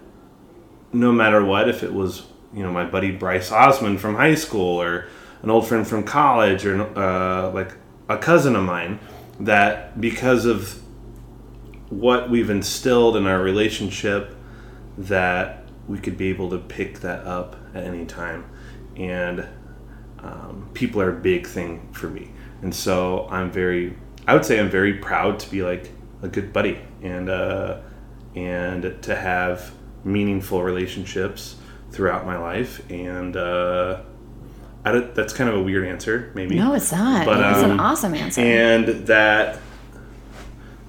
no 0.93 1.13
matter 1.13 1.45
what, 1.45 1.69
if 1.69 1.83
it 1.83 1.93
was 1.93 2.27
you 2.55 2.63
know 2.63 2.73
my 2.73 2.85
buddy 2.85 3.11
Bryce 3.11 3.51
Osmond 3.51 4.01
from 4.01 4.15
high 4.15 4.35
school 4.35 4.81
or 4.81 5.09
an 5.43 5.51
old 5.51 5.67
friend 5.67 5.87
from 5.87 6.05
college 6.05 6.65
or 6.67 6.81
uh, 6.99 7.51
like 7.51 7.73
a 8.09 8.19
cousin 8.19 8.57
of 8.57 8.65
mine, 8.65 9.01
that 9.41 10.01
because 10.01 10.45
of 10.45 10.81
what 11.91 12.29
we've 12.29 12.51
instilled 12.51 13.17
in 13.17 13.27
our 13.27 13.41
relationship, 13.41 14.35
that 14.97 15.65
we 15.87 15.99
could 15.99 16.19
be 16.19 16.29
able 16.29 16.51
to 16.51 16.59
pick 16.59 17.01
that 17.01 17.27
up 17.27 17.57
at 17.75 17.85
any 17.85 18.05
time, 18.05 18.45
and 18.97 19.49
um, 20.23 20.69
people 20.75 21.01
are 21.01 21.11
a 21.11 21.21
big 21.21 21.47
thing 21.47 21.89
for 21.93 22.09
me, 22.09 22.31
and 22.63 22.75
so 22.75 23.29
I'm 23.31 23.51
very, 23.51 23.97
I 24.27 24.35
would 24.35 24.45
say 24.45 24.59
I'm 24.59 24.71
very 24.71 24.95
proud 24.95 25.39
to 25.41 25.51
be 25.51 25.63
like 25.63 25.91
a 26.23 26.29
good 26.29 26.53
buddy 26.53 26.79
and 27.03 27.29
uh, 27.29 27.81
and 28.35 29.03
to 29.03 29.17
have 29.17 29.73
meaningful 30.05 30.63
relationships 30.63 31.57
throughout 31.91 32.27
my 32.27 32.39
life 32.39 32.89
and 32.91 33.37
uh, 33.37 34.01
I 34.85 34.93
don't, 34.93 35.15
that's 35.15 35.33
kind 35.33 35.51
of 35.51 35.57
a 35.57 35.63
weird 35.63 35.87
answer 35.87 36.31
maybe 36.35 36.55
No, 36.55 36.75
it's 36.75 36.93
not. 36.93 37.25
But, 37.25 37.39
it's 37.39 37.65
an 37.65 37.73
um, 37.73 37.81
awesome 37.81 38.15
answer. 38.15 38.41
and 38.41 38.87
that 39.07 39.59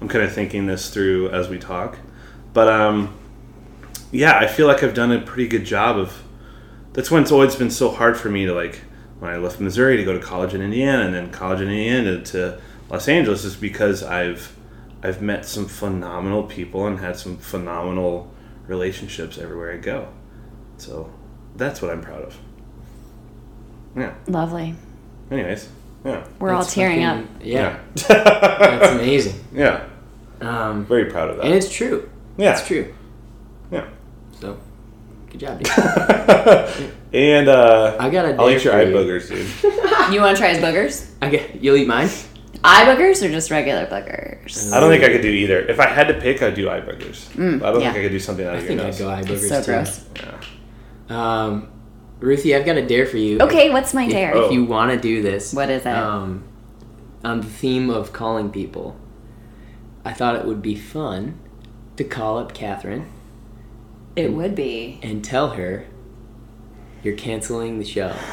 I'm 0.00 0.08
kind 0.08 0.24
of 0.24 0.32
thinking 0.32 0.66
this 0.66 0.90
through 0.90 1.30
as 1.30 1.48
we 1.48 1.58
talk 1.58 1.98
but 2.52 2.68
um 2.68 3.14
yeah 4.12 4.38
I 4.38 4.46
feel 4.46 4.66
like 4.66 4.82
I've 4.82 4.94
done 4.94 5.12
a 5.12 5.20
pretty 5.20 5.48
good 5.48 5.64
job 5.64 5.98
of 5.98 6.22
that's 6.92 7.10
when 7.10 7.22
it's 7.22 7.32
always 7.32 7.56
been 7.56 7.70
so 7.70 7.90
hard 7.90 8.16
for 8.18 8.28
me 8.28 8.46
to 8.46 8.52
like 8.52 8.80
when 9.20 9.30
I 9.30 9.36
left 9.36 9.60
Missouri 9.60 9.96
to 9.98 10.04
go 10.04 10.12
to 10.12 10.18
college 10.20 10.52
in 10.54 10.60
Indiana 10.62 11.04
and 11.04 11.14
then 11.14 11.30
college 11.30 11.60
in 11.60 11.68
Indiana 11.68 12.22
to 12.24 12.60
Los 12.90 13.06
Angeles 13.08 13.44
is 13.44 13.54
because 13.56 14.02
I've 14.02 14.56
I've 15.02 15.22
met 15.22 15.46
some 15.46 15.66
phenomenal 15.66 16.42
people 16.42 16.86
and 16.86 16.98
had 16.98 17.16
some 17.16 17.36
phenomenal 17.38 18.32
relationships 18.66 19.38
everywhere 19.38 19.72
I 19.72 19.76
go. 19.76 20.08
So 20.78 21.10
that's 21.56 21.80
what 21.80 21.90
I'm 21.90 22.00
proud 22.02 22.22
of. 22.22 22.36
Yeah. 23.96 24.14
Lovely. 24.26 24.74
Anyways, 25.30 25.68
yeah. 26.04 26.26
We're 26.38 26.50
all 26.52 26.62
That's 26.62 26.74
tearing 26.74 27.02
up. 27.04 27.24
Yeah, 27.42 27.78
Yeah. 27.96 28.04
that's 28.08 28.92
amazing. 28.92 29.42
yeah. 29.52 29.86
Um, 30.40 30.84
Very 30.86 31.06
proud 31.06 31.30
of 31.30 31.36
that. 31.36 31.46
and 31.46 31.54
it's 31.54 31.70
true. 31.70 32.08
yeah. 32.38 32.52
It's 32.58 32.66
true. 32.66 32.94
Yeah. 33.70 33.86
So, 34.40 34.58
good 35.30 35.40
job, 35.40 35.58
dude. 35.62 35.72
and 37.12 37.48
uh, 37.48 37.96
I 37.98 38.10
got 38.10 38.24
a 38.26 38.34
I'll 38.36 38.46
dare 38.48 38.56
eat 38.58 38.64
your 38.64 38.72
for 38.74 38.78
eye 38.78 38.82
you. 38.82 38.94
boogers, 38.94 39.28
dude. 39.28 39.46
You 40.12 40.20
want 40.20 40.36
to 40.36 40.40
try 40.42 40.52
his 40.52 40.58
boogers? 40.62 41.08
I 41.22 41.30
get, 41.30 41.62
you'll 41.62 41.76
eat 41.76 41.86
mine. 41.86 42.08
Eye 42.64 42.84
boogers 42.84 43.24
or 43.24 43.30
just 43.30 43.50
regular 43.50 43.86
boogers? 43.86 44.72
I 44.72 44.80
don't 44.80 44.90
think 44.90 45.04
I 45.04 45.08
could 45.08 45.22
do 45.22 45.28
either. 45.30 45.60
If 45.60 45.78
I 45.78 45.86
had 45.86 46.08
to 46.08 46.14
pick, 46.14 46.42
I'd 46.42 46.54
do 46.54 46.68
eye 46.68 46.80
boogers. 46.80 47.30
I 47.30 47.36
don't 47.38 47.60
Mm, 47.60 47.80
yeah. 47.80 47.92
think 47.92 47.96
I 47.96 48.02
could 48.02 48.12
do 48.12 48.18
something 48.18 48.44
out 48.44 48.54
I 48.54 48.58
of 48.58 48.64
your 48.64 48.68
think 48.78 48.80
I'd 48.94 48.98
go 48.98 49.08
eye 49.08 49.22
boogers 49.22 49.30
It's 49.30 49.48
so 49.48 49.60
too. 49.62 49.66
gross. 49.72 50.04
Yeah. 50.16 50.36
Um, 51.08 51.68
Ruthie, 52.18 52.54
I've 52.56 52.66
got 52.66 52.76
a 52.76 52.84
dare 52.86 53.06
for 53.06 53.18
you. 53.18 53.38
Okay, 53.40 53.70
what's 53.70 53.94
my 53.94 54.04
If, 54.04 54.10
dare? 54.10 54.34
Oh. 54.34 54.46
if 54.46 54.52
you 54.52 54.64
want 54.64 54.90
to 54.90 54.98
do 54.98 55.22
this, 55.22 55.54
What 55.54 55.70
is 55.70 55.82
it? 55.82 55.86
Um, 55.88 56.42
on 57.24 57.40
the 57.40 57.46
theme 57.46 57.88
of 57.88 58.12
calling 58.12 58.50
people, 58.50 58.96
I 60.04 60.12
thought 60.12 60.34
it 60.34 60.44
would 60.44 60.60
be 60.62 60.74
fun 60.74 61.38
to 61.96 62.04
call 62.04 62.38
up 62.38 62.52
Catherine 62.52 63.06
It 64.16 64.32
would 64.32 64.54
be. 64.54 64.98
and 65.02 65.24
tell 65.24 65.50
her 65.50 65.86
you're 67.02 67.16
canceling 67.16 67.78
the 67.78 67.84
show. 67.84 68.14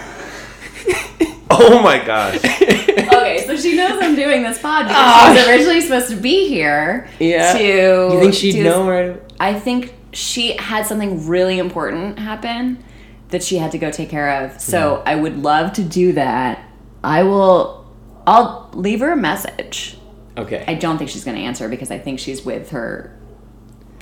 Oh 1.50 1.82
my 1.82 1.98
gosh. 2.06 2.36
Okay, 2.44 3.44
so 3.48 3.56
she 3.56 3.76
knows 3.76 3.98
I'm 4.02 4.16
doing 4.16 4.44
this 4.44 4.60
pod 4.62 4.84
because 4.86 4.98
Ah. 5.00 5.32
she 5.34 5.40
was 5.40 5.48
originally 5.48 5.82
supposed 5.82 6.10
to 6.10 6.16
be 6.18 6.48
here. 6.50 7.10
Yeah. 7.20 7.54
To 7.54 7.64
you 7.64 8.20
think 8.20 8.34
she'd 8.34 8.62
know 8.64 8.86
this- 8.86 9.18
right? 9.18 9.22
I 9.40 9.58
think 9.60 9.94
she 10.12 10.56
had 10.58 10.86
something 10.86 11.26
really 11.26 11.58
important 11.58 12.20
happen 12.20 12.84
that 13.30 13.44
she 13.44 13.58
had 13.58 13.72
to 13.72 13.78
go 13.78 13.90
take 13.92 14.10
care 14.10 14.44
of. 14.46 14.60
So 14.62 15.02
I 15.06 15.16
would 15.16 15.42
love 15.42 15.74
to 15.74 15.84
do 15.84 16.12
that. 16.14 16.64
I 17.04 17.24
will. 17.24 17.90
I'll 18.28 18.70
leave 18.74 19.00
her 19.00 19.14
a 19.14 19.18
message. 19.18 19.98
Okay. 20.38 20.64
I 20.68 20.74
don't 20.76 20.98
think 20.98 21.10
she's 21.10 21.24
going 21.24 21.38
to 21.38 21.44
answer 21.44 21.70
because 21.70 21.92
I 21.92 21.98
think 21.98 22.20
she's 22.20 22.44
with 22.46 22.70
her 22.72 23.17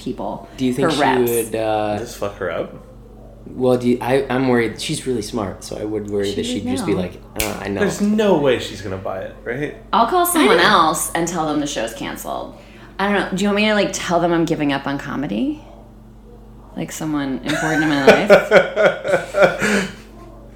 people. 0.06 0.48
do 0.58 0.66
you 0.66 0.74
think 0.74 0.90
her 0.90 0.96
she 0.96 1.02
reps. 1.02 1.30
would? 1.30 1.56
Uh, 1.56 1.98
Just 2.00 2.18
fuck 2.18 2.36
her 2.38 2.50
up. 2.50 2.74
well, 3.48 3.78
do 3.78 3.90
you, 3.90 3.98
I? 4.02 4.26
I'm 4.30 4.48
worried. 4.48 4.80
She's 4.80 5.06
really 5.06 5.22
smart, 5.22 5.64
so 5.64 5.78
I 5.78 5.84
would 5.84 6.10
worry 6.10 6.30
She 6.30 6.36
that 6.36 6.46
she'd 6.46 6.64
would 6.66 6.72
just 6.72 6.86
be 6.86 6.94
like, 6.94 7.20
oh, 7.42 7.60
I 7.62 7.68
know. 7.68 7.82
There's 7.82 8.00
no 8.02 8.38
way 8.40 8.60
she's 8.60 8.82
gonna 8.82 8.98
buy 8.98 9.22
it, 9.22 9.36
right? 9.44 9.76
I'll 9.92 10.08
call 10.08 10.26
someone 10.26 10.60
else 10.60 11.12
and 11.14 11.28
tell 11.28 11.46
them 11.48 11.60
the 11.60 11.68
show's 11.68 11.94
canceled. 11.94 12.56
I 12.98 13.12
don't 13.12 13.20
know. 13.32 13.38
Do 13.38 13.44
you 13.44 13.50
want 13.50 13.58
me 13.58 13.66
to 13.66 13.74
like 13.74 13.90
tell 13.92 14.20
them 14.22 14.32
I'm 14.32 14.46
giving 14.46 14.72
up 14.72 14.88
on 14.88 14.98
comedy? 14.98 15.62
Like 16.78 16.92
someone 16.92 17.40
important 17.44 17.84
in 17.84 17.90
my 17.90 18.06
life? 18.28 19.96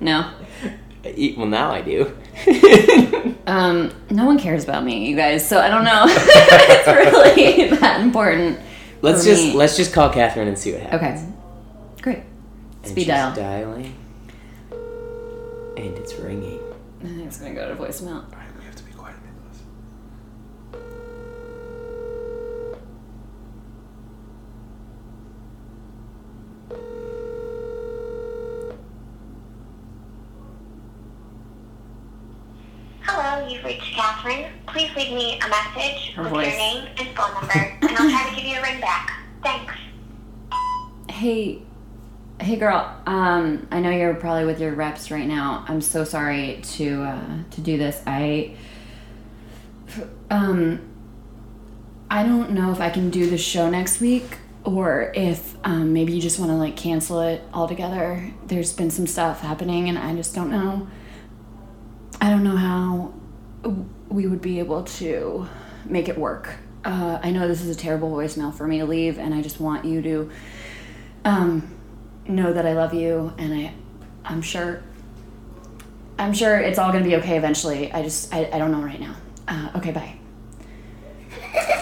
No. 0.01 0.31
E- 1.05 1.33
Well, 1.37 1.47
now 1.47 1.71
I 1.71 1.81
do. 1.81 2.15
Um, 3.49 3.91
no 4.11 4.25
one 4.27 4.37
cares 4.37 4.63
about 4.63 4.83
me, 4.83 5.07
you 5.09 5.15
guys. 5.15 5.47
So 5.47 5.57
I 5.59 5.69
don't 5.69 5.83
know. 5.83 6.05
it's 6.07 6.87
really 6.87 7.67
that 7.79 7.99
important. 8.01 8.59
Let's 9.01 9.23
just 9.23 9.43
me. 9.45 9.53
let's 9.53 9.77
just 9.77 9.93
call 9.93 10.09
Catherine 10.09 10.47
and 10.47 10.57
see 10.57 10.73
what 10.73 10.81
happens. 10.81 11.21
Okay. 11.21 12.01
Great. 12.01 12.23
And 12.83 12.91
Speed 12.91 13.01
she's 13.01 13.07
dial. 13.07 13.35
dialing, 13.35 13.95
and 14.71 15.97
it's 15.97 16.13
ringing. 16.15 16.59
I 17.01 17.03
think 17.07 17.25
it's 17.27 17.37
gonna 17.39 17.53
go 17.53 17.69
to 17.69 17.75
voicemail. 17.75 18.23
Alright, 18.25 18.57
we 18.57 18.65
have 18.65 18.75
to 18.75 18.83
be 18.83 18.91
quiet, 18.91 19.15
Nicholas. 19.23 19.61
Hello, 33.12 33.47
you've 33.47 33.64
reached 33.66 33.91
Catherine. 33.95 34.45
Please 34.68 34.95
leave 34.95 35.12
me 35.12 35.39
a 35.39 35.49
message 35.49 36.14
Her 36.14 36.22
with 36.22 36.32
voice. 36.32 36.47
your 36.49 36.57
name 36.57 36.88
and 36.99 37.07
phone 37.18 37.34
number, 37.34 37.78
and 37.82 37.89
I'll 37.97 38.07
try 38.07 38.30
to 38.30 38.36
give 38.36 38.45
you 38.45 38.60
a 38.60 38.62
ring 38.62 38.80
back. 38.80 39.24
Thanks. 39.41 39.74
Hey, 41.10 41.64
hey, 42.39 42.55
girl. 42.55 42.95
Um, 43.07 43.68
I 43.72 43.80
know 43.80 43.89
you're 43.89 44.14
probably 44.14 44.45
with 44.45 44.62
your 44.62 44.74
reps 44.76 45.10
right 45.10 45.28
now. 45.28 45.66
I'm 45.68 45.82
so 45.82 46.03
sorry 46.03 46.60
to 46.62 47.01
uh, 47.01 47.38
to 47.49 47.62
do 47.62 47.80
this. 47.80 47.99
I 48.05 48.55
um, 50.30 50.80
I 52.12 52.22
don't 52.22 52.51
know 52.51 52.72
if 52.72 52.80
I 52.80 52.91
can 52.91 53.10
do 53.10 53.28
the 53.28 53.39
show 53.39 53.72
next 53.72 54.01
week 54.01 54.38
or 54.64 55.12
if 55.16 55.55
um, 55.64 55.93
maybe 55.93 56.14
you 56.14 56.22
just 56.22 56.38
want 56.38 56.51
to 56.51 56.55
like 56.57 56.78
cancel 56.78 57.22
it 57.22 57.41
altogether. 57.55 58.32
There's 58.45 58.72
been 58.72 58.91
some 58.91 59.07
stuff 59.07 59.41
happening, 59.41 59.89
and 59.89 59.97
I 59.97 60.16
just 60.16 60.36
don't 60.36 60.51
know. 60.51 60.88
I 62.22 62.30
don't 62.30 62.43
know 62.43 62.57
how 62.57 63.13
we 64.09 64.28
would 64.28 64.41
be 64.41 64.59
able 64.59 64.84
to 64.84 65.47
make 65.86 66.09
it 66.09 66.17
work. 66.17 66.55
Uh, 66.84 67.20
I 67.22 67.32
know 67.32 67.47
this 67.47 67.61
is 67.61 67.76
a 67.76 67.80
terrible 67.80 68.11
voicemail 68.11 68.53
for 68.53 68.67
me 68.67 68.80
to 68.80 68.86
leave, 68.86 69.17
and 69.20 69.34
I 69.34 69.41
just 69.41 69.59
want 69.59 69.86
you 69.86 70.01
to 70.01 70.30
um, 71.26 71.76
know 72.28 72.53
that 72.53 72.65
I 72.65 72.74
love 72.74 72.93
you, 72.93 73.34
and 73.38 73.53
I, 73.53 73.74
I'm 74.26 74.41
sure, 74.41 74.82
I'm 76.17 76.34
sure 76.34 76.57
it's 76.59 76.80
all 76.80 76.91
gonna 76.91 77.03
be 77.05 77.15
okay 77.17 77.38
eventually. 77.38 77.91
I 77.91 78.01
just, 78.01 78.34
I, 78.34 78.49
I 78.51 78.57
don't 78.57 78.72
know 78.72 78.82
right 78.82 78.99
now. 78.99 79.15
Uh, 79.47 79.70
okay, 79.76 79.91
bye. 79.91 80.15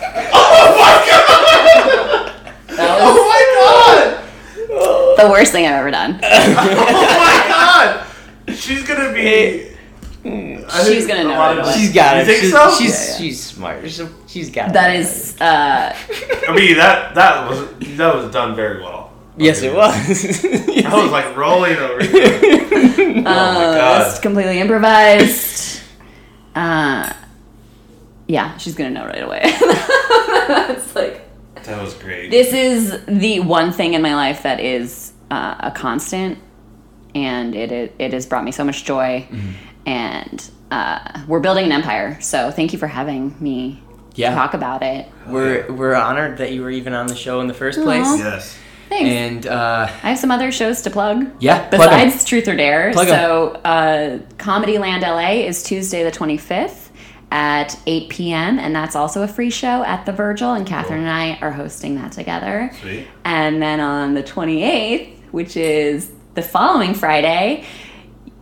Oh 2.79 3.27
my 3.27 3.43
god! 3.55 4.23
The 5.17 5.27
worst 5.31 5.51
thing 5.51 5.65
I've 5.65 5.73
ever 5.73 5.89
done. 5.91 6.19
Oh 6.23 6.53
my 6.55 7.45
god! 7.47 8.05
She's 8.55 8.87
gonna 8.87 9.11
be. 9.13 9.67
I 10.69 10.83
She's 10.83 11.07
gonna 11.07 11.23
know 11.23 11.37
right. 11.37 11.75
She's 11.77 11.93
got 11.93 12.15
You 12.17 12.21
it. 12.21 12.25
think 12.25 12.39
she's, 12.41 12.51
so? 12.51 12.75
She's 12.77 12.89
Yeah, 12.99 13.11
yeah. 13.11 13.17
she's 13.17 13.43
smart. 13.43 13.81
She's, 13.89 14.01
she's 14.27 14.49
got 14.49 14.73
That 14.73 14.93
it. 14.95 14.99
is, 15.01 15.37
uh, 15.39 15.95
I 16.49 16.55
mean 16.55 16.75
that 16.77 17.15
that 17.15 17.49
was 17.49 17.67
that 17.97 18.15
was 18.15 18.31
done 18.31 18.55
very 18.55 18.81
well. 18.81 19.11
Yes, 19.37 19.61
it 19.61 19.73
was. 19.73 19.93
I 20.85 21.01
was 21.03 21.11
like 21.11 21.35
rolling 21.37 21.75
over 21.77 22.03
here. 22.03 22.23
oh 23.19 23.21
my 23.23 23.23
that's 23.23 24.15
god! 24.15 24.21
completely 24.21 24.59
improvised. 24.59 25.81
Uh, 26.55 27.13
yeah, 28.27 28.57
she's 28.57 28.75
gonna 28.75 28.89
know 28.89 29.05
right 29.05 29.21
away. 29.23 29.41
it's 29.43 30.95
like, 30.95 31.21
That 31.63 31.81
was 31.81 31.93
great. 31.93 32.31
this 32.31 32.51
is 32.53 32.99
the 33.07 33.39
one 33.41 33.71
thing 33.71 33.93
in 33.93 34.01
my 34.01 34.15
life 34.15 34.43
that 34.43 34.59
is 34.59 35.13
uh, 35.31 35.55
a 35.59 35.71
constant 35.71 36.39
and 37.15 37.55
it, 37.55 37.71
it, 37.71 37.95
it 37.99 38.13
has 38.13 38.25
brought 38.25 38.43
me 38.43 38.51
so 38.51 38.63
much 38.63 38.83
joy 38.85 39.27
and 39.87 40.51
uh, 40.69 40.99
we're 41.27 41.39
building 41.39 41.65
an 41.65 41.71
empire 41.71 42.17
so 42.21 42.51
thank 42.51 42.73
you 42.73 42.77
for 42.79 42.87
having 42.87 43.35
me 43.39 43.81
Yeah. 44.15 44.35
talk 44.35 44.53
about 44.53 44.83
it 44.83 45.07
we're 45.27 45.71
we're 45.71 45.95
honored 45.95 46.37
that 46.37 46.51
you 46.51 46.61
were 46.61 46.69
even 46.71 46.93
on 46.93 47.07
the 47.07 47.15
show 47.15 47.39
in 47.41 47.47
the 47.47 47.53
first 47.53 47.81
place. 47.81 48.05
Aw. 48.05 48.17
yes. 48.17 48.57
thanks 48.89 49.09
And 49.09 49.47
uh, 49.47 49.87
i 50.03 50.09
have 50.09 50.19
some 50.19 50.29
other 50.29 50.51
shows 50.51 50.81
to 50.83 50.89
plug 50.91 51.25
yeah, 51.39 51.69
plug 51.69 51.81
'em. 51.91 52.07
besides 52.09 52.25
truth 52.25 52.47
or 52.47 52.55
dare 52.55 52.91
Plug 52.93 53.07
'em. 53.07 53.15
so 53.15 53.47
uh, 53.63 54.19
comedy 54.37 54.77
land 54.77 55.01
la 55.03 55.19
is 55.31 55.63
tuesday 55.63 56.03
the 56.03 56.11
25th 56.11 56.83
at 57.29 57.77
8 57.85 58.07
p.m. 58.09 58.57
and 58.59 58.73
that's 58.73 58.95
also 58.95 59.21
a 59.23 59.27
free 59.27 59.49
show 59.49 59.83
at 59.83 60.05
the 60.05 60.13
virgil 60.13 60.53
and 60.53 60.65
catherine 60.67 61.01
and 61.01 61.09
i 61.09 61.37
are 61.41 61.51
hosting 61.51 61.95
that 61.95 62.11
together 62.11 62.71
Sweet. 62.81 63.07
And 63.25 63.61
then 63.61 63.79
on 63.81 64.13
the 64.13 64.23
28th, 64.23 65.17
which 65.31 65.57
is 65.57 66.09
the 66.35 66.41
following 66.41 66.93
Friday, 66.93 67.65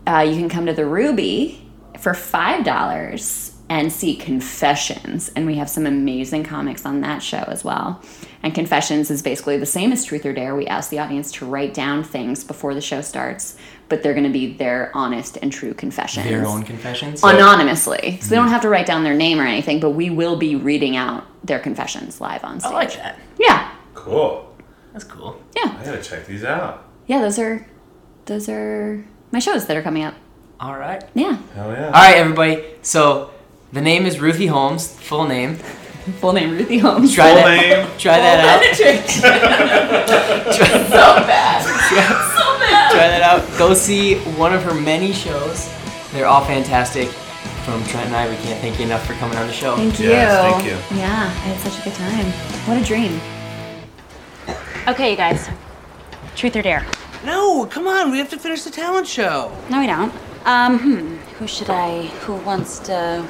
uh, 0.07 0.19
you 0.27 0.35
can 0.35 0.49
come 0.49 0.65
to 0.65 0.73
the 0.73 0.85
Ruby 0.85 1.61
for 1.99 2.13
$5 2.13 3.51
and 3.69 3.91
see 3.91 4.15
Confessions. 4.15 5.29
And 5.35 5.45
we 5.45 5.55
have 5.55 5.69
some 5.69 5.87
amazing 5.87 6.43
comics 6.43 6.85
on 6.85 7.01
that 7.01 7.19
show 7.19 7.43
as 7.47 7.63
well. 7.63 8.01
And 8.43 8.53
Confessions 8.53 9.09
is 9.09 9.23
basically 9.23 9.57
the 9.57 9.65
same 9.65 9.91
as 9.91 10.05
Truth 10.05 10.25
or 10.25 10.33
Dare. 10.33 10.55
We 10.55 10.67
ask 10.67 10.91
the 10.91 10.99
audience 10.99 11.31
to 11.33 11.45
write 11.45 11.73
down 11.73 12.03
things 12.03 12.43
before 12.43 12.75
the 12.75 12.81
show 12.81 13.01
starts, 13.01 13.57
but 13.89 14.03
they're 14.03 14.13
going 14.13 14.25
to 14.25 14.31
be 14.31 14.53
their 14.53 14.91
honest 14.93 15.37
and 15.41 15.51
true 15.51 15.73
confessions 15.73 16.27
their 16.27 16.45
own 16.45 16.61
confessions. 16.61 17.23
anonymously. 17.23 18.19
So 18.21 18.29
they 18.29 18.35
don't 18.35 18.49
have 18.49 18.61
to 18.61 18.69
write 18.69 18.85
down 18.85 19.03
their 19.03 19.15
name 19.15 19.39
or 19.39 19.45
anything, 19.45 19.79
but 19.79 19.91
we 19.91 20.11
will 20.11 20.35
be 20.35 20.55
reading 20.55 20.95
out 20.95 21.25
their 21.43 21.59
confessions 21.59 22.21
live 22.21 22.43
on 22.43 22.59
stage. 22.59 22.71
I 22.71 22.85
stage. 22.87 23.03
like 23.03 23.03
that. 23.03 23.19
Yeah. 23.39 23.71
Cool. 23.95 24.55
That's 24.93 25.05
cool. 25.05 25.41
Yeah. 25.55 25.75
I 25.79 25.83
gotta 25.83 26.03
check 26.03 26.27
these 26.27 26.43
out. 26.43 26.87
Yeah, 27.07 27.21
those 27.21 27.39
are 27.39 27.67
those 28.25 28.47
are 28.47 29.03
my 29.35 29.39
shows 29.39 29.65
that 29.65 29.75
are 29.75 29.81
coming 29.81 30.05
up. 30.05 30.13
All 30.61 30.77
right. 30.77 31.03
Yeah. 31.13 31.35
Hell 31.55 31.69
yeah. 31.69 31.87
All 31.87 31.91
right, 31.91 32.15
everybody. 32.15 32.63
So 32.83 33.31
the 33.73 33.81
name 33.81 34.05
is 34.05 34.21
Ruthie 34.21 34.47
Holmes. 34.47 34.87
Full 34.87 35.27
name. 35.27 35.55
Full 36.21 36.31
name 36.31 36.51
Ruthie 36.51 36.77
Holmes. 36.77 37.13
Try 37.13 37.33
Full 37.33 37.43
that. 37.43 37.57
name. 37.59 37.85
Try 37.99 38.15
that 38.15 38.39
out. 38.47 38.63
so 40.55 41.27
bad. 41.27 41.61
so 41.63 42.59
bad. 42.59 42.91
Try 42.93 43.07
that 43.09 43.21
out. 43.23 43.59
Go 43.59 43.73
see 43.73 44.19
one 44.39 44.53
of 44.53 44.63
her 44.63 44.73
many 44.73 45.11
shows. 45.11 45.69
They're 46.13 46.27
all 46.27 46.45
fantastic. 46.45 47.09
from 47.65 47.83
Trent 47.87 48.05
and 48.07 48.15
I, 48.15 48.29
we 48.29 48.37
can't 48.37 48.61
thank 48.61 48.79
you 48.79 48.85
enough 48.85 49.05
for 49.05 49.15
coming 49.15 49.37
on 49.37 49.47
the 49.47 49.53
show. 49.53 49.75
Thank 49.75 49.99
you. 49.99 50.11
Yes, 50.11 50.31
thank 50.49 50.63
you. 50.63 50.77
Yeah, 50.97 51.23
I 51.23 51.47
had 51.49 51.59
such 51.59 51.77
a 51.81 51.83
good 51.83 51.95
time. 51.95 52.25
What 52.69 52.81
a 52.81 52.85
dream. 52.85 53.19
Okay, 54.87 55.11
you 55.11 55.17
guys. 55.17 55.49
Truth 56.37 56.55
or 56.55 56.61
dare? 56.61 56.85
No, 57.25 57.65
come 57.65 57.87
on, 57.87 58.11
we 58.11 58.19
have 58.19 58.29
to 58.29 58.37
finish 58.37 58.61
the 58.63 58.69
talent 58.69 59.07
show. 59.07 59.51
No, 59.69 59.79
we 59.79 59.87
don't. 59.87 60.13
Um, 60.45 60.77
hmm. 60.77 61.15
Who 61.39 61.47
should 61.47 61.71
I? 61.71 62.03
Who 62.25 62.35
wants 62.35 62.77
to? 62.79 63.25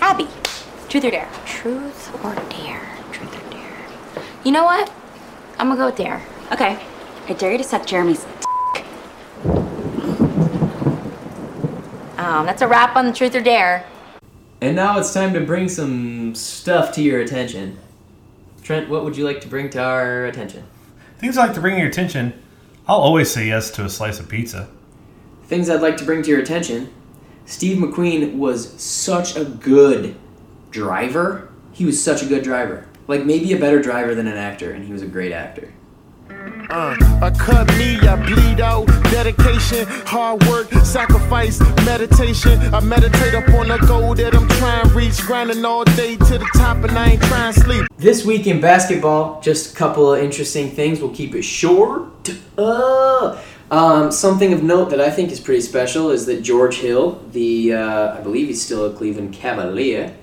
Abby. 0.00 0.26
Truth 0.88 1.04
or 1.04 1.10
dare? 1.12 1.28
Truth 1.46 2.24
or 2.24 2.34
dare? 2.50 2.88
Truth 3.12 3.36
or 3.36 3.50
dare? 3.50 3.86
You 4.42 4.50
know 4.50 4.64
what? 4.64 4.92
I'm 5.58 5.68
gonna 5.68 5.78
go 5.78 5.86
with 5.86 5.96
dare. 5.96 6.20
Okay. 6.50 6.76
I 7.28 7.32
dare 7.34 7.52
you 7.52 7.58
to 7.58 7.64
suck 7.64 7.86
Jeremy's. 7.86 8.26
dick. 8.74 8.84
Um, 12.18 12.46
that's 12.46 12.62
a 12.62 12.66
wrap 12.66 12.96
on 12.96 13.06
the 13.06 13.12
truth 13.12 13.36
or 13.36 13.40
dare. 13.40 13.86
And 14.60 14.74
now 14.74 14.98
it's 14.98 15.14
time 15.14 15.32
to 15.34 15.40
bring 15.40 15.68
some 15.68 16.34
stuff 16.34 16.92
to 16.94 17.02
your 17.02 17.20
attention. 17.20 17.78
Trent, 18.62 18.88
what 18.88 19.04
would 19.04 19.16
you 19.16 19.24
like 19.24 19.40
to 19.42 19.48
bring 19.48 19.70
to 19.70 19.82
our 19.82 20.24
attention? 20.26 20.64
Things 21.20 21.36
I 21.36 21.44
like 21.44 21.54
to 21.56 21.60
bring 21.60 21.78
your 21.78 21.86
attention. 21.86 22.32
I'll 22.88 22.96
always 22.96 23.30
say 23.30 23.46
yes 23.46 23.70
to 23.72 23.84
a 23.84 23.90
slice 23.90 24.18
of 24.18 24.30
pizza. 24.30 24.70
Things 25.44 25.68
I'd 25.68 25.82
like 25.82 25.98
to 25.98 26.04
bring 26.04 26.22
to 26.22 26.30
your 26.30 26.40
attention. 26.40 26.90
Steve 27.44 27.76
McQueen 27.76 28.36
was 28.36 28.72
such 28.80 29.36
a 29.36 29.44
good 29.44 30.16
driver. 30.70 31.52
He 31.72 31.84
was 31.84 32.02
such 32.02 32.22
a 32.22 32.26
good 32.26 32.42
driver. 32.42 32.88
Like 33.06 33.26
maybe 33.26 33.52
a 33.52 33.60
better 33.60 33.82
driver 33.82 34.14
than 34.14 34.28
an 34.28 34.38
actor, 34.38 34.72
and 34.72 34.86
he 34.86 34.94
was 34.94 35.02
a 35.02 35.06
great 35.06 35.30
actor. 35.30 35.74
I 37.22 37.30
cut 37.36 37.68
me, 37.76 37.98
I 38.00 38.16
bleed 38.16 38.60
out. 38.60 38.86
Dedication, 39.10 39.86
hard 40.06 40.42
work, 40.44 40.70
sacrifice, 40.84 41.60
meditation. 41.84 42.58
I 42.74 42.80
meditate 42.80 43.34
upon 43.34 43.68
the 43.68 43.76
goal 43.86 44.14
that 44.14 44.34
I'm 44.34 44.48
trying 44.48 44.88
to 44.88 44.94
reach. 44.94 45.20
Grinding 45.20 45.64
all 45.64 45.84
day 45.84 46.16
to 46.16 46.38
the 46.38 46.50
top, 46.56 46.78
and 46.78 46.92
I 46.92 47.10
ain't 47.10 47.22
trying 47.22 47.52
to 47.52 47.60
sleep. 47.60 47.86
This 47.98 48.24
week 48.24 48.46
in 48.46 48.60
basketball, 48.60 49.40
just 49.42 49.74
a 49.74 49.76
couple 49.76 50.14
of 50.14 50.22
interesting 50.22 50.70
things. 50.70 51.00
We'll 51.00 51.14
keep 51.14 51.34
it 51.34 51.42
short. 51.42 52.30
Uh, 52.56 53.38
um, 53.70 54.10
something 54.10 54.52
of 54.52 54.62
note 54.62 54.90
that 54.90 55.00
I 55.00 55.10
think 55.10 55.30
is 55.30 55.40
pretty 55.40 55.60
special 55.60 56.10
is 56.10 56.24
that 56.26 56.42
George 56.42 56.76
Hill, 56.76 57.22
the 57.32 57.74
uh, 57.74 58.16
I 58.16 58.20
believe 58.20 58.48
he's 58.48 58.62
still 58.62 58.86
a 58.86 58.92
Cleveland 58.92 59.34
Cavalier, 59.34 60.16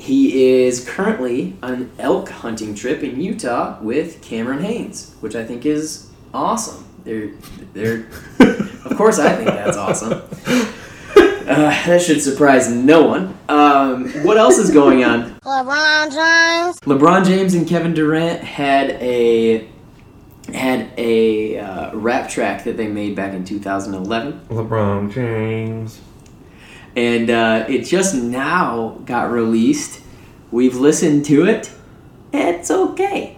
he 0.00 0.64
is 0.64 0.88
currently 0.88 1.56
on 1.62 1.74
an 1.74 1.92
elk 1.98 2.30
hunting 2.30 2.74
trip 2.74 3.02
in 3.02 3.20
Utah 3.20 3.78
with 3.82 4.22
Cameron 4.22 4.62
Hanes, 4.62 5.14
which 5.20 5.34
I 5.34 5.44
think 5.44 5.66
is 5.66 6.10
awesome. 6.32 6.86
They're 7.04 7.32
they're 7.74 8.06
of 8.84 8.94
course 8.96 9.18
I 9.18 9.34
think 9.34 9.48
that's 9.48 9.76
awesome. 9.76 10.22
Uh, 11.50 11.70
that 11.86 12.00
should 12.00 12.22
surprise 12.22 12.70
no 12.70 13.02
one. 13.02 13.36
Um, 13.48 14.08
what 14.24 14.36
else 14.36 14.56
is 14.56 14.70
going 14.70 15.02
on? 15.02 15.34
LeBron 15.40 16.12
James. 16.12 16.80
LeBron 16.80 17.26
James 17.26 17.54
and 17.54 17.66
Kevin 17.66 17.92
Durant 17.92 18.44
had 18.44 18.90
a 18.90 19.68
had 20.54 20.90
a 20.96 21.58
uh, 21.58 21.94
rap 21.96 22.30
track 22.30 22.64
that 22.64 22.76
they 22.76 22.86
made 22.86 23.16
back 23.16 23.34
in 23.34 23.44
2011, 23.44 24.46
LeBron 24.48 25.12
James. 25.12 26.00
And 26.96 27.30
uh, 27.30 27.64
it 27.68 27.82
just 27.84 28.14
now 28.14 28.98
got 29.04 29.30
released. 29.30 30.00
We've 30.50 30.74
listened 30.76 31.24
to 31.26 31.44
it. 31.46 31.70
It's 32.32 32.70
okay 32.70 33.36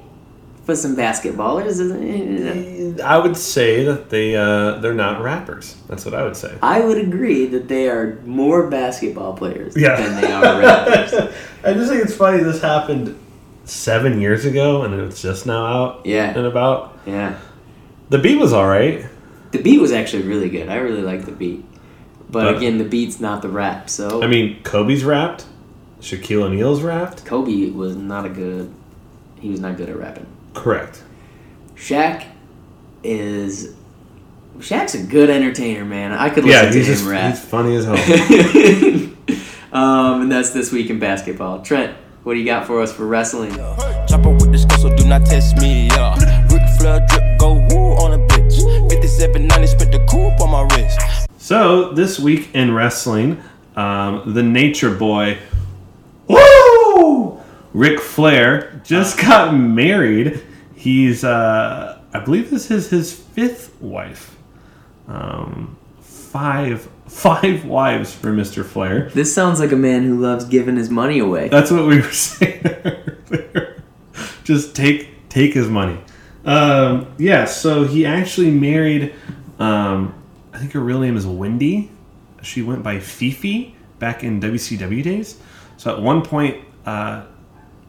for 0.64 0.76
some 0.76 0.94
basketballers. 0.96 1.66
isn't 1.66 2.02
it? 2.02 3.00
I 3.00 3.18
would 3.18 3.36
say 3.36 3.84
that 3.84 4.10
they 4.10 4.36
uh, 4.36 4.78
they're 4.78 4.94
not 4.94 5.22
rappers. 5.22 5.76
That's 5.88 6.04
what 6.04 6.14
I 6.14 6.22
would 6.24 6.36
say. 6.36 6.56
I 6.62 6.80
would 6.80 6.98
agree 6.98 7.46
that 7.46 7.68
they 7.68 7.88
are 7.88 8.20
more 8.24 8.68
basketball 8.68 9.34
players 9.34 9.74
Yeah. 9.76 9.96
than 10.00 10.20
they 10.20 10.30
are 10.32 10.60
rappers. 10.60 11.12
I 11.64 11.72
just 11.74 11.90
think 11.90 12.04
it's 12.04 12.14
funny. 12.14 12.42
This 12.42 12.60
happened 12.62 13.18
seven 13.64 14.20
years 14.20 14.44
ago, 14.44 14.82
and 14.82 14.94
it's 14.94 15.20
just 15.22 15.46
now 15.46 15.64
out 15.66 16.06
Yeah. 16.06 16.36
and 16.36 16.46
about. 16.46 16.98
yeah. 17.06 17.38
The 18.10 18.18
beat 18.18 18.38
was 18.38 18.52
all 18.52 18.66
right. 18.68 19.06
The 19.52 19.62
beat 19.62 19.80
was 19.80 19.90
actually 19.92 20.24
really 20.24 20.50
good. 20.50 20.68
I 20.68 20.76
really 20.76 21.02
like 21.02 21.24
the 21.24 21.32
beat. 21.32 21.64
But 22.32 22.44
But- 22.44 22.56
again, 22.56 22.78
the 22.78 22.84
beat's 22.84 23.20
not 23.20 23.42
the 23.42 23.48
rap. 23.48 23.88
So 23.90 24.22
I 24.22 24.26
mean, 24.26 24.56
Kobe's 24.64 25.04
rapped. 25.04 25.44
Shaquille 26.00 26.42
O'Neal's 26.42 26.82
rapped. 26.82 27.24
Kobe 27.24 27.70
was 27.70 27.94
not 27.94 28.26
a 28.26 28.28
good. 28.28 28.72
He 29.38 29.50
was 29.50 29.60
not 29.60 29.76
good 29.76 29.88
at 29.88 29.96
rapping. 29.96 30.26
Correct. 30.54 31.02
Shaq 31.76 32.24
is. 33.04 33.74
Shaq's 34.58 34.94
a 34.94 35.02
good 35.02 35.30
entertainer, 35.30 35.84
man. 35.84 36.12
I 36.12 36.28
could 36.28 36.44
listen 36.44 36.72
he's 36.72 36.86
to 36.86 36.92
just 36.92 37.04
him 37.04 37.10
rap. 37.10 37.30
he's 37.30 37.44
funny 37.44 37.76
as 37.76 37.84
hell. 37.84 37.96
um, 39.72 40.22
and 40.22 40.32
that's 40.32 40.50
this 40.50 40.72
week 40.72 40.90
in 40.90 40.98
basketball. 40.98 41.62
Trent, 41.62 41.96
what 42.24 42.34
do 42.34 42.40
you 42.40 42.44
got 42.46 42.66
for 42.66 42.80
us 42.82 42.92
for 42.92 43.06
wrestling? 43.06 43.52
Chopper 44.08 44.30
with 44.30 44.52
the 44.52 44.58
skull, 44.58 44.78
so 44.78 44.96
do 44.96 45.04
not 45.04 45.24
test 45.24 45.56
me, 45.58 45.88
yeah. 45.88 46.14
Ric 46.52 46.62
Flair 46.78 47.04
drip, 47.08 47.38
go 47.38 47.54
woo 47.54 47.94
on 47.96 48.12
a 48.12 48.18
bitch. 48.26 48.60
5790, 48.90 49.66
spent 49.66 49.92
the 49.92 50.00
coupe 50.06 50.40
on 50.40 50.50
my 50.50 50.62
wrist. 50.76 51.21
So 51.42 51.90
this 51.90 52.20
week 52.20 52.54
in 52.54 52.72
wrestling, 52.72 53.42
um, 53.74 54.32
the 54.32 54.44
Nature 54.44 54.94
Boy, 54.94 55.38
woo, 56.28 57.40
Ric 57.74 57.98
Flair 57.98 58.80
just 58.84 59.18
got 59.18 59.52
married. 59.52 60.40
He's, 60.76 61.24
uh, 61.24 62.00
I 62.14 62.20
believe 62.20 62.48
this 62.48 62.70
is 62.70 62.90
his 62.90 63.12
fifth 63.12 63.74
wife. 63.82 64.36
Um, 65.08 65.76
five, 66.00 66.88
five 67.08 67.64
wives 67.64 68.14
for 68.14 68.32
Mister 68.32 68.62
Flair. 68.62 69.10
This 69.10 69.34
sounds 69.34 69.58
like 69.58 69.72
a 69.72 69.76
man 69.76 70.04
who 70.04 70.20
loves 70.20 70.44
giving 70.44 70.76
his 70.76 70.90
money 70.90 71.18
away. 71.18 71.48
That's 71.48 71.72
what 71.72 71.88
we 71.88 71.96
were 71.96 72.12
saying 72.12 72.62
earlier. 72.64 73.82
Just 74.44 74.76
take 74.76 75.28
take 75.28 75.54
his 75.54 75.66
money. 75.68 75.98
Um, 76.44 77.12
yeah, 77.18 77.46
so 77.46 77.82
he 77.82 78.06
actually 78.06 78.52
married. 78.52 79.12
Um, 79.58 80.21
think 80.62 80.72
her 80.72 80.80
real 80.80 81.00
name 81.00 81.16
is 81.16 81.26
Wendy. 81.26 81.90
She 82.42 82.62
went 82.62 82.82
by 82.82 83.00
Fifi 83.00 83.74
back 83.98 84.22
in 84.22 84.40
WCW 84.40 85.02
days. 85.02 85.38
So 85.76 85.94
at 85.94 86.00
one 86.00 86.22
point 86.22 86.64
uh, 86.86 87.24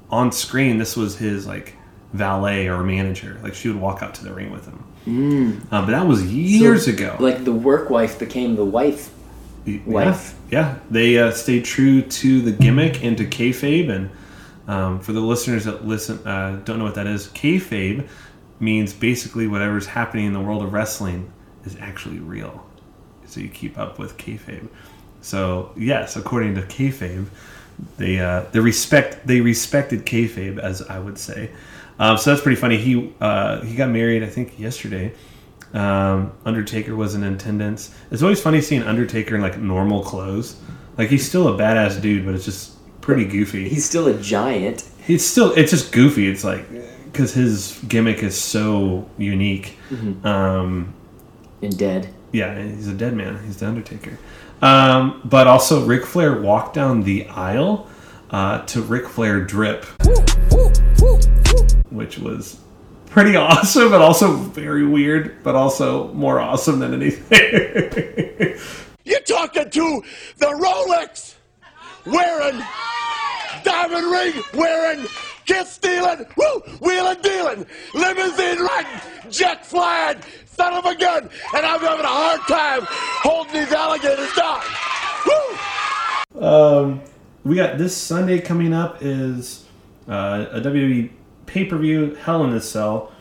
on 0.10 0.32
screen, 0.32 0.80
this 0.80 0.98
was 0.98 1.18
his 1.18 1.46
like 1.46 1.76
valet 2.14 2.68
or 2.68 2.84
manager. 2.84 3.40
Like 3.44 3.54
she 3.54 3.68
would 3.70 3.80
walk 3.80 4.02
out 4.02 4.16
to 4.16 4.24
the 4.24 4.34
ring 4.34 4.52
with 4.52 4.66
him. 4.66 5.60
Uh, 5.72 5.82
but 5.82 5.92
that 5.92 6.08
was 6.08 6.26
years 6.34 6.86
So, 6.86 6.92
ago. 6.92 7.18
Like 7.20 7.44
the 7.44 7.52
work 7.52 7.90
wife 7.90 8.18
became 8.18 8.56
the 8.56 8.66
wife. 8.66 9.12
Yeah, 9.66 9.80
wife. 9.86 10.36
Yeah, 10.52 10.80
they 10.90 11.18
uh, 11.18 11.32
stayed 11.32 11.66
true 11.66 12.02
to 12.02 12.42
the 12.42 12.52
gimmick 12.52 13.04
and 13.04 13.18
to 13.18 13.26
kayfabe. 13.26 13.90
And 13.90 14.10
um, 14.68 15.00
for 15.00 15.14
the 15.14 15.20
listeners 15.20 15.66
that 15.66 15.86
listen, 15.86 16.26
uh, 16.26 16.62
don't 16.66 16.80
know 16.80 16.86
what 16.86 16.96
that 16.96 17.08
is, 17.08 17.28
kayfabe 17.30 18.08
means 18.60 18.94
basically 18.94 19.48
whatever's 19.48 19.86
happening 19.86 20.26
in 20.26 20.34
the 20.34 20.42
world 20.42 20.64
of 20.64 20.74
wrestling 20.74 21.32
is 21.66 21.78
actually 21.80 22.20
real. 22.20 22.66
So 23.26 23.40
you 23.40 23.50
keep 23.50 23.78
up 23.78 24.00
with 24.00 24.18
kayfabe. 24.18 24.68
So 25.22 25.72
yes, 25.78 26.16
according 26.16 26.56
to 26.56 26.62
kayfabe, 26.62 27.28
they 27.98 28.20
uh, 28.20 28.46
they 28.52 28.60
respect 28.60 29.26
they 29.26 29.42
respected 29.42 30.06
kayfabe 30.06 30.60
as 30.60 30.82
I 30.82 31.00
would 31.00 31.18
say. 31.18 31.50
Um, 32.00 32.18
so 32.18 32.32
that's 32.32 32.42
pretty 32.42 32.60
funny. 32.60 32.78
He 32.78 33.14
uh, 33.22 33.62
he 33.62 33.76
got 33.76 33.90
married 33.90 34.24
I 34.24 34.28
think 34.28 34.60
yesterday. 34.60 35.14
Um, 35.74 36.34
Undertaker 36.46 36.96
was 36.96 37.16
in 37.16 37.24
attendance. 37.24 37.96
It's 38.12 38.22
always 38.22 38.40
funny 38.40 38.62
seeing 38.62 38.84
Undertaker 38.84 39.36
in 39.36 39.42
like 39.42 39.58
normal 39.58 40.04
clothes. 40.04 40.56
Like 40.98 41.10
he's 41.10 41.28
still 41.28 41.48
a 41.48 41.58
badass 41.58 42.00
dude, 42.00 42.26
but 42.26 42.36
it's 42.36 42.46
just 42.46 42.74
pretty 43.02 43.26
goofy. 43.26 43.68
He's 43.68 43.86
still 43.86 44.08
a 44.08 44.14
giant. 44.22 44.84
He's 45.06 45.26
still 45.26 45.52
it's 45.54 45.72
just 45.72 45.92
goofy. 45.92 46.28
It's 46.30 46.44
like 46.44 46.66
because 47.06 47.34
his 47.34 47.80
gimmick 47.88 48.22
is 48.24 48.40
so 48.40 49.10
unique. 49.18 49.78
Um, 50.26 50.94
And 51.64 51.78
dead. 51.78 52.14
yeah, 52.34 52.62
he's 52.62 52.90
a 52.90 52.94
dead 52.94 53.14
man. 53.16 53.42
He's 53.46 53.58
the 53.58 53.68
Undertaker. 53.68 54.18
Um, 54.62 55.22
but 55.24 55.48
also, 55.48 55.86
Ric 55.86 56.06
Flair 56.06 56.42
walked 56.42 56.74
down 56.74 57.04
the 57.04 57.26
aisle 57.28 57.88
uh, 58.32 58.66
to 58.66 58.82
Ric 58.82 59.08
Flair 59.08 59.40
drip, 59.40 59.86
which 61.90 62.20
was 62.20 62.60
pretty 63.06 63.36
awesome, 63.38 63.90
but 63.92 64.02
also 64.02 64.34
very 64.36 64.86
weird, 64.86 65.42
but 65.42 65.56
also 65.56 66.12
more 66.14 66.40
awesome 66.40 66.80
than 66.80 66.94
anything. 66.94 68.60
You're 69.06 69.22
talking 69.22 69.70
to 69.70 70.04
the 70.38 70.48
Rolex 70.48 71.36
wearing, 72.06 72.62
diamond 73.64 74.12
ring 74.12 74.44
wearing, 74.54 75.06
kiss 75.46 75.72
stealing, 75.72 76.26
woo, 76.36 76.60
wheeling 76.82 77.22
dealing, 77.22 77.66
limousine 77.94 78.60
riding, 78.60 79.02
jet 79.30 79.66
flying, 79.66 80.18
son 80.56 80.74
of 80.74 80.86
a 80.86 80.96
gun, 80.96 81.30
and 81.56 81.66
I'm 81.66 81.80
having 81.80 82.06
a 82.06 82.08
hard 82.08 82.42
time 82.48 82.82
holding 83.22 83.54
these 83.54 83.72
alligators 83.72 84.34
down. 84.34 84.62
Woo! 86.36 86.48
Um, 86.48 87.02
we 87.44 87.56
got 87.56 87.78
this 87.78 87.96
Sunday 87.96 88.40
coming 88.40 88.74
up 88.74 88.98
is 89.02 89.66
uh, 90.08 90.46
a 90.52 90.62
WWE 90.62 91.10
pay 91.46 91.66
per 91.66 91.78
view, 91.78 92.16
Hell 92.16 92.44
in 92.46 92.54
a 92.54 92.62
Cell. 92.62 93.12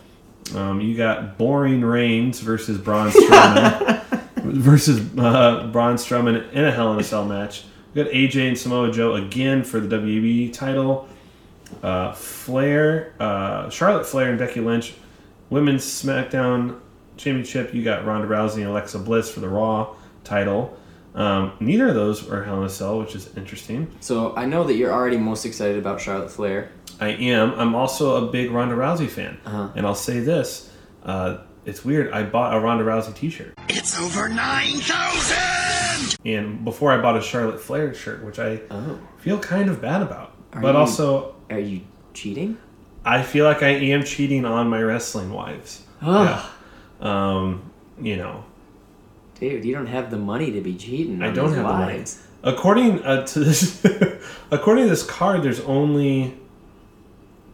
Um, 0.54 0.80
you 0.80 0.96
got 0.96 1.38
Boring 1.38 1.82
Reigns 1.82 2.40
versus 2.40 2.78
Braun 2.78 3.10
Strowman. 3.12 4.02
versus 4.42 5.00
uh, 5.18 5.68
Braun 5.72 5.96
Strowman 5.96 6.50
in 6.52 6.64
a 6.64 6.70
Hell 6.72 6.92
in 6.92 7.00
a 7.00 7.04
Cell 7.04 7.24
match. 7.24 7.64
We 7.94 8.02
got 8.02 8.12
AJ 8.12 8.48
and 8.48 8.58
Samoa 8.58 8.90
Joe 8.90 9.14
again 9.14 9.64
for 9.64 9.78
the 9.80 9.96
WWE 9.96 10.52
title. 10.52 11.08
Uh, 11.82 12.12
Flair, 12.12 13.14
uh, 13.18 13.70
Charlotte 13.70 14.06
Flair 14.06 14.30
and 14.30 14.38
Becky 14.38 14.60
Lynch, 14.60 14.94
Women's 15.48 15.84
SmackDown 15.84 16.78
Championship. 17.22 17.72
You 17.74 17.82
got 17.84 18.04
Ronda 18.04 18.26
Rousey 18.28 18.56
and 18.58 18.66
Alexa 18.66 18.98
Bliss 18.98 19.30
for 19.30 19.40
the 19.40 19.48
Raw 19.48 19.94
title. 20.24 20.76
Um, 21.14 21.52
neither 21.60 21.88
of 21.88 21.94
those 21.94 22.28
are 22.30 22.42
Hell 22.42 22.58
in 22.60 22.64
a 22.64 22.68
Cell, 22.70 22.98
which 22.98 23.14
is 23.14 23.36
interesting. 23.36 23.90
So 24.00 24.34
I 24.34 24.46
know 24.46 24.64
that 24.64 24.74
you're 24.74 24.92
already 24.92 25.18
most 25.18 25.44
excited 25.44 25.76
about 25.78 26.00
Charlotte 26.00 26.30
Flair. 26.30 26.70
I 27.00 27.08
am. 27.08 27.52
I'm 27.58 27.74
also 27.74 28.26
a 28.26 28.30
big 28.32 28.50
Ronda 28.50 28.74
Rousey 28.74 29.08
fan, 29.08 29.38
Uh-huh. 29.44 29.68
and 29.76 29.86
I'll 29.86 29.94
say 29.94 30.20
this: 30.20 30.70
uh, 31.04 31.38
it's 31.66 31.84
weird. 31.84 32.12
I 32.12 32.22
bought 32.22 32.56
a 32.56 32.60
Ronda 32.60 32.84
Rousey 32.84 33.14
T-shirt, 33.14 33.54
It's 33.68 33.98
over 34.00 34.28
9,000! 34.28 36.16
and 36.24 36.64
before 36.64 36.92
I 36.92 37.00
bought 37.00 37.16
a 37.16 37.22
Charlotte 37.22 37.60
Flair 37.60 37.92
shirt, 37.94 38.24
which 38.24 38.38
I 38.38 38.60
Oh. 38.70 38.98
feel 39.18 39.38
kind 39.38 39.68
of 39.68 39.80
bad 39.80 40.02
about. 40.02 40.32
Are 40.52 40.60
but 40.60 40.72
you- 40.72 40.78
also, 40.78 41.34
Are 41.50 41.58
you 41.58 41.82
cheating? 42.14 42.56
I 43.04 43.22
feel 43.22 43.44
like 43.44 43.62
I 43.62 43.68
am 43.70 44.04
cheating 44.04 44.44
on 44.44 44.68
my 44.68 44.80
wrestling 44.80 45.32
wives. 45.32 45.82
Ugh. 46.00 46.26
Yeah. 46.28 46.42
Um, 47.02 47.70
you 48.00 48.16
know, 48.16 48.44
Dude, 49.38 49.64
you 49.64 49.74
don't 49.74 49.86
have 49.86 50.10
the 50.10 50.18
money 50.18 50.52
to 50.52 50.60
be 50.60 50.76
cheating. 50.76 51.20
I 51.20 51.32
don't 51.32 51.52
have 51.52 51.66
the 51.66 51.72
money. 51.72 52.04
According 52.44 53.02
uh, 53.02 53.26
to 53.26 53.40
this, 53.44 53.84
according 54.52 54.84
to 54.84 54.90
this 54.90 55.02
card, 55.02 55.42
there's 55.42 55.60
only 55.60 56.36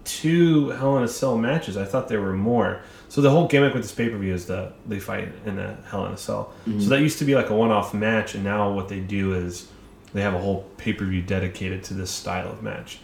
two 0.05 0.71
Hell 0.71 0.99
in 0.99 1.05
a 1.05 1.09
Cell 1.09 1.39
matches. 1.39 1.77
I 1.77 1.85
thought 1.85 2.09
there 2.09 2.21
were 2.21 2.35
more. 2.35 2.83
So 3.09 3.23
the 3.23 3.31
whole 3.31 3.47
gimmick 3.47 3.73
with 3.73 3.83
this 3.85 3.93
pay 3.93 4.11
per 4.11 4.19
view 4.19 4.35
is 4.35 4.47
that 4.47 4.75
they 4.87 5.01
fight 5.01 5.33
in 5.47 5.59
a 5.59 5.79
Hell 5.91 6.05
in 6.07 6.13
a 6.13 6.17
Cell. 6.19 6.53
Mhm. 6.67 6.83
So 6.83 6.91
that 6.91 7.01
used 7.01 7.19
to 7.21 7.25
be 7.25 7.35
like 7.35 7.49
a 7.49 7.55
one 7.55 7.71
off 7.71 7.95
match, 7.95 8.35
and 8.35 8.45
now 8.45 8.71
what 8.71 8.89
they 8.89 9.01
do 9.01 9.33
is 9.33 9.69
they 10.13 10.21
have 10.21 10.35
a 10.35 10.39
whole 10.39 10.67
pay 10.77 10.93
per 10.93 11.07
view 11.07 11.23
dedicated 11.23 11.83
to 11.85 11.95
this 11.95 12.11
style 12.11 12.51
of 12.51 12.63
match. 12.63 12.99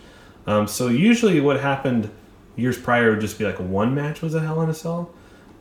Um, 0.47 0.67
so 0.67 0.89
usually, 0.89 1.41
what 1.41 1.59
happened 1.61 2.11
years 2.55 2.77
prior 2.79 3.11
would 3.13 3.21
just 3.21 3.39
be 3.39 3.45
like 3.47 3.59
one 3.59 3.95
match 3.95 4.21
was 4.21 4.35
a 4.35 4.41
Hell 4.41 4.61
in 4.61 4.69
a 4.69 4.75
Cell, 4.75 5.11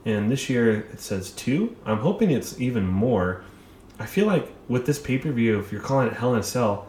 and 0.06 0.30
this 0.32 0.50
year 0.50 0.82
it 0.92 1.00
says 1.00 1.32
two. 1.32 1.76
I'm 1.86 2.00
hoping 2.00 2.32
it's 2.32 2.60
even 2.60 2.86
more. 2.88 3.44
I 4.00 4.06
feel 4.06 4.26
like 4.26 4.52
with 4.68 4.86
this 4.86 5.00
pay 5.00 5.18
per 5.18 5.32
view, 5.32 5.60
if 5.60 5.72
you're 5.72 5.82
calling 5.82 6.08
it 6.08 6.14
Hell 6.14 6.34
in 6.34 6.40
a 6.40 6.44
Cell, 6.44 6.88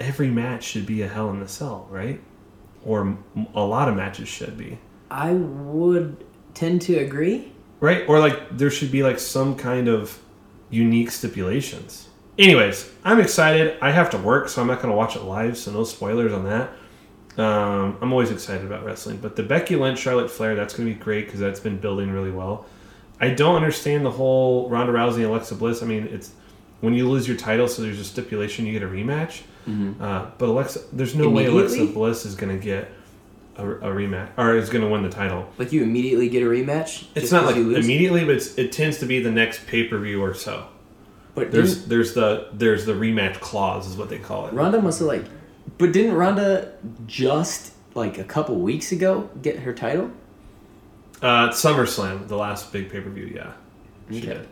every 0.00 0.28
match 0.30 0.64
should 0.64 0.86
be 0.86 1.02
a 1.02 1.08
Hell 1.08 1.30
in 1.30 1.42
a 1.42 1.48
Cell, 1.48 1.86
right? 1.90 2.20
Or 2.84 3.18
a 3.54 3.60
lot 3.62 3.88
of 3.88 3.96
matches 3.96 4.28
should 4.28 4.56
be, 4.56 4.78
I 5.10 5.32
would 5.32 6.24
tend 6.54 6.82
to 6.82 6.96
agree. 6.98 7.52
right? 7.80 8.08
Or 8.08 8.18
like 8.18 8.56
there 8.56 8.70
should 8.70 8.90
be 8.90 9.02
like 9.02 9.18
some 9.18 9.56
kind 9.56 9.88
of 9.88 10.18
unique 10.70 11.10
stipulations. 11.10 12.08
Anyways, 12.38 12.90
I'm 13.04 13.20
excited. 13.20 13.76
I 13.82 13.90
have 13.90 14.10
to 14.10 14.18
work, 14.18 14.48
so 14.48 14.60
I'm 14.62 14.68
not 14.68 14.76
going 14.80 14.90
to 14.90 14.96
watch 14.96 15.16
it 15.16 15.22
live, 15.22 15.56
so 15.58 15.72
no 15.72 15.82
spoilers 15.84 16.32
on 16.32 16.44
that. 16.44 16.70
Um, 17.38 17.96
I'm 18.00 18.12
always 18.12 18.30
excited 18.30 18.66
about 18.66 18.84
wrestling, 18.84 19.18
but 19.18 19.36
the 19.36 19.42
Becky 19.44 19.76
Lynch 19.76 19.98
Charlotte 20.00 20.30
Flair 20.30 20.54
that's 20.56 20.74
going 20.74 20.88
to 20.88 20.94
be 20.94 21.00
great 21.00 21.26
because 21.26 21.38
that's 21.40 21.60
been 21.60 21.78
building 21.78 22.10
really 22.10 22.32
well. 22.32 22.66
I 23.20 23.30
don't 23.30 23.54
understand 23.56 24.04
the 24.04 24.10
whole 24.10 24.68
Ronda 24.68 24.92
Rousey 24.92 25.16
and 25.16 25.24
Alexa 25.26 25.54
Bliss. 25.54 25.82
I 25.82 25.86
mean, 25.86 26.04
it's 26.10 26.32
when 26.80 26.94
you 26.94 27.08
lose 27.08 27.26
your 27.28 27.36
title, 27.36 27.68
so 27.68 27.82
there's 27.82 28.00
a 28.00 28.04
stipulation 28.04 28.66
you 28.66 28.72
get 28.72 28.82
a 28.82 28.86
rematch. 28.90 29.42
Mhm. 29.68 30.00
Uh, 30.00 30.26
but 30.38 30.48
Alexa, 30.48 30.80
there's 30.92 31.14
no 31.14 31.28
way 31.28 31.46
Alexa 31.46 31.86
Bliss 31.86 32.24
is 32.24 32.34
going 32.34 32.56
to 32.56 32.62
get 32.64 32.90
a, 33.56 33.68
a 33.68 33.90
rematch 33.92 34.28
or 34.36 34.56
is 34.56 34.70
going 34.70 34.82
to 34.84 34.90
win 34.90 35.02
the 35.02 35.08
title. 35.10 35.48
Like 35.58 35.72
you 35.72 35.82
immediately 35.82 36.28
get 36.28 36.42
a 36.42 36.46
rematch. 36.46 37.04
It's 37.14 37.30
not 37.32 37.44
like 37.44 37.56
immediately, 37.56 38.24
but 38.24 38.36
it's, 38.36 38.56
it 38.58 38.72
tends 38.72 38.98
to 38.98 39.06
be 39.06 39.20
the 39.22 39.30
next 39.32 39.66
pay 39.66 39.84
per 39.84 39.98
view 39.98 40.22
or 40.22 40.34
so. 40.34 40.66
But 41.34 41.52
There's 41.52 41.84
there's 41.86 42.14
the 42.14 42.48
there's 42.52 42.84
the 42.84 42.94
rematch 42.94 43.34
clause 43.40 43.86
is 43.86 43.96
what 43.96 44.08
they 44.08 44.18
call 44.18 44.46
it. 44.48 44.54
Ronda 44.54 44.82
must 44.82 44.98
have 44.98 45.06
like, 45.08 45.24
but 45.76 45.92
didn't 45.92 46.14
Ronda 46.14 46.72
just 47.06 47.72
like 47.94 48.18
a 48.18 48.24
couple 48.24 48.56
weeks 48.56 48.92
ago 48.92 49.28
get 49.42 49.60
her 49.60 49.72
title? 49.74 50.10
Uh, 51.20 51.48
SummerSlam, 51.50 52.28
the 52.28 52.36
last 52.36 52.72
big 52.72 52.90
pay 52.90 53.00
per 53.00 53.10
view. 53.10 53.30
Yeah, 53.34 53.52
she 54.10 54.18
Okay. 54.18 54.26
did. 54.28 54.48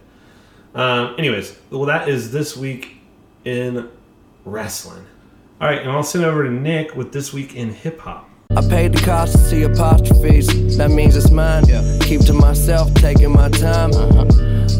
Um, 0.74 1.14
anyways, 1.16 1.56
well, 1.70 1.84
that 1.86 2.08
is 2.08 2.32
this 2.32 2.56
week 2.56 2.96
in 3.44 3.88
wrestling. 4.44 5.04
All 5.60 5.68
right, 5.68 5.80
and 5.80 5.90
I'll 5.90 6.02
send 6.02 6.24
it 6.24 6.26
over 6.28 6.44
to 6.44 6.50
Nick 6.50 6.94
with 6.96 7.12
this 7.12 7.32
week 7.32 7.54
in 7.56 7.70
hip 7.72 8.00
hop. 8.00 8.28
I 8.54 8.60
paid 8.60 8.92
the 8.92 9.00
cost 9.04 9.32
to 9.32 9.38
see 9.38 9.62
apostrophes. 9.62 10.76
That 10.76 10.90
means 10.90 11.16
it's 11.16 11.30
mine. 11.30 11.64
Yeah. 11.66 11.98
Keep 12.02 12.22
to 12.26 12.32
myself, 12.32 12.92
taking 12.94 13.32
my 13.32 13.48
time. 13.48 13.92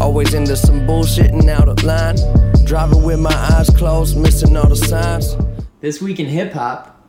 Always 0.01 0.34
into 0.34 0.57
some 0.57 0.80
bullshitting 0.87 1.49
out 1.49 1.68
of 1.68 1.82
line. 1.82 2.16
Driving 2.64 3.03
with 3.03 3.18
my 3.20 3.34
eyes 3.34 3.70
closed, 3.70 4.16
missing 4.18 4.57
all 4.57 4.68
the 4.68 4.76
signs. 4.76 5.34
This 5.87 6.03
week 6.03 6.18
in 6.18 6.26
hip 6.26 6.53
hop, 6.53 7.01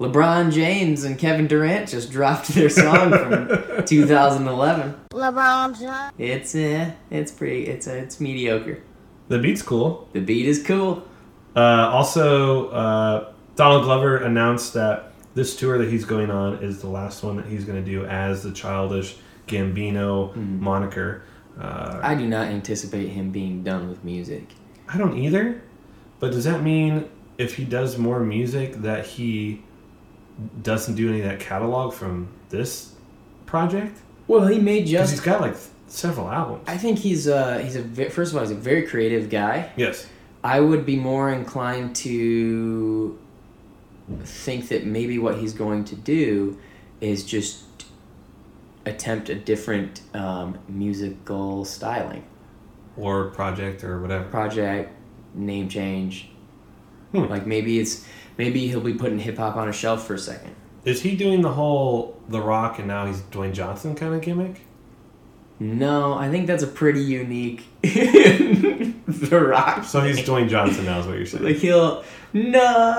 LeBron 0.00 0.50
James 0.50 1.04
and 1.04 1.16
Kevin 1.16 1.46
Durant 1.46 1.88
just 1.88 2.10
dropped 2.10 2.48
their 2.48 2.68
song 2.68 3.12
from 3.12 3.46
2011. 3.86 4.96
LeBron 5.12 5.78
James. 5.78 6.12
It's 6.18 6.52
uh, 6.52 6.90
it's 7.12 7.30
pretty, 7.30 7.68
it's 7.68 7.86
uh, 7.86 7.92
it's 7.92 8.18
mediocre. 8.18 8.82
The 9.28 9.38
beat's 9.38 9.62
cool. 9.62 10.08
The 10.14 10.20
beat 10.20 10.46
is 10.46 10.60
cool. 10.64 11.06
Uh, 11.54 11.88
also, 11.92 12.70
uh, 12.70 13.32
Donald 13.54 13.84
Glover 13.84 14.16
announced 14.16 14.74
that 14.74 15.12
this 15.36 15.54
tour 15.54 15.78
that 15.78 15.88
he's 15.88 16.04
going 16.04 16.32
on 16.32 16.54
is 16.54 16.80
the 16.80 16.88
last 16.88 17.22
one 17.22 17.36
that 17.36 17.46
he's 17.46 17.64
going 17.64 17.84
to 17.84 17.88
do 17.88 18.04
as 18.04 18.42
the 18.42 18.50
childish 18.50 19.14
Gambino 19.46 20.34
moniker. 20.34 21.22
Uh, 21.56 22.00
I 22.02 22.16
do 22.16 22.26
not 22.26 22.48
anticipate 22.48 23.10
him 23.10 23.30
being 23.30 23.62
done 23.62 23.88
with 23.88 24.02
music. 24.02 24.54
I 24.88 24.98
don't 24.98 25.16
either. 25.16 25.62
But 26.18 26.32
does 26.32 26.44
that 26.44 26.64
mean 26.64 27.08
if 27.38 27.56
he 27.56 27.64
does 27.64 27.98
more 27.98 28.20
music 28.20 28.74
that 28.82 29.06
he 29.06 29.62
doesn't 30.62 30.94
do 30.94 31.08
any 31.08 31.20
of 31.20 31.26
that 31.26 31.40
catalog 31.40 31.92
from 31.92 32.28
this 32.48 32.92
project? 33.46 33.98
Well, 34.26 34.46
he 34.46 34.58
may 34.58 34.84
just. 34.84 35.12
he's 35.12 35.20
got 35.20 35.40
like 35.40 35.56
several 35.86 36.30
albums. 36.30 36.64
I 36.66 36.76
think 36.76 36.98
he's 36.98 37.28
uh 37.28 37.58
he's 37.58 37.76
a 37.76 37.82
ve- 37.82 38.08
first 38.08 38.32
of 38.32 38.36
all 38.36 38.42
he's 38.42 38.50
a 38.50 38.60
very 38.60 38.86
creative 38.86 39.30
guy. 39.30 39.70
Yes. 39.76 40.06
I 40.42 40.60
would 40.60 40.84
be 40.84 40.96
more 40.96 41.30
inclined 41.30 41.96
to 41.96 43.18
think 44.24 44.68
that 44.68 44.84
maybe 44.84 45.18
what 45.18 45.38
he's 45.38 45.54
going 45.54 45.84
to 45.86 45.96
do 45.96 46.58
is 47.00 47.24
just 47.24 47.62
attempt 48.84 49.30
a 49.30 49.34
different 49.34 50.02
um, 50.12 50.58
musical 50.68 51.64
styling. 51.64 52.24
Or 52.96 53.30
project 53.30 53.82
or 53.82 54.00
whatever. 54.00 54.24
Project, 54.24 54.92
name 55.34 55.68
change. 55.68 56.28
Hmm. 57.14 57.30
Like 57.30 57.46
maybe 57.46 57.78
it's 57.78 58.04
maybe 58.38 58.66
he'll 58.66 58.80
be 58.80 58.94
putting 58.94 59.18
hip 59.20 59.36
hop 59.38 59.56
on 59.56 59.68
a 59.68 59.72
shelf 59.72 60.06
for 60.06 60.14
a 60.14 60.18
second. 60.18 60.54
Is 60.84 61.00
he 61.02 61.14
doing 61.16 61.40
the 61.42 61.52
whole 61.52 62.20
The 62.28 62.40
Rock 62.40 62.78
and 62.78 62.88
now 62.88 63.06
he's 63.06 63.20
Dwayne 63.22 63.52
Johnson 63.54 63.94
kind 63.94 64.14
of 64.14 64.20
gimmick? 64.20 64.60
No, 65.60 66.14
I 66.14 66.28
think 66.30 66.48
that's 66.48 66.64
a 66.64 66.66
pretty 66.66 67.00
unique 67.00 67.64
The 67.82 69.40
Rock. 69.48 69.84
So 69.84 70.00
he's 70.00 70.18
Dwayne 70.18 70.48
Johnson 70.48 70.84
now, 70.84 70.98
is 70.98 71.06
what 71.06 71.16
you're 71.16 71.26
saying. 71.26 71.44
Like 71.44 71.56
he'll 71.56 72.02
no. 72.32 72.96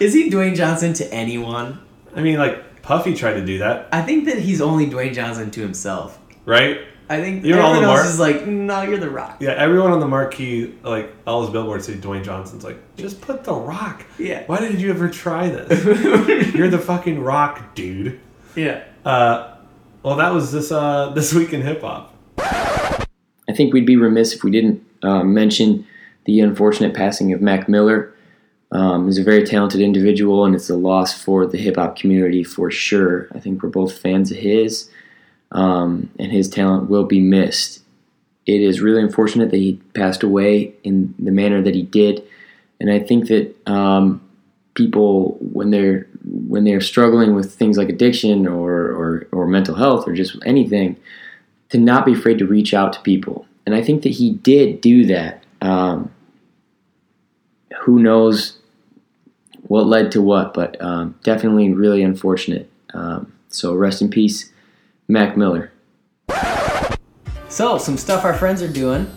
Is 0.00 0.14
he 0.14 0.30
Dwayne 0.30 0.54
Johnson 0.54 0.92
to 0.94 1.12
anyone? 1.12 1.80
I 2.14 2.20
mean, 2.22 2.38
like 2.38 2.82
Puffy 2.82 3.14
tried 3.14 3.34
to 3.34 3.44
do 3.44 3.58
that, 3.58 3.88
I 3.92 4.02
think 4.02 4.26
that 4.26 4.38
he's 4.38 4.60
only 4.60 4.86
Dwayne 4.86 5.12
Johnson 5.12 5.50
to 5.50 5.60
himself. 5.60 6.18
right? 6.44 6.80
I 7.10 7.20
think 7.20 7.44
You're 7.44 7.58
on 7.60 7.76
everyone 7.76 7.82
the 7.82 7.88
else 7.88 7.98
mark. 8.00 8.06
is 8.08 8.18
like, 8.20 8.46
no, 8.46 8.82
you're 8.82 8.98
the 8.98 9.08
Rock. 9.10 9.38
Yeah, 9.40 9.50
everyone 9.52 9.92
on 9.92 10.00
the 10.00 10.06
marquee, 10.08 10.74
like 10.82 11.10
all 11.26 11.40
his 11.42 11.50
billboards 11.50 11.86
say 11.86 11.94
Dwayne 11.94 12.22
Johnson's 12.22 12.64
like, 12.64 12.76
just 12.96 13.20
put 13.22 13.44
The 13.44 13.54
Rock. 13.54 14.04
Yeah. 14.18 14.44
Why 14.46 14.60
did 14.60 14.80
you 14.80 14.90
ever 14.90 15.08
try 15.08 15.48
this? 15.48 15.84
You're 16.54 16.68
the 16.68 16.78
fucking 16.78 17.20
Rock, 17.22 17.74
dude. 17.74 18.20
Yeah. 18.54 18.84
Uh, 19.04 19.54
well, 20.02 20.16
that 20.16 20.32
was 20.34 20.52
this 20.52 20.70
uh 20.70 21.10
this 21.14 21.32
week 21.32 21.52
in 21.52 21.62
hip 21.62 21.80
hop. 21.80 22.14
I 22.38 23.52
think 23.54 23.72
we'd 23.72 23.86
be 23.86 23.96
remiss 23.96 24.34
if 24.34 24.44
we 24.44 24.50
didn't 24.50 24.84
uh, 25.02 25.22
mention 25.24 25.86
the 26.26 26.40
unfortunate 26.40 26.94
passing 26.94 27.32
of 27.32 27.40
Mac 27.40 27.68
Miller. 27.68 28.14
Um, 28.70 29.06
he's 29.06 29.16
a 29.18 29.22
very 29.24 29.44
talented 29.44 29.80
individual, 29.80 30.44
and 30.44 30.54
it's 30.54 30.68
a 30.68 30.76
loss 30.76 31.18
for 31.18 31.46
the 31.46 31.56
hip 31.56 31.76
hop 31.76 31.96
community 31.96 32.44
for 32.44 32.70
sure. 32.70 33.28
I 33.34 33.40
think 33.40 33.62
we're 33.62 33.70
both 33.70 33.96
fans 33.98 34.30
of 34.30 34.36
his, 34.36 34.90
um, 35.52 36.10
and 36.18 36.32
his 36.32 36.48
talent 36.48 36.88
will 36.90 37.04
be 37.04 37.20
missed. 37.20 37.82
It 38.46 38.60
is 38.60 38.80
really 38.80 39.02
unfortunate 39.02 39.50
that 39.50 39.58
he 39.58 39.80
passed 39.94 40.22
away 40.22 40.74
in 40.82 41.14
the 41.18 41.30
manner 41.30 41.60
that 41.62 41.74
he 41.74 41.82
did, 41.82 42.22
and 42.80 42.90
I 42.90 42.98
think 42.98 43.28
that 43.28 43.54
um, 43.68 44.20
people, 44.74 45.36
when 45.40 45.70
they're 45.70 46.06
when 46.48 46.64
they're 46.64 46.80
struggling 46.80 47.34
with 47.34 47.54
things 47.54 47.78
like 47.78 47.88
addiction 47.88 48.46
or, 48.46 48.70
or, 48.70 49.28
or 49.32 49.46
mental 49.46 49.74
health 49.74 50.06
or 50.06 50.14
just 50.14 50.36
anything, 50.44 50.96
to 51.70 51.78
not 51.78 52.04
be 52.04 52.12
afraid 52.12 52.38
to 52.38 52.46
reach 52.46 52.74
out 52.74 52.92
to 52.92 53.00
people. 53.00 53.46
And 53.66 53.74
I 53.74 53.82
think 53.82 54.02
that 54.02 54.10
he 54.10 54.32
did 54.32 54.80
do 54.80 55.06
that. 55.06 55.44
Um, 55.60 56.10
who 57.80 57.98
knows 57.98 58.58
what 59.62 59.86
led 59.86 60.12
to 60.12 60.22
what, 60.22 60.54
but 60.54 60.80
um, 60.80 61.14
definitely 61.22 61.72
really 61.72 62.02
unfortunate. 62.02 62.70
Um, 62.94 63.32
so 63.48 63.74
rest 63.74 64.00
in 64.00 64.10
peace, 64.10 64.52
Mac 65.08 65.36
Miller. 65.36 65.72
So, 67.48 67.78
some 67.78 67.96
stuff 67.96 68.24
our 68.24 68.34
friends 68.34 68.62
are 68.62 68.72
doing. 68.72 69.10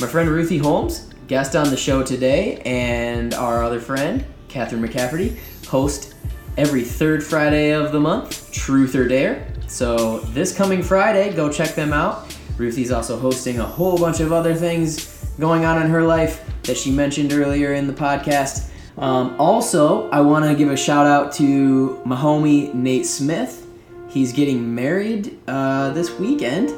My 0.00 0.08
friend 0.08 0.28
Ruthie 0.28 0.58
Holmes, 0.58 1.08
guest 1.28 1.54
on 1.54 1.70
the 1.70 1.76
show 1.76 2.02
today, 2.02 2.60
and 2.64 3.32
our 3.34 3.62
other 3.62 3.78
friend, 3.78 4.24
Catherine 4.48 4.82
McCafferty, 4.82 5.38
host 5.66 6.14
every 6.56 6.82
third 6.82 7.22
Friday 7.22 7.70
of 7.70 7.92
the 7.92 8.00
month, 8.00 8.50
Truth 8.50 8.96
or 8.96 9.06
Dare. 9.06 9.46
So, 9.68 10.18
this 10.34 10.54
coming 10.54 10.82
Friday, 10.82 11.32
go 11.32 11.50
check 11.50 11.76
them 11.76 11.92
out. 11.92 12.36
Ruthie's 12.58 12.90
also 12.90 13.16
hosting 13.16 13.60
a 13.60 13.64
whole 13.64 13.96
bunch 13.96 14.18
of 14.18 14.32
other 14.32 14.54
things 14.54 15.24
going 15.38 15.64
on 15.64 15.80
in 15.80 15.88
her 15.88 16.02
life 16.02 16.44
that 16.64 16.76
she 16.76 16.90
mentioned 16.90 17.32
earlier 17.32 17.74
in 17.74 17.86
the 17.86 17.92
podcast. 17.92 18.68
Um, 18.98 19.36
also, 19.38 20.10
I 20.10 20.20
want 20.20 20.44
to 20.44 20.56
give 20.56 20.70
a 20.70 20.76
shout 20.76 21.06
out 21.06 21.32
to 21.34 22.02
my 22.04 22.16
homie 22.16 22.74
Nate 22.74 23.06
Smith. 23.06 23.66
He's 24.10 24.32
getting 24.32 24.74
married 24.74 25.38
uh, 25.46 25.90
this 25.90 26.10
weekend. 26.18 26.72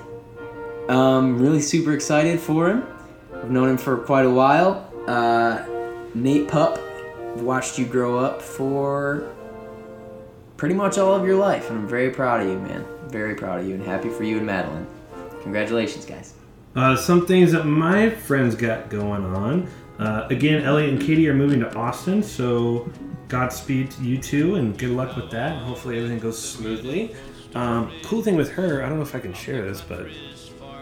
Um, 0.89 1.39
really 1.39 1.61
super 1.61 1.95
excited 1.95 2.39
for 2.39 2.69
him. 2.69 2.87
I've 3.35 3.51
known 3.51 3.71
him 3.71 3.79
for 3.79 3.97
quite 3.97 4.27
a 4.27 4.31
while. 4.31 4.93
Uh, 5.07 5.65
Nate 6.15 6.47
Pup, 6.47 6.79
watched 7.37 7.79
you 7.79 7.87
grow 7.87 8.19
up 8.19 8.43
for 8.43 9.33
pretty 10.59 10.75
much 10.75 10.99
all 10.99 11.15
of 11.15 11.27
your 11.27 11.37
life, 11.37 11.71
and 11.71 11.79
I'm 11.79 11.89
very 11.89 12.11
proud 12.11 12.43
of 12.43 12.49
you, 12.49 12.59
man. 12.59 12.85
Very 13.09 13.35
proud 13.35 13.61
of 13.61 13.67
you, 13.67 13.75
and 13.75 13.83
happy 13.83 14.11
for 14.11 14.25
you 14.25 14.37
and 14.37 14.47
Madeline. 14.47 14.87
Congratulations, 15.43 16.05
guys. 16.05 16.35
Uh, 16.77 16.97
some 16.97 17.27
things 17.27 17.53
that 17.53 17.65
my 17.65 18.11
friends 18.11 18.55
got 18.55 18.91
going 18.91 19.25
on. 19.25 19.69
Uh, 19.99 20.27
again, 20.31 20.63
Elliot 20.63 20.91
and 20.91 21.01
Katie 21.01 21.29
are 21.29 21.35
moving 21.35 21.61
to 21.61 21.75
Austin, 21.75 22.23
so 22.23 22.91
Godspeed 23.33 23.91
to 23.93 24.03
you 24.03 24.19
two, 24.19 24.57
and 24.57 24.77
good 24.77 24.91
luck 24.91 25.17
with 25.17 25.31
that. 25.31 25.57
Hopefully, 25.63 25.97
everything 25.97 26.19
goes 26.19 26.39
smoothly. 26.39 27.17
Um, 27.55 27.91
cool 28.05 28.21
thing 28.23 28.37
with 28.37 28.51
her, 28.51 28.85
I 28.85 28.91
don't 28.91 28.99
know 28.99 29.03
if 29.03 29.15
I 29.15 29.21
can 29.21 29.33
share 29.33 29.65
this, 29.65 29.81
but 29.81 30.07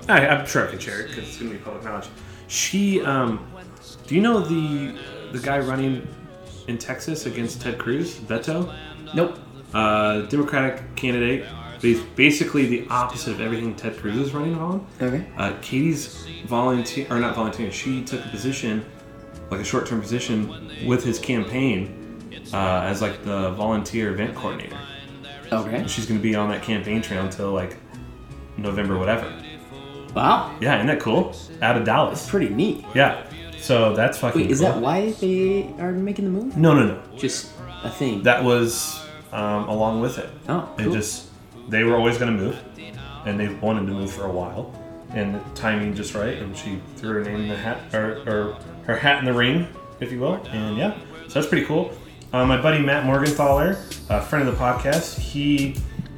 I, 0.08 0.26
I'm 0.26 0.44
sure 0.46 0.66
I 0.66 0.70
can 0.70 0.80
share 0.80 1.00
it 1.00 1.10
because 1.10 1.28
it's 1.28 1.38
going 1.38 1.52
to 1.52 1.56
be 1.58 1.62
public 1.62 1.84
knowledge. 1.84 2.08
She, 2.48 3.02
um, 3.02 3.48
do 4.08 4.16
you 4.16 4.20
know 4.20 4.40
the 4.40 4.98
the 5.30 5.38
guy 5.38 5.60
running 5.60 6.08
in 6.66 6.76
Texas 6.76 7.24
against 7.24 7.60
Ted 7.60 7.78
Cruz, 7.78 8.16
Beto? 8.18 8.74
Nope. 9.14 9.38
Uh, 9.72 10.22
Democratic 10.22 10.96
candidate, 10.96 11.46
bas- 11.80 12.02
basically 12.16 12.66
the 12.66 12.84
opposite 12.90 13.30
of 13.30 13.40
everything 13.40 13.76
Ted 13.76 13.96
Cruz 13.96 14.16
is 14.16 14.34
running 14.34 14.56
on. 14.56 14.84
Okay. 15.00 15.24
Uh, 15.36 15.52
Katie's 15.62 16.26
volunteer 16.46 17.06
or 17.10 17.20
not 17.20 17.36
volunteering. 17.36 17.70
She 17.70 18.02
took 18.02 18.24
a 18.24 18.28
position, 18.28 18.84
like 19.52 19.60
a 19.60 19.64
short-term 19.64 20.00
position, 20.00 20.68
with 20.84 21.04
his 21.04 21.20
campaign 21.20 21.99
uh, 22.52 22.82
as 22.84 23.00
like 23.02 23.24
the 23.24 23.50
volunteer 23.52 24.12
event 24.12 24.34
coordinator. 24.34 24.78
Okay. 25.52 25.86
She's 25.86 26.06
going 26.06 26.18
to 26.18 26.22
be 26.22 26.34
on 26.34 26.48
that 26.50 26.62
campaign 26.62 27.02
trail 27.02 27.24
until 27.24 27.52
like 27.52 27.76
November, 28.56 28.98
whatever. 28.98 29.32
Wow. 30.14 30.56
Yeah, 30.60 30.76
isn't 30.76 30.86
that 30.86 31.00
cool? 31.00 31.34
Out 31.62 31.76
of 31.76 31.84
Dallas. 31.84 32.28
Pretty 32.28 32.48
neat. 32.48 32.84
Yeah. 32.94 33.24
So 33.58 33.94
that's 33.94 34.18
fucking. 34.18 34.42
Wait, 34.42 34.50
is 34.50 34.60
cool. 34.60 34.68
that 34.68 34.80
why 34.80 35.12
they 35.12 35.72
are 35.78 35.92
making 35.92 36.24
the 36.24 36.30
move? 36.30 36.56
No, 36.56 36.74
no, 36.74 36.86
no. 36.86 37.02
Just 37.16 37.52
a 37.82 37.90
thing. 37.90 38.22
That 38.22 38.42
was 38.42 39.04
um, 39.32 39.68
along 39.68 40.00
with 40.00 40.18
it. 40.18 40.30
Oh, 40.48 40.68
They 40.76 40.84
just 40.84 41.28
they 41.68 41.84
were 41.84 41.96
always 41.96 42.18
going 42.18 42.36
to 42.36 42.42
move, 42.42 42.58
and 43.26 43.38
they've 43.38 43.60
wanted 43.62 43.86
to 43.86 43.92
move 43.92 44.10
for 44.10 44.24
a 44.24 44.32
while, 44.32 44.74
and 45.10 45.34
the 45.34 45.40
timing 45.54 45.94
just 45.94 46.14
right, 46.14 46.38
and 46.38 46.56
she 46.56 46.80
threw 46.96 47.14
her 47.14 47.24
name 47.24 47.42
in 47.42 47.48
the 47.48 47.56
hat 47.56 47.94
or, 47.94 48.22
or 48.26 48.56
her 48.86 48.96
hat 48.96 49.18
in 49.18 49.24
the 49.24 49.32
ring, 49.32 49.68
if 50.00 50.10
you 50.10 50.20
will, 50.20 50.34
and 50.46 50.76
yeah, 50.76 50.98
so 51.28 51.34
that's 51.34 51.46
pretty 51.46 51.66
cool. 51.66 51.92
Uh, 52.32 52.46
my 52.46 52.60
buddy 52.60 52.80
Matt 52.80 53.04
Morgenthaler, 53.04 53.72
a 54.08 54.22
friend 54.22 54.48
of 54.48 54.56
the 54.56 54.60
podcast, 54.60 55.18
he 55.18 55.74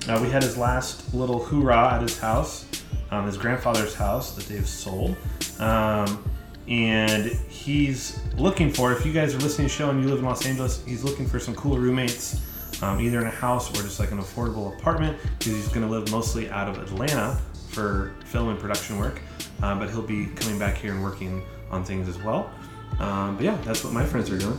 uh, 0.09 0.19
we 0.21 0.29
had 0.29 0.43
his 0.43 0.59
last 0.59 1.15
little 1.15 1.43
hoorah 1.43 1.95
at 1.95 2.03
his 2.03 2.19
house, 2.19 2.67
um, 3.11 3.25
his 3.25 3.39
grandfather's 3.39 3.95
house 3.95 4.35
that 4.35 4.45
they've 4.45 4.69
sold. 4.69 5.17
Um, 5.59 6.23
and 6.69 7.27
he's 7.49 8.21
looking 8.37 8.71
for 8.71 8.93
if 8.93 9.07
you 9.07 9.13
guys 9.15 9.35
are 9.35 9.39
listening 9.39 9.69
to 9.69 9.73
the 9.73 9.79
show 9.79 9.89
and 9.89 10.03
you 10.03 10.09
live 10.11 10.19
in 10.19 10.27
Los 10.27 10.45
Angeles, 10.45 10.85
he's 10.85 11.03
looking 11.03 11.27
for 11.27 11.39
some 11.39 11.55
cool 11.55 11.79
roommates, 11.79 12.43
um, 12.83 13.01
either 13.01 13.19
in 13.19 13.27
a 13.27 13.31
house 13.31 13.71
or 13.71 13.83
just 13.83 13.99
like 13.99 14.11
an 14.11 14.19
affordable 14.19 14.77
apartment 14.79 15.17
because 15.39 15.55
he's 15.55 15.69
going 15.69 15.87
to 15.87 15.91
live 15.91 16.11
mostly 16.11 16.51
out 16.51 16.69
of 16.69 16.77
Atlanta 16.77 17.41
for 17.71 18.13
film 18.27 18.51
and 18.51 18.59
production 18.59 18.99
work. 18.99 19.19
Um, 19.63 19.79
but 19.79 19.89
he'll 19.89 20.03
be 20.03 20.27
coming 20.27 20.59
back 20.59 20.77
here 20.77 20.93
and 20.93 21.03
working 21.03 21.43
on 21.71 21.85
things 21.85 22.07
as 22.07 22.19
well. 22.19 22.51
Um, 22.99 23.37
but 23.37 23.45
yeah, 23.47 23.57
that's 23.65 23.83
what 23.83 23.95
my 23.95 24.05
friends 24.05 24.31
are 24.31 24.37
doing. 24.39 24.59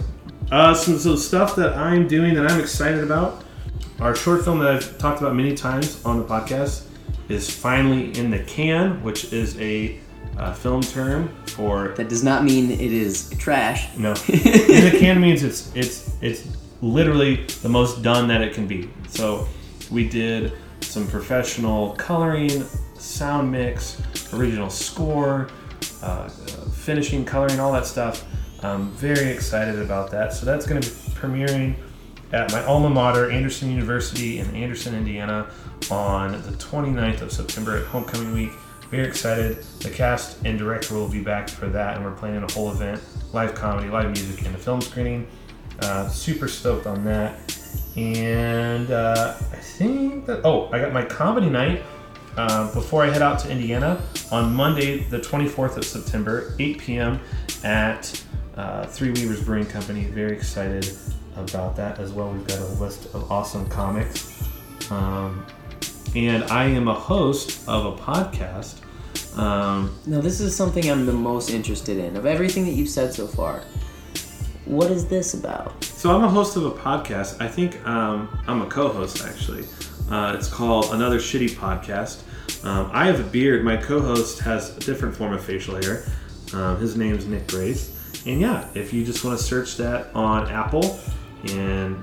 Uh, 0.53 0.71
some 0.71 0.99
so 0.99 1.15
stuff 1.15 1.55
that 1.55 1.75
I'm 1.75 2.07
doing 2.07 2.35
that 2.35 2.45
I'm 2.45 2.59
excited 2.59 3.03
about. 3.03 3.43
Our 3.99 4.13
short 4.13 4.43
film 4.43 4.59
that 4.59 4.67
I've 4.67 4.99
talked 4.99 5.19
about 5.19 5.33
many 5.33 5.55
times 5.55 6.05
on 6.05 6.19
the 6.19 6.25
podcast 6.25 6.85
is 7.27 7.49
finally 7.49 8.15
in 8.19 8.29
the 8.29 8.37
can, 8.37 9.01
which 9.01 9.33
is 9.33 9.59
a 9.59 9.99
uh, 10.37 10.53
film 10.53 10.81
term 10.81 11.29
for 11.47 11.95
That 11.97 12.07
does 12.07 12.23
not 12.23 12.43
mean 12.43 12.69
it 12.69 12.79
is 12.79 13.31
trash. 13.39 13.97
no. 13.97 14.09
in 14.27 14.91
the 14.91 14.95
can 14.99 15.19
means 15.19 15.41
it's 15.41 15.75
it's 15.75 16.15
it's 16.21 16.47
literally 16.83 17.47
the 17.63 17.69
most 17.69 18.03
done 18.03 18.27
that 18.27 18.43
it 18.43 18.53
can 18.53 18.67
be. 18.67 18.91
So 19.07 19.47
we 19.89 20.07
did 20.07 20.53
some 20.81 21.07
professional 21.07 21.93
coloring, 21.93 22.63
sound 22.93 23.51
mix, 23.51 23.99
original 24.31 24.69
score, 24.69 25.49
uh, 26.03 26.05
uh, 26.05 26.29
finishing, 26.69 27.25
coloring, 27.25 27.59
all 27.59 27.71
that 27.71 27.87
stuff. 27.87 28.23
I'm 28.63 28.89
very 28.91 29.29
excited 29.29 29.79
about 29.79 30.11
that. 30.11 30.33
So 30.33 30.45
that's 30.45 30.65
going 30.65 30.81
to 30.81 30.89
be 30.89 30.95
premiering 31.11 31.75
at 32.31 32.51
my 32.51 32.63
alma 32.65 32.89
mater, 32.89 33.29
Anderson 33.29 33.69
University 33.69 34.39
in 34.39 34.55
Anderson, 34.55 34.95
Indiana, 34.95 35.49
on 35.91 36.31
the 36.31 36.51
29th 36.51 37.21
of 37.21 37.31
September 37.31 37.77
at 37.77 37.85
Homecoming 37.85 38.33
Week. 38.33 38.51
Very 38.89 39.07
excited. 39.07 39.63
The 39.79 39.89
cast 39.89 40.43
and 40.45 40.57
director 40.57 40.95
will 40.95 41.09
be 41.09 41.21
back 41.21 41.49
for 41.49 41.67
that, 41.67 41.95
and 41.95 42.05
we're 42.05 42.11
planning 42.15 42.43
a 42.43 42.51
whole 42.51 42.71
event 42.71 43.01
live 43.33 43.55
comedy, 43.55 43.89
live 43.89 44.11
music, 44.11 44.45
and 44.45 44.55
a 44.55 44.57
film 44.57 44.81
screening. 44.81 45.27
Uh, 45.81 46.07
super 46.07 46.47
stoked 46.47 46.85
on 46.85 47.03
that. 47.03 47.39
And 47.95 48.91
uh, 48.91 49.35
I 49.37 49.55
think 49.55 50.25
that, 50.25 50.41
oh, 50.43 50.69
I 50.71 50.79
got 50.79 50.93
my 50.93 51.03
comedy 51.03 51.49
night 51.49 51.81
uh, 52.37 52.73
before 52.73 53.03
I 53.03 53.09
head 53.09 53.21
out 53.21 53.39
to 53.39 53.51
Indiana 53.51 54.01
on 54.31 54.53
Monday, 54.53 55.03
the 55.03 55.19
24th 55.19 55.77
of 55.77 55.85
September, 55.85 56.55
8 56.59 56.77
p.m. 56.79 57.19
at 57.63 58.23
uh, 58.55 58.85
Three 58.85 59.11
Weavers 59.11 59.43
Brewing 59.43 59.65
Company. 59.65 60.05
Very 60.05 60.33
excited 60.35 60.89
about 61.35 61.75
that 61.75 61.99
as 61.99 62.11
well. 62.11 62.31
We've 62.31 62.47
got 62.47 62.59
a 62.59 62.65
list 62.65 63.13
of 63.13 63.31
awesome 63.31 63.67
comics. 63.69 64.43
Um, 64.91 65.45
and 66.15 66.43
I 66.45 66.65
am 66.65 66.87
a 66.87 66.93
host 66.93 67.67
of 67.67 67.85
a 67.85 68.01
podcast. 68.01 68.79
Um, 69.37 69.97
No, 70.05 70.21
this 70.21 70.39
is 70.39 70.55
something 70.55 70.89
I'm 70.89 71.05
the 71.05 71.13
most 71.13 71.49
interested 71.49 71.97
in. 71.97 72.15
Of 72.15 72.25
everything 72.25 72.65
that 72.65 72.73
you've 72.73 72.89
said 72.89 73.13
so 73.13 73.25
far, 73.25 73.63
what 74.65 74.91
is 74.91 75.07
this 75.07 75.33
about? 75.33 75.83
So 75.83 76.15
I'm 76.15 76.23
a 76.23 76.29
host 76.29 76.55
of 76.55 76.65
a 76.65 76.71
podcast. 76.71 77.41
I 77.41 77.47
think 77.47 77.85
um, 77.87 78.29
I'm 78.47 78.61
a 78.61 78.67
co-host 78.67 79.23
actually. 79.25 79.65
Uh, 80.09 80.35
it's 80.37 80.47
called 80.47 80.85
Another 80.91 81.17
Shitty 81.17 81.51
Podcast. 81.51 82.21
Um, 82.63 82.89
I 82.93 83.05
have 83.07 83.19
a 83.19 83.23
beard. 83.23 83.63
My 83.63 83.77
co-host 83.77 84.39
has 84.39 84.75
a 84.77 84.79
different 84.81 85.15
form 85.15 85.33
of 85.33 85.43
facial 85.43 85.75
hair. 85.81 86.03
Um, 86.53 86.79
his 86.79 86.95
name's 86.95 87.25
Nick 87.25 87.47
Grace. 87.47 87.92
And 88.25 88.39
yeah, 88.39 88.67
if 88.73 88.93
you 88.93 89.03
just 89.03 89.23
want 89.25 89.37
to 89.37 89.43
search 89.43 89.77
that 89.77 90.13
on 90.15 90.49
Apple 90.49 90.99
and 91.49 92.01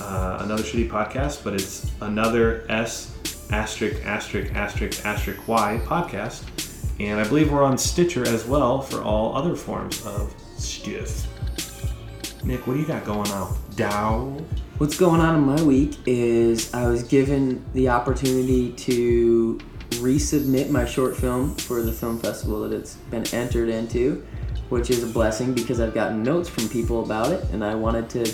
uh, 0.00 0.38
Another 0.42 0.62
Shitty 0.62 0.88
Podcast, 0.88 1.42
but 1.42 1.54
it's 1.54 1.90
Another 2.00 2.64
S 2.70 3.16
asterisk 3.50 4.04
asterisk 4.04 4.54
asterisk 4.54 5.04
asterisk 5.04 5.48
Y 5.48 5.80
podcast. 5.84 6.44
And 7.00 7.20
I 7.20 7.28
believe 7.28 7.52
we're 7.52 7.62
on 7.62 7.76
Stitcher 7.76 8.26
as 8.26 8.46
well 8.46 8.80
for 8.80 9.02
all 9.02 9.36
other 9.36 9.54
forms 9.54 10.04
of 10.06 10.34
stuff. 10.56 11.26
Nick, 12.44 12.66
what 12.66 12.74
do 12.74 12.80
you 12.80 12.86
got 12.86 13.04
going 13.04 13.28
on? 13.32 13.56
Dow. 13.74 14.38
What's 14.78 14.96
going 14.96 15.20
on 15.20 15.34
in 15.34 15.40
my 15.42 15.60
week 15.62 15.98
is 16.06 16.72
I 16.72 16.86
was 16.86 17.02
given 17.02 17.64
the 17.72 17.88
opportunity 17.88 18.72
to 18.72 19.58
resubmit 19.94 20.70
my 20.70 20.84
short 20.84 21.16
film 21.16 21.54
for 21.56 21.82
the 21.82 21.92
film 21.92 22.18
festival 22.18 22.60
that 22.62 22.72
it's 22.72 22.94
been 23.10 23.26
entered 23.34 23.68
into, 23.68 24.24
which 24.68 24.90
is 24.90 25.02
a 25.02 25.06
blessing 25.06 25.54
because 25.54 25.80
I've 25.80 25.94
gotten 25.94 26.22
notes 26.22 26.48
from 26.48 26.68
people 26.68 27.04
about 27.04 27.32
it 27.32 27.44
and 27.52 27.64
I 27.64 27.74
wanted 27.74 28.08
to 28.10 28.32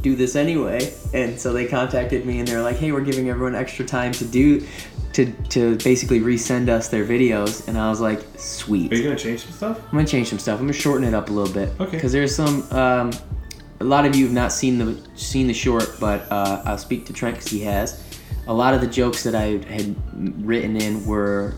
do 0.00 0.16
this 0.16 0.36
anyway. 0.36 0.92
And 1.12 1.38
so 1.38 1.52
they 1.52 1.66
contacted 1.66 2.26
me 2.26 2.38
and 2.40 2.48
they're 2.48 2.62
like, 2.62 2.76
"Hey, 2.76 2.92
we're 2.92 3.00
giving 3.00 3.28
everyone 3.30 3.54
extra 3.54 3.84
time 3.84 4.12
to 4.12 4.24
do 4.24 4.66
to 5.12 5.32
to 5.50 5.76
basically 5.78 6.20
resend 6.20 6.68
us 6.68 6.88
their 6.88 7.04
videos." 7.04 7.66
And 7.68 7.78
I 7.78 7.88
was 7.88 8.00
like, 8.00 8.20
"Sweet." 8.36 8.92
Are 8.92 8.96
you 8.96 9.04
gonna 9.04 9.16
change 9.16 9.44
some 9.44 9.52
stuff? 9.52 9.80
I'm 9.84 9.98
gonna 9.98 10.06
change 10.06 10.28
some 10.28 10.38
stuff. 10.38 10.58
I'm 10.58 10.66
gonna 10.66 10.72
shorten 10.72 11.06
it 11.06 11.14
up 11.14 11.30
a 11.30 11.32
little 11.32 11.52
bit. 11.52 11.70
Okay. 11.80 11.92
Because 11.92 12.12
there's 12.12 12.34
some. 12.34 12.64
Um, 12.70 13.12
a 13.80 13.84
lot 13.84 14.06
of 14.06 14.14
you 14.16 14.24
have 14.24 14.34
not 14.34 14.52
seen 14.52 14.78
the 14.78 14.96
seen 15.14 15.46
the 15.46 15.54
short, 15.54 15.96
but 16.00 16.30
uh, 16.30 16.62
I'll 16.64 16.78
speak 16.78 17.06
to 17.06 17.12
Trent 17.12 17.36
because 17.36 17.50
he 17.50 17.60
has. 17.60 18.02
A 18.46 18.52
lot 18.52 18.74
of 18.74 18.80
the 18.80 18.86
jokes 18.86 19.22
that 19.22 19.34
I 19.34 19.58
had 19.72 19.94
written 20.46 20.76
in 20.76 21.06
were, 21.06 21.54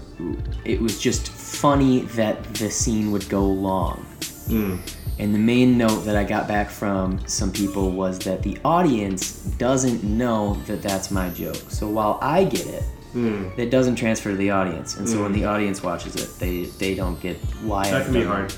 it 0.65 0.81
was 0.81 1.01
just 1.01 1.27
funny 1.57 2.01
that 2.01 2.43
the 2.55 2.71
scene 2.71 3.11
would 3.13 3.29
go 3.29 3.45
long. 3.45 4.05
Hmm. 4.47 4.77
And 5.19 5.35
the 5.35 5.39
main 5.39 5.79
note 5.79 6.01
that 6.01 6.15
I 6.15 6.25
got 6.25 6.47
back 6.47 6.69
from 6.69 7.27
some 7.27 7.51
people 7.51 7.91
was 7.91 8.19
that 8.21 8.43
the 8.43 8.59
audience 8.65 9.41
doesn't 9.59 10.05
know 10.05 10.55
that 10.67 10.83
that's 10.83 11.11
my 11.11 11.31
joke. 11.31 11.57
So 11.69 11.89
while 11.89 12.19
I 12.21 12.45
get 12.45 12.67
it, 12.67 12.83
hmm. 13.13 13.49
It 13.57 13.71
doesn't 13.71 13.97
transfer 13.97 14.31
to 14.31 14.37
the 14.37 14.51
audience, 14.51 14.99
and 14.99 15.09
so 15.09 15.23
when 15.23 15.33
hmm. 15.33 15.41
the 15.41 15.47
audience 15.47 15.83
watches 15.83 16.17
it, 16.17 16.39
they 16.39 16.65
they 16.79 16.95
don't 16.95 17.19
get 17.21 17.37
why 17.65 17.91
That 17.91 18.05
can 18.05 18.13
be 18.13 18.25
hard. 18.25 18.53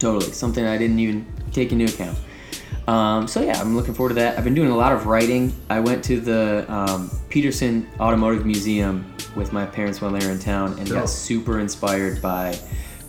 Totally, 0.00 0.32
something 0.32 0.64
I 0.64 0.76
didn't 0.76 0.98
even 0.98 1.24
take 1.52 1.70
into 1.72 1.84
account. 1.84 2.18
Um, 2.86 3.26
so 3.26 3.42
yeah, 3.42 3.60
I'm 3.60 3.74
looking 3.76 3.94
forward 3.94 4.10
to 4.10 4.14
that. 4.16 4.38
I've 4.38 4.44
been 4.44 4.54
doing 4.54 4.70
a 4.70 4.76
lot 4.76 4.92
of 4.92 5.06
writing. 5.06 5.52
I 5.68 5.80
went 5.80 6.04
to 6.04 6.20
the 6.20 6.64
um, 6.72 7.10
Petersen 7.28 7.88
Automotive 7.98 8.46
Museum 8.46 9.04
with 9.34 9.52
my 9.52 9.66
parents 9.66 10.00
while 10.00 10.12
they 10.12 10.24
were 10.24 10.32
in 10.32 10.38
town, 10.38 10.78
and 10.78 10.86
Cool. 10.88 11.00
got 11.00 11.08
super 11.08 11.58
inspired 11.58 12.22
by 12.22 12.56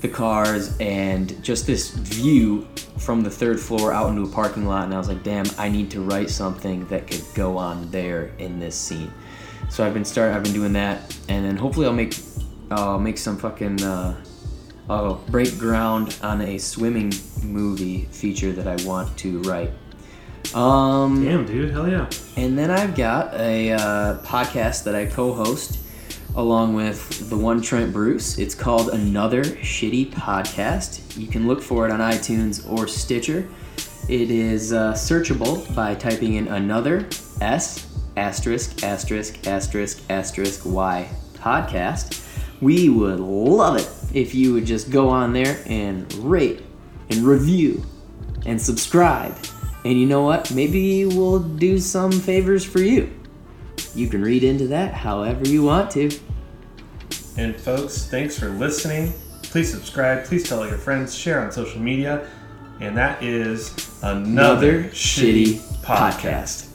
the 0.02 0.08
cars 0.08 0.76
and 0.80 1.42
just 1.44 1.66
this 1.68 1.90
view 1.92 2.68
from 2.98 3.22
the 3.22 3.30
third 3.30 3.60
floor 3.60 3.94
out 3.94 4.10
into 4.10 4.24
a 4.24 4.28
parking 4.28 4.66
lot. 4.66 4.86
And 4.86 4.94
I 4.94 4.98
was 4.98 5.08
like, 5.08 5.24
damn, 5.24 5.46
I 5.58 5.70
need 5.70 5.90
to 5.92 6.02
write 6.02 6.30
something 6.30 6.86
that 6.88 7.08
could 7.08 7.24
go 7.36 7.58
on 7.58 7.90
there 7.92 8.32
in 8.40 8.60
this 8.60 8.76
scene. 8.76 9.12
So 9.70 9.86
I've 9.86 9.94
been 9.94 10.06
start. 10.06 10.34
I've 10.34 10.44
been 10.44 10.54
doing 10.54 10.74
that, 10.74 11.16
and 11.30 11.46
then 11.46 11.56
hopefully 11.58 11.86
I'll 11.86 11.94
make 11.94 12.16
I'll 12.72 13.00
make 13.00 13.18
some 13.18 13.38
fucking 13.38 13.84
uh, 13.84 14.16
I'll 14.90 15.16
break 15.30 15.58
ground 15.58 16.18
on 16.22 16.42
a 16.42 16.58
swimming 16.58 17.12
movie 17.44 18.06
feature 18.12 18.52
that 18.54 18.68
I 18.68 18.84
want 18.86 19.18
to 19.20 19.42
write. 19.42 19.72
Um, 20.56 21.26
Damn, 21.26 21.46
dude, 21.46 21.72
hell 21.72 21.90
yeah. 21.90 22.10
and 22.38 22.58
then 22.58 22.72
I've 22.72 22.96
got 22.96 23.34
a 23.34 23.74
uh, 23.74 24.22
podcast 24.24 24.86
that 24.86 24.96
I 24.96 25.06
co-host 25.06 25.80
along 26.36 26.74
with 26.76 27.30
the 27.30 27.38
one 27.38 27.62
Trent 27.62 27.92
Bruce. 27.92 28.38
It's 28.38 28.56
called 28.56 28.90
Another 28.90 29.44
Shitty 29.44 30.12
Podcast. 30.12 31.18
You 31.18 31.28
can 31.28 31.48
look 31.48 31.62
for 31.62 31.86
it 31.86 31.92
on 31.92 32.00
iTunes 32.00 32.70
or 32.72 32.88
Stitcher. 32.88 33.50
It 34.08 34.32
is 34.32 34.72
uh, 34.72 34.94
searchable 34.94 35.74
by 35.76 35.96
typing 35.96 36.36
in 36.36 36.48
another 36.48 37.10
S 37.42 37.88
asterisk 38.16 38.84
asterisk 38.84 39.48
asterisk 39.48 40.02
asterisk 40.10 40.62
Y 40.66 41.10
podcast. 41.34 42.24
We 42.62 42.90
would 42.90 43.20
love 43.20 43.76
it 43.78 43.90
if 44.14 44.34
you 44.34 44.54
would 44.54 44.66
just 44.66 44.90
go 44.90 45.10
on 45.10 45.34
there 45.34 45.62
and 45.68 46.12
rate 46.16 46.62
and 47.10 47.24
review 47.24 47.84
and 48.46 48.62
subscribe. 48.62 49.36
And 49.86 50.00
you 50.00 50.06
know 50.06 50.24
what? 50.24 50.52
Maybe 50.52 51.06
we'll 51.06 51.40
do 51.40 51.80
some 51.80 52.12
favors 52.12 52.66
for 52.66 52.80
you. 52.80 53.14
You 53.96 54.08
can 54.08 54.22
read 54.22 54.44
into 54.44 54.68
that 54.68 54.94
however 54.94 55.48
you 55.48 55.64
want 55.64 55.92
to. 55.92 56.12
And 57.38 57.56
folks, 57.56 58.06
thanks 58.06 58.38
for 58.38 58.50
listening. 58.50 59.14
Please 59.44 59.72
subscribe. 59.72 60.26
Please 60.26 60.48
tell 60.48 60.60
all 60.60 60.68
your 60.68 60.78
friends. 60.78 61.16
Share 61.16 61.40
on 61.40 61.52
social 61.52 61.80
media. 61.80 62.28
And 62.80 62.98
that 62.98 63.24
is 63.24 63.74
another, 64.04 64.80
Another 64.80 64.84
shitty 64.90 65.56
podcast. 65.82 66.67